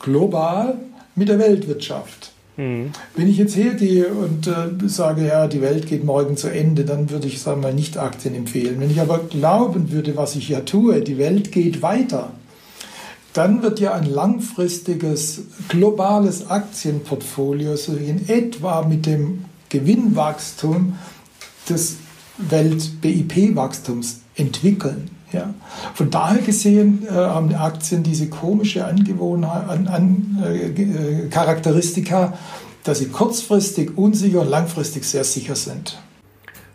global 0.00 0.78
mit 1.14 1.28
der 1.28 1.38
Weltwirtschaft. 1.38 2.32
Mhm. 2.56 2.90
Wenn 3.16 3.28
ich 3.28 3.38
jetzt 3.38 3.56
hergehe 3.56 4.08
und 4.08 4.46
äh, 4.46 4.88
sage, 4.88 5.26
ja, 5.26 5.46
die 5.46 5.62
Welt 5.62 5.86
geht 5.86 6.04
morgen 6.04 6.36
zu 6.36 6.48
Ende, 6.48 6.84
dann 6.84 7.10
würde 7.10 7.26
ich 7.26 7.40
sagen 7.40 7.60
mal 7.60 7.74
nicht 7.74 7.96
Aktien 7.96 8.34
empfehlen. 8.34 8.80
Wenn 8.80 8.90
ich 8.90 9.00
aber 9.00 9.18
glauben 9.18 9.92
würde, 9.92 10.16
was 10.16 10.36
ich 10.36 10.48
ja 10.48 10.60
tue, 10.60 11.00
die 11.00 11.18
Welt 11.18 11.52
geht 11.52 11.82
weiter, 11.82 12.32
dann 13.32 13.62
wird 13.62 13.78
ja 13.80 13.94
ein 13.94 14.06
langfristiges 14.06 15.42
globales 15.68 16.50
Aktienportfolio 16.50 17.76
so 17.76 17.94
in 17.94 18.28
etwa 18.28 18.82
mit 18.82 19.06
dem 19.06 19.44
Gewinnwachstum 19.68 20.98
des 21.68 21.96
Welt-BIP-Wachstums 22.38 24.20
entwickeln. 24.34 25.10
Ja. 25.32 25.54
Von 25.94 26.10
daher 26.10 26.42
gesehen 26.42 27.06
äh, 27.06 27.12
haben 27.12 27.54
Aktien 27.54 28.02
diese 28.02 28.28
komische 28.28 28.84
Angewohnheit, 28.84 29.68
an, 29.68 29.88
an, 29.88 30.44
äh, 30.44 31.28
Charakteristika, 31.28 32.34
dass 32.84 32.98
sie 32.98 33.08
kurzfristig 33.08 33.96
unsicher 33.96 34.40
und 34.40 34.50
langfristig 34.50 35.04
sehr 35.04 35.24
sicher 35.24 35.54
sind. 35.54 35.98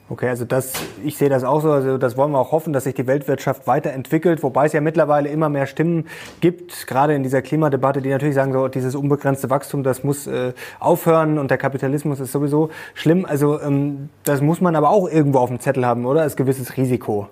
Okay, 0.08 0.30
also 0.30 0.46
das, 0.46 0.74
ich 1.04 1.18
sehe 1.18 1.30
das 1.30 1.44
auch 1.44 1.62
so, 1.62 1.72
also 1.72 1.98
das 1.98 2.16
wollen 2.16 2.32
wir 2.32 2.38
auch 2.38 2.52
hoffen, 2.52 2.74
dass 2.74 2.84
sich 2.84 2.94
die 2.94 3.08
Weltwirtschaft 3.08 3.66
weiterentwickelt, 3.66 4.44
wobei 4.44 4.68
es 4.68 4.74
ja 4.74 4.80
mittlerweile 4.80 5.30
immer 5.30 5.50
mehr 5.50 5.66
Stimmen 5.66 6.06
gibt, 6.42 6.86
gerade 6.86 7.16
in 7.16 7.24
dieser 7.24 7.42
Klimadebatte, 7.42 8.04
die 8.04 8.10
natürlich 8.10 8.36
sagen, 8.36 8.54
so 8.54 8.68
dieses 8.68 8.94
unbegrenzte 8.94 9.50
Wachstum, 9.50 9.82
das 9.82 10.04
muss 10.04 10.28
äh, 10.28 10.54
aufhören 10.80 11.40
und 11.40 11.50
der 11.50 11.58
Kapitalismus 11.58 12.20
ist 12.20 12.32
sowieso 12.32 12.70
schlimm. 12.94 13.26
Also 13.26 13.60
ähm, 13.60 14.10
das 14.24 14.42
muss 14.42 14.62
man 14.62 14.76
aber 14.76 14.92
auch 14.92 15.10
irgendwo 15.10 15.40
auf 15.40 15.50
dem 15.50 15.60
Zettel 15.60 15.88
haben, 15.88 16.06
oder? 16.06 16.22
Als 16.22 16.36
gewisses 16.36 16.78
Risiko. 16.78 17.28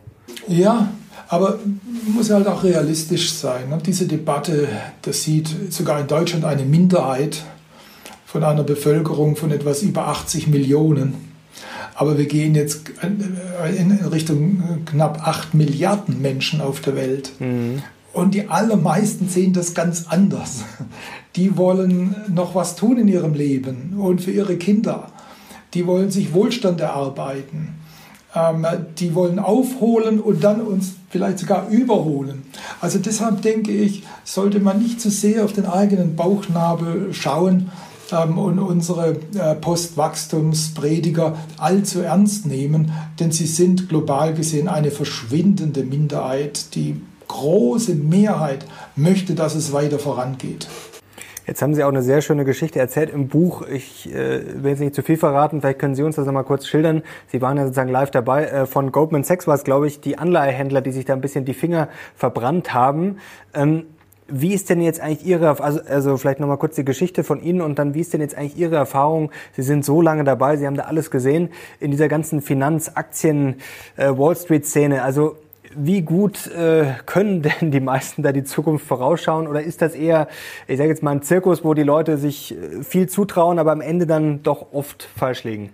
Ja, 0.47 0.87
aber 1.33 1.59
muss 2.13 2.29
halt 2.29 2.47
auch 2.47 2.63
realistisch 2.63 3.31
sein. 3.33 3.71
Und 3.71 3.87
diese 3.87 4.07
Debatte, 4.07 4.67
das 5.01 5.23
sieht 5.23 5.73
sogar 5.73 5.99
in 5.99 6.07
Deutschland 6.07 6.45
eine 6.45 6.63
Minderheit 6.63 7.43
von 8.25 8.43
einer 8.43 8.63
Bevölkerung 8.63 9.35
von 9.35 9.51
etwas 9.51 9.81
über 9.81 10.07
80 10.07 10.47
Millionen 10.47 11.33
aber 11.95 12.17
wir 12.17 12.25
gehen 12.25 12.55
jetzt 12.55 12.89
in 13.01 13.91
Richtung 14.11 14.81
knapp 14.85 15.27
8 15.27 15.53
Milliarden 15.53 16.21
Menschen 16.21 16.61
auf 16.61 16.81
der 16.81 16.95
Welt. 16.95 17.31
Mhm. 17.39 17.81
Und 18.13 18.35
die 18.35 18.47
allermeisten 18.49 19.27
sehen 19.27 19.53
das 19.53 19.73
ganz 19.73 20.05
anders. 20.07 20.63
Die 21.35 21.57
wollen 21.57 22.15
noch 22.29 22.53
was 22.53 22.75
tun 22.75 22.97
in 22.99 23.07
ihrem 23.07 23.33
Leben 23.33 23.95
und 23.97 24.21
für 24.21 24.31
ihre 24.31 24.55
Kinder. 24.57 25.11
Die 25.73 25.87
wollen 25.87 26.11
sich 26.11 26.33
Wohlstand 26.33 26.79
erarbeiten. 26.79 27.69
Ähm, 28.35 28.65
die 28.97 29.13
wollen 29.13 29.39
aufholen 29.39 30.19
und 30.19 30.43
dann 30.43 30.61
uns 30.61 30.93
vielleicht 31.09 31.39
sogar 31.39 31.69
überholen. 31.69 32.43
Also 32.81 32.97
deshalb 32.97 33.41
denke 33.43 33.71
ich, 33.71 34.03
sollte 34.23 34.59
man 34.59 34.81
nicht 34.81 34.99
zu 34.99 35.11
sehr 35.11 35.45
auf 35.45 35.53
den 35.53 35.65
eigenen 35.65 36.15
Bauchnabel 36.15 37.13
schauen, 37.13 37.69
ähm, 38.11 38.37
und 38.37 38.59
unsere 38.59 39.17
äh, 39.35 39.55
Postwachstumsprediger 39.55 41.37
allzu 41.57 42.01
ernst 42.01 42.45
nehmen, 42.45 42.91
denn 43.19 43.31
sie 43.31 43.47
sind 43.47 43.89
global 43.89 44.33
gesehen 44.33 44.67
eine 44.67 44.91
verschwindende 44.91 45.83
Minderheit. 45.83 46.75
Die 46.75 47.01
große 47.27 47.95
Mehrheit 47.95 48.65
möchte, 48.95 49.35
dass 49.35 49.55
es 49.55 49.73
weiter 49.73 49.99
vorangeht. 49.99 50.67
Jetzt 51.45 51.61
haben 51.61 51.73
Sie 51.73 51.83
auch 51.83 51.89
eine 51.89 52.01
sehr 52.01 52.21
schöne 52.21 52.45
Geschichte 52.45 52.79
erzählt 52.79 53.09
im 53.09 53.27
Buch. 53.27 53.63
Ich 53.63 54.13
äh, 54.13 54.63
will 54.63 54.71
jetzt 54.71 54.79
nicht 54.79 54.95
zu 54.95 55.01
viel 55.03 55.17
verraten, 55.17 55.59
vielleicht 55.59 55.79
können 55.79 55.93
Sie 55.93 56.03
uns 56.03 56.15
das 56.15 56.25
nochmal 56.25 56.45
kurz 56.45 56.67
schildern. 56.67 57.03
Sie 57.27 57.41
waren 57.41 57.57
ja 57.57 57.63
sozusagen 57.63 57.91
live 57.91 58.11
dabei. 58.11 58.45
Äh, 58.45 58.65
von 58.65 58.91
Goldman 58.93 59.23
Sachs 59.23 59.45
war 59.45 59.55
es, 59.55 59.63
glaube 59.63 59.87
ich, 59.87 59.99
die 59.99 60.17
Anleihehändler, 60.17 60.81
die 60.81 60.91
sich 60.91 61.03
da 61.03 61.13
ein 61.13 61.21
bisschen 61.21 61.43
die 61.43 61.53
Finger 61.53 61.89
verbrannt 62.15 62.73
haben. 62.73 63.17
Ähm, 63.53 63.87
wie 64.27 64.53
ist 64.53 64.69
denn 64.69 64.81
jetzt 64.81 65.01
eigentlich 65.01 65.25
Ihre, 65.25 65.61
also, 65.61 65.81
also 65.85 66.15
vielleicht 66.15 66.39
nochmal 66.39 66.57
kurz 66.57 66.75
die 66.75 66.85
Geschichte 66.85 67.25
von 67.25 67.41
Ihnen 67.41 67.59
und 67.59 67.77
dann, 67.77 67.93
wie 67.93 67.99
ist 67.99 68.13
denn 68.13 68.21
jetzt 68.21 68.35
eigentlich 68.35 68.57
Ihre 68.57 68.77
Erfahrung? 68.77 69.31
Sie 69.51 69.63
sind 69.63 69.83
so 69.83 70.01
lange 70.01 70.23
dabei, 70.23 70.55
Sie 70.55 70.65
haben 70.65 70.77
da 70.77 70.83
alles 70.83 71.11
gesehen 71.11 71.49
in 71.81 71.91
dieser 71.91 72.07
ganzen 72.07 72.41
Finanz-, 72.41 72.95
Aktien-, 72.95 73.55
äh, 73.97 74.07
Wall 74.17 74.35
Street-Szene. 74.35 75.03
Also 75.03 75.35
wie 75.75 76.01
gut 76.01 76.47
äh, 76.47 76.93
können 77.05 77.41
denn 77.61 77.71
die 77.71 77.79
meisten 77.79 78.23
da 78.23 78.31
die 78.31 78.43
Zukunft 78.43 78.85
vorausschauen? 78.85 79.47
Oder 79.47 79.61
ist 79.61 79.81
das 79.81 79.95
eher, 79.95 80.27
ich 80.67 80.77
sage 80.77 80.89
jetzt 80.89 81.03
mal, 81.03 81.11
ein 81.11 81.21
Zirkus, 81.21 81.63
wo 81.63 81.73
die 81.73 81.83
Leute 81.83 82.17
sich 82.17 82.55
äh, 82.55 82.83
viel 82.83 83.07
zutrauen, 83.07 83.59
aber 83.59 83.71
am 83.71 83.81
Ende 83.81 84.05
dann 84.05 84.43
doch 84.43 84.73
oft 84.73 85.07
falsch 85.15 85.43
liegen? 85.43 85.71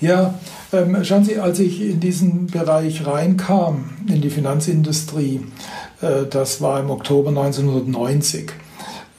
Ja, 0.00 0.34
ähm, 0.72 1.02
schauen 1.04 1.24
Sie, 1.24 1.38
als 1.38 1.58
ich 1.58 1.80
in 1.80 2.00
diesen 2.00 2.46
Bereich 2.46 3.06
reinkam, 3.06 3.90
in 4.08 4.20
die 4.20 4.30
Finanzindustrie, 4.30 5.40
äh, 6.02 6.26
das 6.28 6.60
war 6.60 6.80
im 6.80 6.90
Oktober 6.90 7.30
1990, 7.30 8.52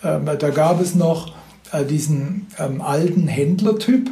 ähm, 0.03 0.25
da 0.25 0.49
gab 0.49 0.79
es 0.79 0.95
noch 0.95 1.33
äh, 1.71 1.83
diesen 1.83 2.47
ähm, 2.59 2.81
alten 2.81 3.27
Händlertyp, 3.27 4.09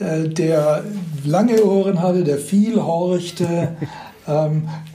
äh, 0.00 0.28
der 0.28 0.84
lange 1.24 1.62
Ohren 1.64 2.02
hatte, 2.02 2.24
der 2.24 2.38
viel 2.38 2.82
horchte, 2.82 3.76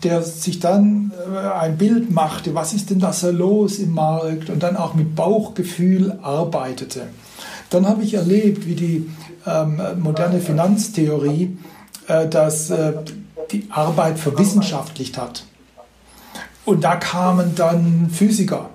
der 0.04 0.22
sich 0.22 0.60
dann 0.60 1.12
äh, 1.34 1.38
ein 1.38 1.78
Bild 1.78 2.12
machte, 2.12 2.56
was 2.56 2.74
ist 2.74 2.90
denn 2.90 3.00
da 3.00 3.14
so 3.14 3.32
los 3.32 3.80
im 3.80 3.94
Markt 3.94 4.50
und 4.50 4.64
dann 4.64 4.78
auch 4.78 4.94
mit 4.94 5.16
Bauchgefühl 5.16 6.18
arbeitete. 6.22 7.08
Dann 7.70 7.88
habe 7.88 8.04
ich 8.04 8.14
erlebt, 8.14 8.68
wie 8.68 8.76
die 8.76 9.10
ähm, 9.46 9.82
moderne 10.00 10.40
Finanztheorie 10.40 11.58
äh, 12.08 12.28
das, 12.28 12.70
äh, 12.70 12.94
die 13.52 13.68
Arbeit 13.70 14.20
verwissenschaftlicht 14.20 15.18
hat. 15.18 15.44
Und 16.66 16.84
da 16.84 16.96
kamen 16.96 17.54
dann 17.56 18.10
Physiker, 18.10 18.72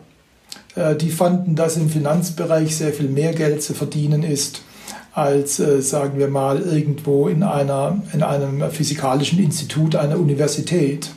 die 1.00 1.10
fanden, 1.10 1.56
dass 1.56 1.76
im 1.76 1.90
Finanzbereich 1.90 2.76
sehr 2.76 2.92
viel 2.92 3.08
mehr 3.08 3.34
Geld 3.34 3.64
zu 3.64 3.74
verdienen 3.74 4.22
ist 4.22 4.62
als, 5.12 5.58
äh, 5.58 5.82
sagen 5.82 6.18
wir 6.18 6.28
mal, 6.28 6.60
irgendwo 6.60 7.28
in, 7.28 7.42
einer, 7.42 8.02
in 8.12 8.22
einem 8.22 8.70
physikalischen 8.70 9.38
Institut 9.38 9.96
einer 9.96 10.18
Universität. 10.18 11.10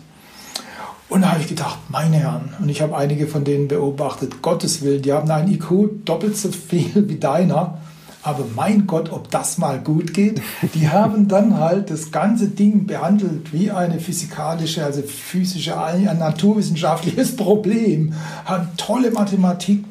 Und 1.09 1.21
da 1.21 1.31
habe 1.31 1.41
ich 1.41 1.47
gedacht, 1.47 1.77
meine 1.89 2.17
Herren, 2.17 2.53
und 2.59 2.69
ich 2.69 2.81
habe 2.81 2.97
einige 2.97 3.27
von 3.27 3.43
denen 3.43 3.67
beobachtet, 3.67 4.41
Gottes 4.41 4.81
Willen, 4.81 5.01
die 5.01 5.13
haben 5.13 5.29
ein 5.29 5.51
IQ 5.51 6.05
doppelt 6.05 6.37
so 6.37 6.51
viel 6.51 7.07
wie 7.07 7.17
deiner 7.17 7.77
aber 8.23 8.45
mein 8.55 8.87
Gott, 8.87 9.11
ob 9.11 9.29
das 9.29 9.57
mal 9.57 9.79
gut 9.79 10.13
geht. 10.13 10.41
Die 10.73 10.89
haben 10.89 11.27
dann 11.27 11.59
halt 11.59 11.91
das 11.91 12.11
ganze 12.11 12.47
Ding 12.47 12.87
behandelt 12.87 13.51
wie 13.51 13.69
eine 13.69 13.99
physikalische, 13.99 14.83
also 14.83 15.01
physische, 15.01 15.79
ein 15.79 16.17
naturwissenschaftliches 16.17 17.35
Problem, 17.35 18.13
haben 18.45 18.69
tolle 18.77 19.11
Mathematik, 19.11 19.83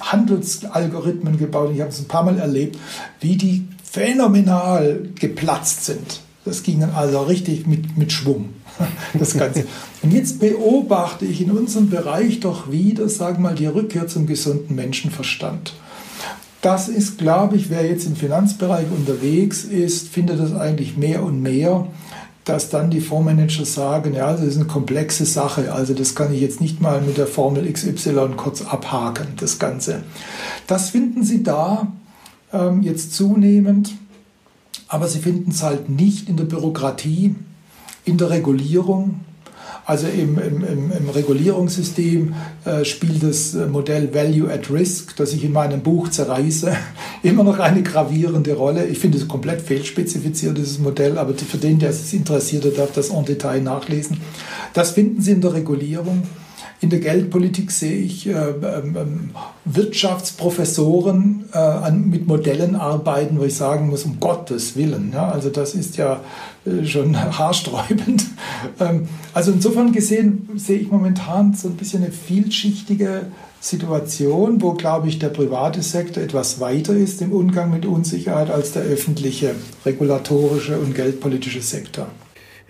Handelsalgorithmen 0.00 1.38
gebaut. 1.38 1.70
Ich 1.74 1.80
habe 1.80 1.90
es 1.90 2.00
ein 2.00 2.08
paar 2.08 2.24
Mal 2.24 2.38
erlebt, 2.38 2.78
wie 3.20 3.36
die 3.36 3.66
phänomenal 3.82 5.08
geplatzt 5.18 5.84
sind. 5.84 6.20
Das 6.44 6.62
ging 6.62 6.80
dann 6.80 6.92
also 6.92 7.22
richtig 7.22 7.66
mit, 7.66 7.98
mit 7.98 8.12
Schwung, 8.12 8.50
das 9.14 9.36
Ganze. 9.36 9.66
Und 10.02 10.12
jetzt 10.12 10.40
beobachte 10.40 11.26
ich 11.26 11.42
in 11.42 11.50
unserem 11.50 11.90
Bereich 11.90 12.40
doch 12.40 12.70
wieder, 12.70 13.08
sagen 13.08 13.42
mal, 13.42 13.54
die 13.54 13.66
Rückkehr 13.66 14.06
zum 14.06 14.26
gesunden 14.26 14.74
Menschenverstand. 14.74 15.74
Das 16.62 16.88
ist, 16.88 17.18
glaube 17.18 17.56
ich, 17.56 17.70
wer 17.70 17.86
jetzt 17.86 18.06
im 18.06 18.16
Finanzbereich 18.16 18.86
unterwegs 18.90 19.64
ist, 19.64 20.08
findet 20.08 20.40
das 20.40 20.54
eigentlich 20.54 20.96
mehr 20.96 21.22
und 21.22 21.40
mehr, 21.40 21.86
dass 22.44 22.70
dann 22.70 22.90
die 22.90 23.00
Fondsmanager 23.00 23.64
sagen, 23.64 24.14
ja, 24.14 24.32
das 24.32 24.42
ist 24.42 24.56
eine 24.56 24.66
komplexe 24.66 25.26
Sache, 25.26 25.72
also 25.72 25.94
das 25.94 26.14
kann 26.14 26.32
ich 26.32 26.40
jetzt 26.40 26.60
nicht 26.60 26.80
mal 26.80 27.00
mit 27.00 27.18
der 27.18 27.26
Formel 27.26 27.70
XY 27.70 28.30
kurz 28.36 28.62
abhaken, 28.62 29.28
das 29.36 29.58
Ganze. 29.58 30.02
Das 30.66 30.90
finden 30.90 31.22
Sie 31.22 31.42
da 31.42 31.88
ähm, 32.52 32.82
jetzt 32.82 33.14
zunehmend, 33.14 33.92
aber 34.88 35.06
Sie 35.06 35.20
finden 35.20 35.50
es 35.50 35.62
halt 35.62 35.88
nicht 35.90 36.28
in 36.28 36.36
der 36.36 36.44
Bürokratie, 36.44 37.34
in 38.04 38.16
der 38.16 38.30
Regulierung, 38.30 39.20
also 39.90 40.06
im, 40.06 40.38
im, 40.38 40.92
im 40.92 41.10
Regulierungssystem 41.10 42.32
äh, 42.64 42.84
spielt 42.84 43.24
das 43.24 43.56
äh, 43.56 43.66
Modell 43.66 44.14
Value 44.14 44.48
at 44.48 44.70
Risk, 44.70 45.16
das 45.16 45.32
ich 45.32 45.42
in 45.42 45.52
meinem 45.52 45.80
Buch 45.80 46.08
zerreiße, 46.10 46.72
immer 47.24 47.42
noch 47.42 47.58
eine 47.58 47.82
gravierende 47.82 48.54
Rolle. 48.54 48.86
Ich 48.86 49.00
finde 49.00 49.18
es 49.18 49.26
komplett 49.26 49.60
fehlspezifiziert, 49.60 50.56
dieses 50.56 50.78
Modell, 50.78 51.18
aber 51.18 51.34
für 51.34 51.58
den, 51.58 51.80
der 51.80 51.90
es 51.90 52.12
interessiert, 52.12 52.62
der 52.62 52.70
darf 52.70 52.92
das 52.92 53.10
en 53.10 53.24
Detail 53.24 53.62
nachlesen. 53.62 54.18
Das 54.74 54.92
finden 54.92 55.20
Sie 55.22 55.32
in 55.32 55.40
der 55.40 55.54
Regulierung. 55.54 56.22
In 56.82 56.88
der 56.88 57.00
Geldpolitik 57.00 57.70
sehe 57.70 57.98
ich 57.98 58.26
äh, 58.26 58.32
ähm, 58.32 58.96
ähm, 58.96 59.30
Wirtschaftsprofessoren 59.66 61.44
äh, 61.52 61.90
mit 61.90 62.26
Modellen 62.26 62.74
arbeiten, 62.74 63.38
wo 63.38 63.44
ich 63.44 63.54
sagen 63.54 63.90
muss, 63.90 64.04
um 64.04 64.18
Gottes 64.18 64.76
Willen. 64.76 65.10
Ja, 65.12 65.28
also 65.28 65.50
das 65.50 65.74
ist 65.74 65.98
ja 65.98 66.20
äh, 66.64 66.86
schon 66.86 67.16
haarsträubend. 67.38 68.24
Ähm, 68.78 69.08
also 69.34 69.52
insofern 69.52 69.92
gesehen 69.92 70.48
sehe 70.56 70.78
ich 70.78 70.90
momentan 70.90 71.52
so 71.52 71.68
ein 71.68 71.76
bisschen 71.76 72.02
eine 72.02 72.12
vielschichtige 72.12 73.26
Situation, 73.60 74.62
wo, 74.62 74.72
glaube 74.72 75.08
ich, 75.08 75.18
der 75.18 75.28
private 75.28 75.82
Sektor 75.82 76.22
etwas 76.22 76.60
weiter 76.60 76.94
ist 76.94 77.20
im 77.20 77.32
Umgang 77.32 77.70
mit 77.70 77.84
Unsicherheit 77.84 78.50
als 78.50 78.72
der 78.72 78.84
öffentliche, 78.84 79.54
regulatorische 79.84 80.78
und 80.78 80.94
geldpolitische 80.94 81.60
Sektor. 81.60 82.06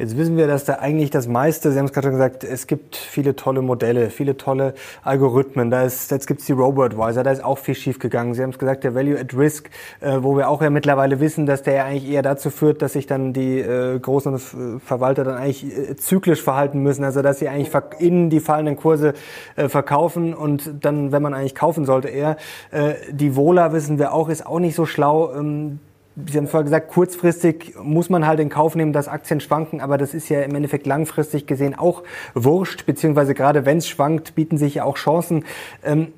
Jetzt 0.00 0.16
wissen 0.16 0.38
wir, 0.38 0.46
dass 0.46 0.64
da 0.64 0.76
eigentlich 0.76 1.10
das 1.10 1.28
meiste, 1.28 1.70
Sie 1.70 1.78
haben 1.78 1.84
es 1.84 1.92
gerade 1.92 2.06
schon 2.06 2.14
gesagt, 2.14 2.42
es 2.42 2.66
gibt 2.66 2.96
viele 2.96 3.36
tolle 3.36 3.60
Modelle, 3.60 4.08
viele 4.08 4.38
tolle 4.38 4.72
Algorithmen. 5.04 5.70
Da 5.70 5.82
ist, 5.82 6.10
jetzt 6.10 6.26
gibt 6.26 6.40
es 6.40 6.46
die 6.46 6.52
Robo-Advisor, 6.52 7.22
da 7.22 7.30
ist 7.30 7.44
auch 7.44 7.58
viel 7.58 7.74
schief 7.74 7.98
gegangen. 7.98 8.32
Sie 8.32 8.42
haben 8.42 8.48
es 8.48 8.58
gesagt, 8.58 8.82
der 8.82 8.94
Value 8.94 9.20
at 9.20 9.36
Risk, 9.36 9.68
äh, 10.00 10.16
wo 10.22 10.38
wir 10.38 10.48
auch 10.48 10.62
ja 10.62 10.70
mittlerweile 10.70 11.20
wissen, 11.20 11.44
dass 11.44 11.62
der 11.64 11.74
ja 11.74 11.84
eigentlich 11.84 12.10
eher 12.10 12.22
dazu 12.22 12.48
führt, 12.48 12.80
dass 12.80 12.94
sich 12.94 13.06
dann 13.06 13.34
die 13.34 13.58
äh, 13.58 13.98
großen 13.98 14.38
Verwalter 14.78 15.22
dann 15.22 15.36
eigentlich 15.36 15.66
äh, 15.66 15.96
zyklisch 15.96 16.42
verhalten 16.42 16.78
müssen. 16.82 17.04
Also 17.04 17.20
dass 17.20 17.38
sie 17.38 17.50
eigentlich 17.50 17.70
in 17.98 18.30
die 18.30 18.40
fallenden 18.40 18.76
Kurse 18.76 19.12
äh, 19.56 19.68
verkaufen 19.68 20.32
und 20.32 20.76
dann, 20.80 21.12
wenn 21.12 21.20
man 21.20 21.34
eigentlich 21.34 21.54
kaufen 21.54 21.84
sollte, 21.84 22.08
eher. 22.08 22.38
Äh, 22.70 22.94
die 23.10 23.36
Vola, 23.36 23.74
wissen 23.74 23.98
wir 23.98 24.14
auch, 24.14 24.30
ist 24.30 24.46
auch 24.46 24.60
nicht 24.60 24.76
so 24.76 24.86
schlau. 24.86 25.34
Ähm, 25.34 25.78
Sie 26.26 26.36
haben 26.36 26.48
vorher 26.48 26.64
gesagt, 26.64 26.88
kurzfristig 26.88 27.74
muss 27.82 28.10
man 28.10 28.26
halt 28.26 28.40
in 28.40 28.48
Kauf 28.48 28.74
nehmen, 28.74 28.92
dass 28.92 29.08
Aktien 29.08 29.40
schwanken, 29.40 29.80
aber 29.80 29.96
das 29.96 30.12
ist 30.12 30.28
ja 30.28 30.42
im 30.42 30.54
Endeffekt 30.54 30.86
langfristig 30.86 31.46
gesehen 31.46 31.74
auch 31.74 32.02
wurscht, 32.34 32.84
beziehungsweise 32.84 33.32
gerade 33.34 33.64
wenn 33.64 33.78
es 33.78 33.88
schwankt, 33.88 34.34
bieten 34.34 34.58
sich 34.58 34.74
ja 34.74 34.84
auch 34.84 34.96
Chancen. 34.96 35.44
Ähm, 35.84 36.08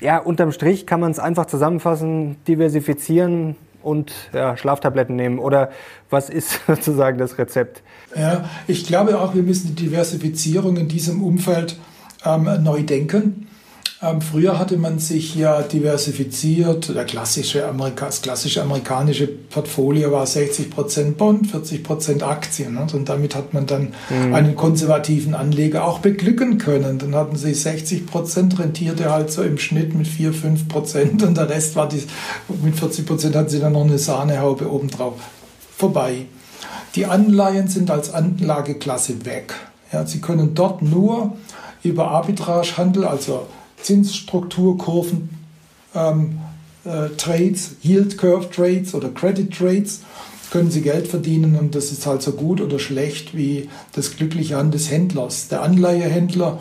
ja, 0.00 0.18
unterm 0.18 0.52
Strich 0.52 0.86
kann 0.86 1.00
man 1.00 1.10
es 1.10 1.18
einfach 1.18 1.46
zusammenfassen, 1.46 2.36
diversifizieren 2.46 3.56
und 3.82 4.12
ja, 4.32 4.56
Schlaftabletten 4.56 5.16
nehmen. 5.16 5.38
Oder 5.38 5.70
was 6.10 6.30
ist 6.30 6.60
sozusagen 6.66 7.18
das 7.18 7.38
Rezept? 7.38 7.82
Ja, 8.16 8.48
ich 8.66 8.86
glaube 8.86 9.18
auch, 9.20 9.34
wir 9.34 9.42
müssen 9.42 9.74
die 9.74 9.84
Diversifizierung 9.84 10.76
in 10.76 10.88
diesem 10.88 11.22
Umfeld 11.22 11.76
ähm, 12.24 12.48
neu 12.62 12.82
denken. 12.82 13.48
Ähm, 14.02 14.20
früher 14.20 14.58
hatte 14.58 14.76
man 14.76 14.98
sich 14.98 15.34
ja 15.34 15.62
diversifiziert. 15.62 16.94
Der 16.94 17.04
klassische 17.04 17.66
Amerika, 17.66 18.06
das 18.06 18.22
klassische 18.22 18.62
amerikanische 18.62 19.26
Portfolio 19.26 20.10
war 20.10 20.24
60% 20.24 21.12
Bond, 21.12 21.46
40% 21.46 22.22
Aktien. 22.22 22.74
Ne? 22.74 22.86
Und 22.92 23.08
damit 23.08 23.34
hat 23.34 23.54
man 23.54 23.66
dann 23.66 23.94
mhm. 24.10 24.34
einen 24.34 24.56
konservativen 24.56 25.34
Anleger 25.34 25.84
auch 25.86 26.00
beglücken 26.00 26.58
können. 26.58 26.98
Dann 26.98 27.14
hatten 27.14 27.36
sie 27.36 27.52
60% 27.52 28.58
rentierte 28.58 29.10
halt 29.10 29.30
so 29.30 29.42
im 29.42 29.58
Schnitt 29.58 29.94
mit 29.94 30.08
4, 30.08 30.34
5% 30.34 31.24
und 31.24 31.36
der 31.36 31.48
Rest 31.48 31.76
war 31.76 31.88
die, 31.88 32.02
mit 32.62 32.74
40% 32.74 33.34
hatten 33.34 33.48
sie 33.48 33.60
dann 33.60 33.72
noch 33.72 33.84
eine 33.84 33.98
Sahnehaube 33.98 34.70
obendrauf. 34.70 35.14
Vorbei. 35.76 36.26
Die 36.96 37.06
Anleihen 37.06 37.68
sind 37.68 37.90
als 37.90 38.12
Anlageklasse 38.12 39.24
weg. 39.24 39.54
Ja, 39.92 40.04
sie 40.06 40.20
können 40.20 40.54
dort 40.54 40.82
nur 40.82 41.36
über 41.82 42.08
Arbitragehandel, 42.08 43.04
also 43.04 43.46
Zinsstrukturkurven, 43.84 45.28
ähm, 45.94 46.38
äh, 46.84 47.10
Trades, 47.16 47.76
Yield 47.82 48.18
Curve 48.18 48.50
Trades 48.50 48.94
oder 48.94 49.10
Credit 49.10 49.52
Trades, 49.56 50.00
können 50.50 50.70
Sie 50.70 50.82
Geld 50.82 51.08
verdienen 51.08 51.56
und 51.56 51.74
das 51.74 51.92
ist 51.92 52.06
halt 52.06 52.22
so 52.22 52.32
gut 52.32 52.60
oder 52.60 52.78
schlecht 52.78 53.36
wie 53.36 53.68
das 53.92 54.16
glückliche 54.16 54.56
Hand 54.56 54.74
des 54.74 54.90
Händlers. 54.90 55.48
Der 55.48 55.62
Anleihehändler 55.62 56.60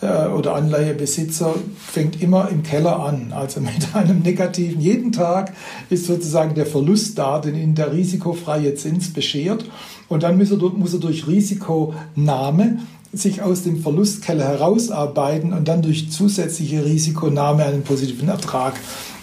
äh, 0.00 0.26
oder 0.28 0.54
Anleihebesitzer 0.54 1.54
fängt 1.78 2.22
immer 2.22 2.48
im 2.50 2.62
Keller 2.62 3.00
an, 3.00 3.32
also 3.32 3.60
mit 3.62 3.94
einem 3.94 4.20
negativen. 4.20 4.80
Jeden 4.80 5.12
Tag 5.12 5.54
ist 5.88 6.06
sozusagen 6.06 6.54
der 6.54 6.66
Verlust 6.66 7.18
da, 7.18 7.38
den 7.38 7.54
Ihnen 7.54 7.74
der 7.74 7.92
risikofreie 7.92 8.74
Zins 8.74 9.12
beschert. 9.12 9.64
Und 10.08 10.22
dann 10.22 10.38
muss 10.38 10.50
er, 10.50 10.58
muss 10.58 10.92
er 10.92 11.00
durch 11.00 11.26
Risikonahme 11.26 12.78
sich 13.12 13.42
aus 13.42 13.62
dem 13.62 13.82
Verlustkeller 13.82 14.46
herausarbeiten 14.46 15.52
und 15.52 15.68
dann 15.68 15.82
durch 15.82 16.10
zusätzliche 16.10 16.84
Risikonahme 16.84 17.64
einen 17.64 17.82
positiven 17.82 18.28
Ertrag 18.28 18.74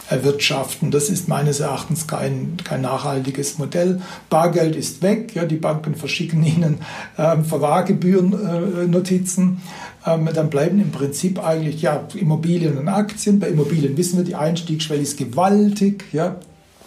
erwirtschaften. 0.10 0.92
Das 0.92 1.10
ist 1.10 1.28
meines 1.28 1.60
Erachtens 1.60 2.08
kein, 2.08 2.58
kein 2.64 2.82
nachhaltiges 2.82 3.58
Modell. 3.58 4.00
Bargeld 4.30 4.76
ist 4.76 5.02
weg, 5.02 5.36
ja, 5.36 5.46
die 5.46 5.58
Banken 5.58 5.96
verschicken 5.96 6.46
Ihnen 6.46 6.78
ähm, 7.18 7.44
Verwahrgebühren-Notizen. 7.44 9.62
Äh, 10.06 10.14
ähm, 10.14 10.30
dann 10.34 10.50
bleiben 10.50 10.80
im 10.80 10.92
Prinzip 10.92 11.46
eigentlich 11.46 11.82
ja, 11.82 12.08
Immobilien 12.16 12.78
und 12.78 12.88
Aktien. 12.88 13.40
Bei 13.40 13.50
Immobilien 13.50 13.98
wissen 13.98 14.18
wir, 14.18 14.24
die 14.24 14.36
Einstiegsschwelle 14.36 15.02
ist 15.02 15.18
gewaltig. 15.18 16.06
Ja, 16.14 16.38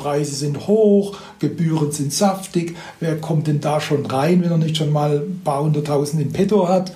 Preise 0.00 0.34
sind 0.34 0.66
hoch, 0.66 1.18
Gebühren 1.40 1.92
sind 1.92 2.12
saftig. 2.12 2.74
Wer 3.00 3.20
kommt 3.20 3.46
denn 3.46 3.60
da 3.60 3.80
schon 3.80 4.06
rein, 4.06 4.42
wenn 4.42 4.50
er 4.50 4.56
nicht 4.56 4.78
schon 4.78 4.92
mal 4.92 5.18
ein 5.18 5.42
paar 5.44 5.62
hunderttausend 5.62 6.22
in 6.22 6.32
petto 6.32 6.68
hat? 6.68 6.92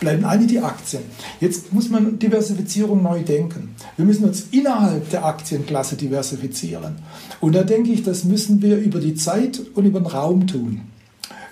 Bleiben 0.00 0.24
alle 0.24 0.46
die 0.46 0.60
Aktien. 0.60 1.02
Jetzt 1.40 1.72
muss 1.72 1.90
man 1.90 2.18
Diversifizierung 2.18 3.02
neu 3.02 3.22
denken. 3.22 3.74
Wir 3.96 4.06
müssen 4.06 4.24
uns 4.24 4.46
innerhalb 4.50 5.10
der 5.10 5.24
Aktienklasse 5.24 5.96
diversifizieren. 5.96 6.96
Und 7.40 7.54
da 7.54 7.62
denke 7.62 7.92
ich, 7.92 8.02
das 8.02 8.24
müssen 8.24 8.62
wir 8.62 8.78
über 8.78 9.00
die 9.00 9.14
Zeit 9.14 9.60
und 9.74 9.84
über 9.84 10.00
den 10.00 10.06
Raum 10.06 10.46
tun. 10.46 10.82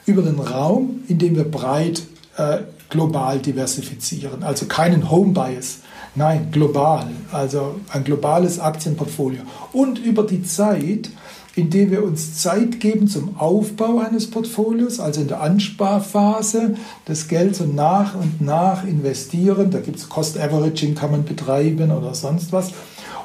Über 0.06 0.22
den 0.22 0.38
Raum, 0.38 1.00
in 1.08 1.18
dem 1.18 1.36
wir 1.36 1.44
breit 1.44 2.02
äh, 2.36 2.58
global 2.90 3.38
diversifizieren, 3.38 4.42
also 4.42 4.66
keinen 4.66 5.10
Home 5.10 5.32
Bias. 5.32 5.78
Nein, 6.16 6.48
global, 6.52 7.08
also 7.32 7.76
ein 7.90 8.04
globales 8.04 8.60
Aktienportfolio. 8.60 9.42
Und 9.72 9.98
über 9.98 10.24
die 10.24 10.42
Zeit 10.42 11.10
indem 11.56 11.90
wir 11.90 12.02
uns 12.02 12.36
Zeit 12.40 12.80
geben 12.80 13.06
zum 13.06 13.38
Aufbau 13.38 13.98
eines 14.00 14.30
Portfolios, 14.30 14.98
also 14.98 15.20
in 15.20 15.28
der 15.28 15.40
Ansparphase, 15.40 16.74
das 17.04 17.28
Geld 17.28 17.54
so 17.54 17.64
nach 17.64 18.14
und 18.16 18.40
nach 18.40 18.84
investieren. 18.84 19.70
Da 19.70 19.80
gibt 19.80 19.98
es 19.98 20.08
Cost 20.08 20.38
Averaging, 20.38 20.94
kann 20.94 21.12
man 21.12 21.24
betreiben 21.24 21.92
oder 21.92 22.14
sonst 22.14 22.52
was. 22.52 22.72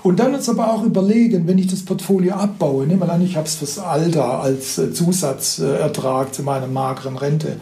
Und 0.01 0.19
dann 0.19 0.33
uns 0.33 0.47
aber 0.47 0.71
auch 0.73 0.83
überlegen, 0.83 1.45
wenn 1.47 1.57
ich 1.57 1.67
das 1.67 1.83
Portfolio 1.83 2.35
abbaue, 2.35 2.85
nehmen 2.85 3.01
wir 3.01 3.11
an, 3.11 3.21
ich 3.21 3.35
habe 3.35 3.47
es 3.47 3.55
fürs 3.55 3.79
Alter 3.79 4.41
als 4.41 4.77
äh, 4.77 4.93
Zusatzertrag 4.93 6.33
zu 6.33 6.43
meiner 6.43 6.67
mageren 6.67 7.17
Rente, 7.17 7.57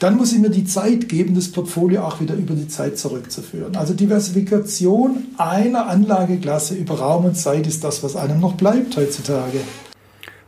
dann 0.00 0.16
muss 0.16 0.32
ich 0.32 0.38
mir 0.38 0.50
die 0.50 0.64
Zeit 0.64 1.08
geben, 1.08 1.34
das 1.34 1.50
Portfolio 1.50 2.02
auch 2.02 2.20
wieder 2.20 2.34
über 2.34 2.54
die 2.54 2.68
Zeit 2.68 2.98
zurückzuführen. 2.98 3.76
Also 3.76 3.94
Diversifikation 3.94 5.28
einer 5.38 5.86
Anlageklasse 5.86 6.74
über 6.74 6.98
Raum 6.98 7.24
und 7.26 7.36
Zeit 7.36 7.66
ist 7.66 7.84
das, 7.84 8.02
was 8.02 8.16
einem 8.16 8.40
noch 8.40 8.54
bleibt 8.54 8.96
heutzutage. 8.96 9.60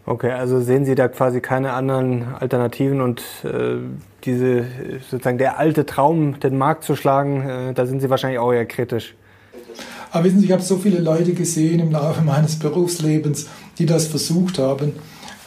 Okay, 0.05 0.31
also 0.31 0.61
sehen 0.61 0.85
Sie 0.85 0.95
da 0.95 1.09
quasi 1.09 1.41
keine 1.41 1.73
anderen 1.73 2.23
Alternativen 2.39 3.01
und 3.01 3.23
äh, 3.43 3.79
diese 4.25 4.65
sozusagen 5.11 5.39
der 5.39 5.59
alte 5.59 5.85
Traum, 5.85 6.39
den 6.39 6.57
Markt 6.57 6.85
zu 6.85 6.95
schlagen, 6.95 7.43
äh, 7.43 7.75
da 7.75 7.87
sind 7.87 8.01
Sie 8.01 8.09
wahrscheinlich 8.09 8.39
auch 8.39 8.53
eher 8.53 8.67
kritisch. 8.67 9.15
Aber 10.13 10.25
wissen 10.25 10.39
Sie, 10.39 10.47
ich 10.47 10.53
habe 10.53 10.63
so 10.63 10.77
viele 10.77 11.01
Leute 11.01 11.33
gesehen 11.33 11.81
im 11.81 11.91
Laufe 11.91 12.23
meines 12.23 12.57
Berufslebens, 12.57 13.49
die 13.79 13.87
das 13.87 14.07
versucht 14.07 14.59
haben. 14.59 14.93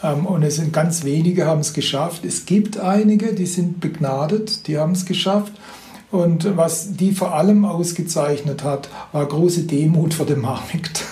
Ähm, 0.02 0.26
und 0.26 0.42
es 0.42 0.56
sind 0.56 0.72
ganz 0.72 1.04
wenige, 1.04 1.46
haben 1.46 1.60
es 1.60 1.72
geschafft. 1.72 2.24
Es 2.24 2.46
gibt 2.46 2.78
einige, 2.78 3.34
die 3.34 3.46
sind 3.46 3.80
begnadet, 3.80 4.66
die 4.66 4.78
haben 4.78 4.92
es 4.92 5.06
geschafft. 5.06 5.52
Und 6.10 6.56
was 6.56 6.96
die 6.96 7.12
vor 7.12 7.34
allem 7.34 7.64
ausgezeichnet 7.64 8.64
hat, 8.64 8.88
war 9.12 9.26
große 9.26 9.62
Demut 9.62 10.12
vor 10.12 10.26
dem 10.26 10.40
Markt. 10.40 11.04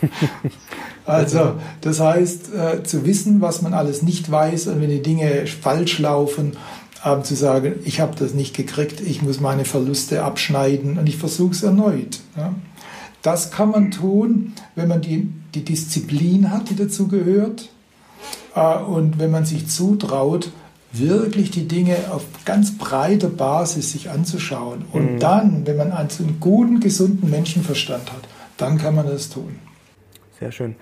also, 1.04 1.54
das 1.82 2.00
heißt, 2.00 2.54
äh, 2.54 2.82
zu 2.82 3.04
wissen, 3.04 3.42
was 3.42 3.60
man 3.60 3.74
alles 3.74 4.02
nicht 4.02 4.30
weiß 4.30 4.68
und 4.68 4.80
wenn 4.80 4.88
die 4.88 5.02
Dinge 5.02 5.46
falsch 5.46 5.98
laufen, 5.98 6.56
äh, 7.04 7.20
zu 7.22 7.34
sagen, 7.34 7.74
ich 7.84 8.00
habe 8.00 8.16
das 8.18 8.32
nicht 8.32 8.56
gekriegt, 8.56 9.00
ich 9.00 9.20
muss 9.20 9.40
meine 9.40 9.66
Verluste 9.66 10.24
abschneiden 10.24 10.98
und 10.98 11.06
ich 11.06 11.18
versuche 11.18 11.52
es 11.52 11.62
erneut. 11.62 12.20
Ja. 12.36 12.54
Das 13.20 13.50
kann 13.50 13.70
man 13.70 13.90
tun, 13.90 14.52
wenn 14.74 14.88
man 14.88 15.02
die, 15.02 15.30
die 15.54 15.64
Disziplin 15.64 16.50
hat, 16.50 16.70
die 16.70 16.76
dazu 16.76 17.08
gehört, 17.08 17.68
und 18.86 19.18
wenn 19.18 19.30
man 19.30 19.44
sich 19.44 19.68
zutraut, 19.68 20.50
wirklich 20.92 21.50
die 21.50 21.68
Dinge 21.68 21.96
auf 22.10 22.24
ganz 22.44 22.78
breiter 22.78 23.28
Basis 23.28 23.92
sich 23.92 24.10
anzuschauen. 24.10 24.84
Und 24.92 25.14
mhm. 25.14 25.18
dann, 25.18 25.66
wenn 25.66 25.76
man 25.76 25.92
einen 25.92 26.08
guten, 26.40 26.80
gesunden 26.80 27.30
Menschenverstand 27.30 28.10
hat, 28.12 28.22
dann 28.56 28.78
kann 28.78 28.94
man 28.94 29.06
das 29.06 29.28
tun. 29.28 29.58
Sehr 30.38 30.52
schön. 30.52 30.76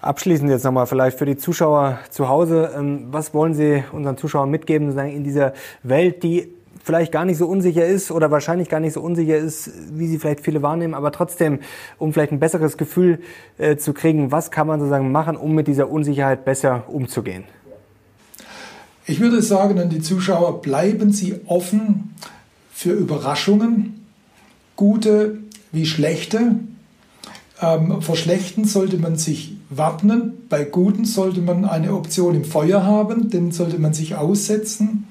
Abschließend 0.00 0.48
jetzt 0.48 0.64
nochmal 0.64 0.86
vielleicht 0.86 1.18
für 1.18 1.26
die 1.26 1.36
Zuschauer 1.36 1.98
zu 2.08 2.28
Hause. 2.28 2.70
Ähm, 2.74 3.08
was 3.10 3.34
wollen 3.34 3.52
Sie 3.52 3.84
unseren 3.92 4.16
Zuschauern 4.16 4.50
mitgeben 4.50 4.96
in 4.98 5.24
dieser 5.24 5.52
Welt, 5.82 6.22
die 6.22 6.48
vielleicht 6.82 7.12
gar 7.12 7.24
nicht 7.24 7.38
so 7.38 7.46
unsicher 7.46 7.86
ist 7.86 8.10
oder 8.10 8.30
wahrscheinlich 8.30 8.68
gar 8.68 8.80
nicht 8.80 8.94
so 8.94 9.00
unsicher 9.00 9.36
ist, 9.36 9.70
wie 9.92 10.06
sie 10.06 10.18
vielleicht 10.18 10.40
viele 10.40 10.62
wahrnehmen, 10.62 10.94
aber 10.94 11.12
trotzdem, 11.12 11.60
um 11.98 12.12
vielleicht 12.12 12.32
ein 12.32 12.40
besseres 12.40 12.76
Gefühl 12.76 13.20
äh, 13.58 13.76
zu 13.76 13.92
kriegen, 13.92 14.32
was 14.32 14.50
kann 14.50 14.66
man 14.66 14.80
sozusagen 14.80 15.12
machen, 15.12 15.36
um 15.36 15.54
mit 15.54 15.66
dieser 15.68 15.90
Unsicherheit 15.90 16.44
besser 16.44 16.84
umzugehen? 16.88 17.44
Ich 19.06 19.20
würde 19.20 19.42
sagen 19.42 19.78
an 19.78 19.90
die 19.90 20.00
Zuschauer, 20.00 20.60
bleiben 20.62 21.12
Sie 21.12 21.40
offen 21.46 22.14
für 22.72 22.92
Überraschungen, 22.92 24.06
gute 24.76 25.38
wie 25.72 25.84
schlechte. 25.84 26.56
Ähm, 27.60 28.00
vor 28.00 28.16
schlechten 28.16 28.64
sollte 28.64 28.96
man 28.96 29.16
sich 29.16 29.56
wappnen, 29.68 30.32
bei 30.48 30.64
guten 30.64 31.04
sollte 31.04 31.40
man 31.40 31.64
eine 31.64 31.92
Option 31.92 32.34
im 32.34 32.44
Feuer 32.44 32.84
haben, 32.84 33.30
den 33.30 33.52
sollte 33.52 33.78
man 33.78 33.92
sich 33.92 34.14
aussetzen. 34.14 35.06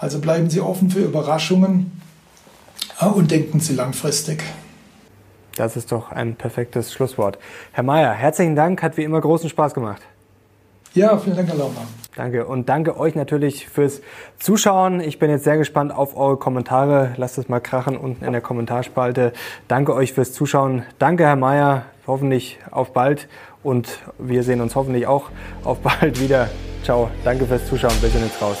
Also 0.00 0.18
bleiben 0.18 0.48
Sie 0.48 0.60
offen 0.60 0.90
für 0.90 1.00
Überraschungen 1.00 2.00
äh, 3.00 3.04
und 3.04 3.30
denken 3.30 3.60
Sie 3.60 3.74
langfristig. 3.74 4.42
Das 5.56 5.76
ist 5.76 5.92
doch 5.92 6.10
ein 6.10 6.36
perfektes 6.36 6.92
Schlusswort. 6.92 7.38
Herr 7.72 7.84
Mayer, 7.84 8.12
herzlichen 8.12 8.56
Dank, 8.56 8.82
hat 8.82 8.96
wie 8.96 9.04
immer 9.04 9.20
großen 9.20 9.50
Spaß 9.50 9.74
gemacht. 9.74 10.00
Ja, 10.94 11.18
vielen 11.18 11.36
Dank, 11.36 11.48
Herr 11.48 11.56
Laumann. 11.56 11.86
Danke 12.16 12.46
und 12.46 12.68
danke 12.68 12.98
euch 12.98 13.14
natürlich 13.14 13.68
fürs 13.68 14.00
Zuschauen. 14.38 15.00
Ich 15.00 15.18
bin 15.18 15.30
jetzt 15.30 15.44
sehr 15.44 15.58
gespannt 15.58 15.94
auf 15.94 16.16
eure 16.16 16.36
Kommentare. 16.38 17.12
Lasst 17.16 17.38
es 17.38 17.48
mal 17.48 17.60
krachen 17.60 17.96
unten 17.96 18.24
in 18.24 18.32
der 18.32 18.40
Kommentarspalte. 18.40 19.32
Danke 19.68 19.94
euch 19.94 20.14
fürs 20.14 20.32
Zuschauen. 20.32 20.82
Danke, 20.98 21.24
Herr 21.24 21.36
Mayer. 21.36 21.84
Hoffentlich 22.06 22.58
auf 22.70 22.92
bald 22.92 23.28
und 23.62 24.00
wir 24.18 24.42
sehen 24.42 24.62
uns 24.62 24.74
hoffentlich 24.74 25.06
auch 25.06 25.30
auf 25.62 25.78
bald 25.80 26.20
wieder. 26.20 26.48
Ciao. 26.82 27.10
Danke 27.22 27.46
fürs 27.46 27.66
Zuschauen. 27.66 27.94
Wir 28.00 28.08
sind 28.08 28.24
jetzt 28.24 28.40
raus. 28.42 28.56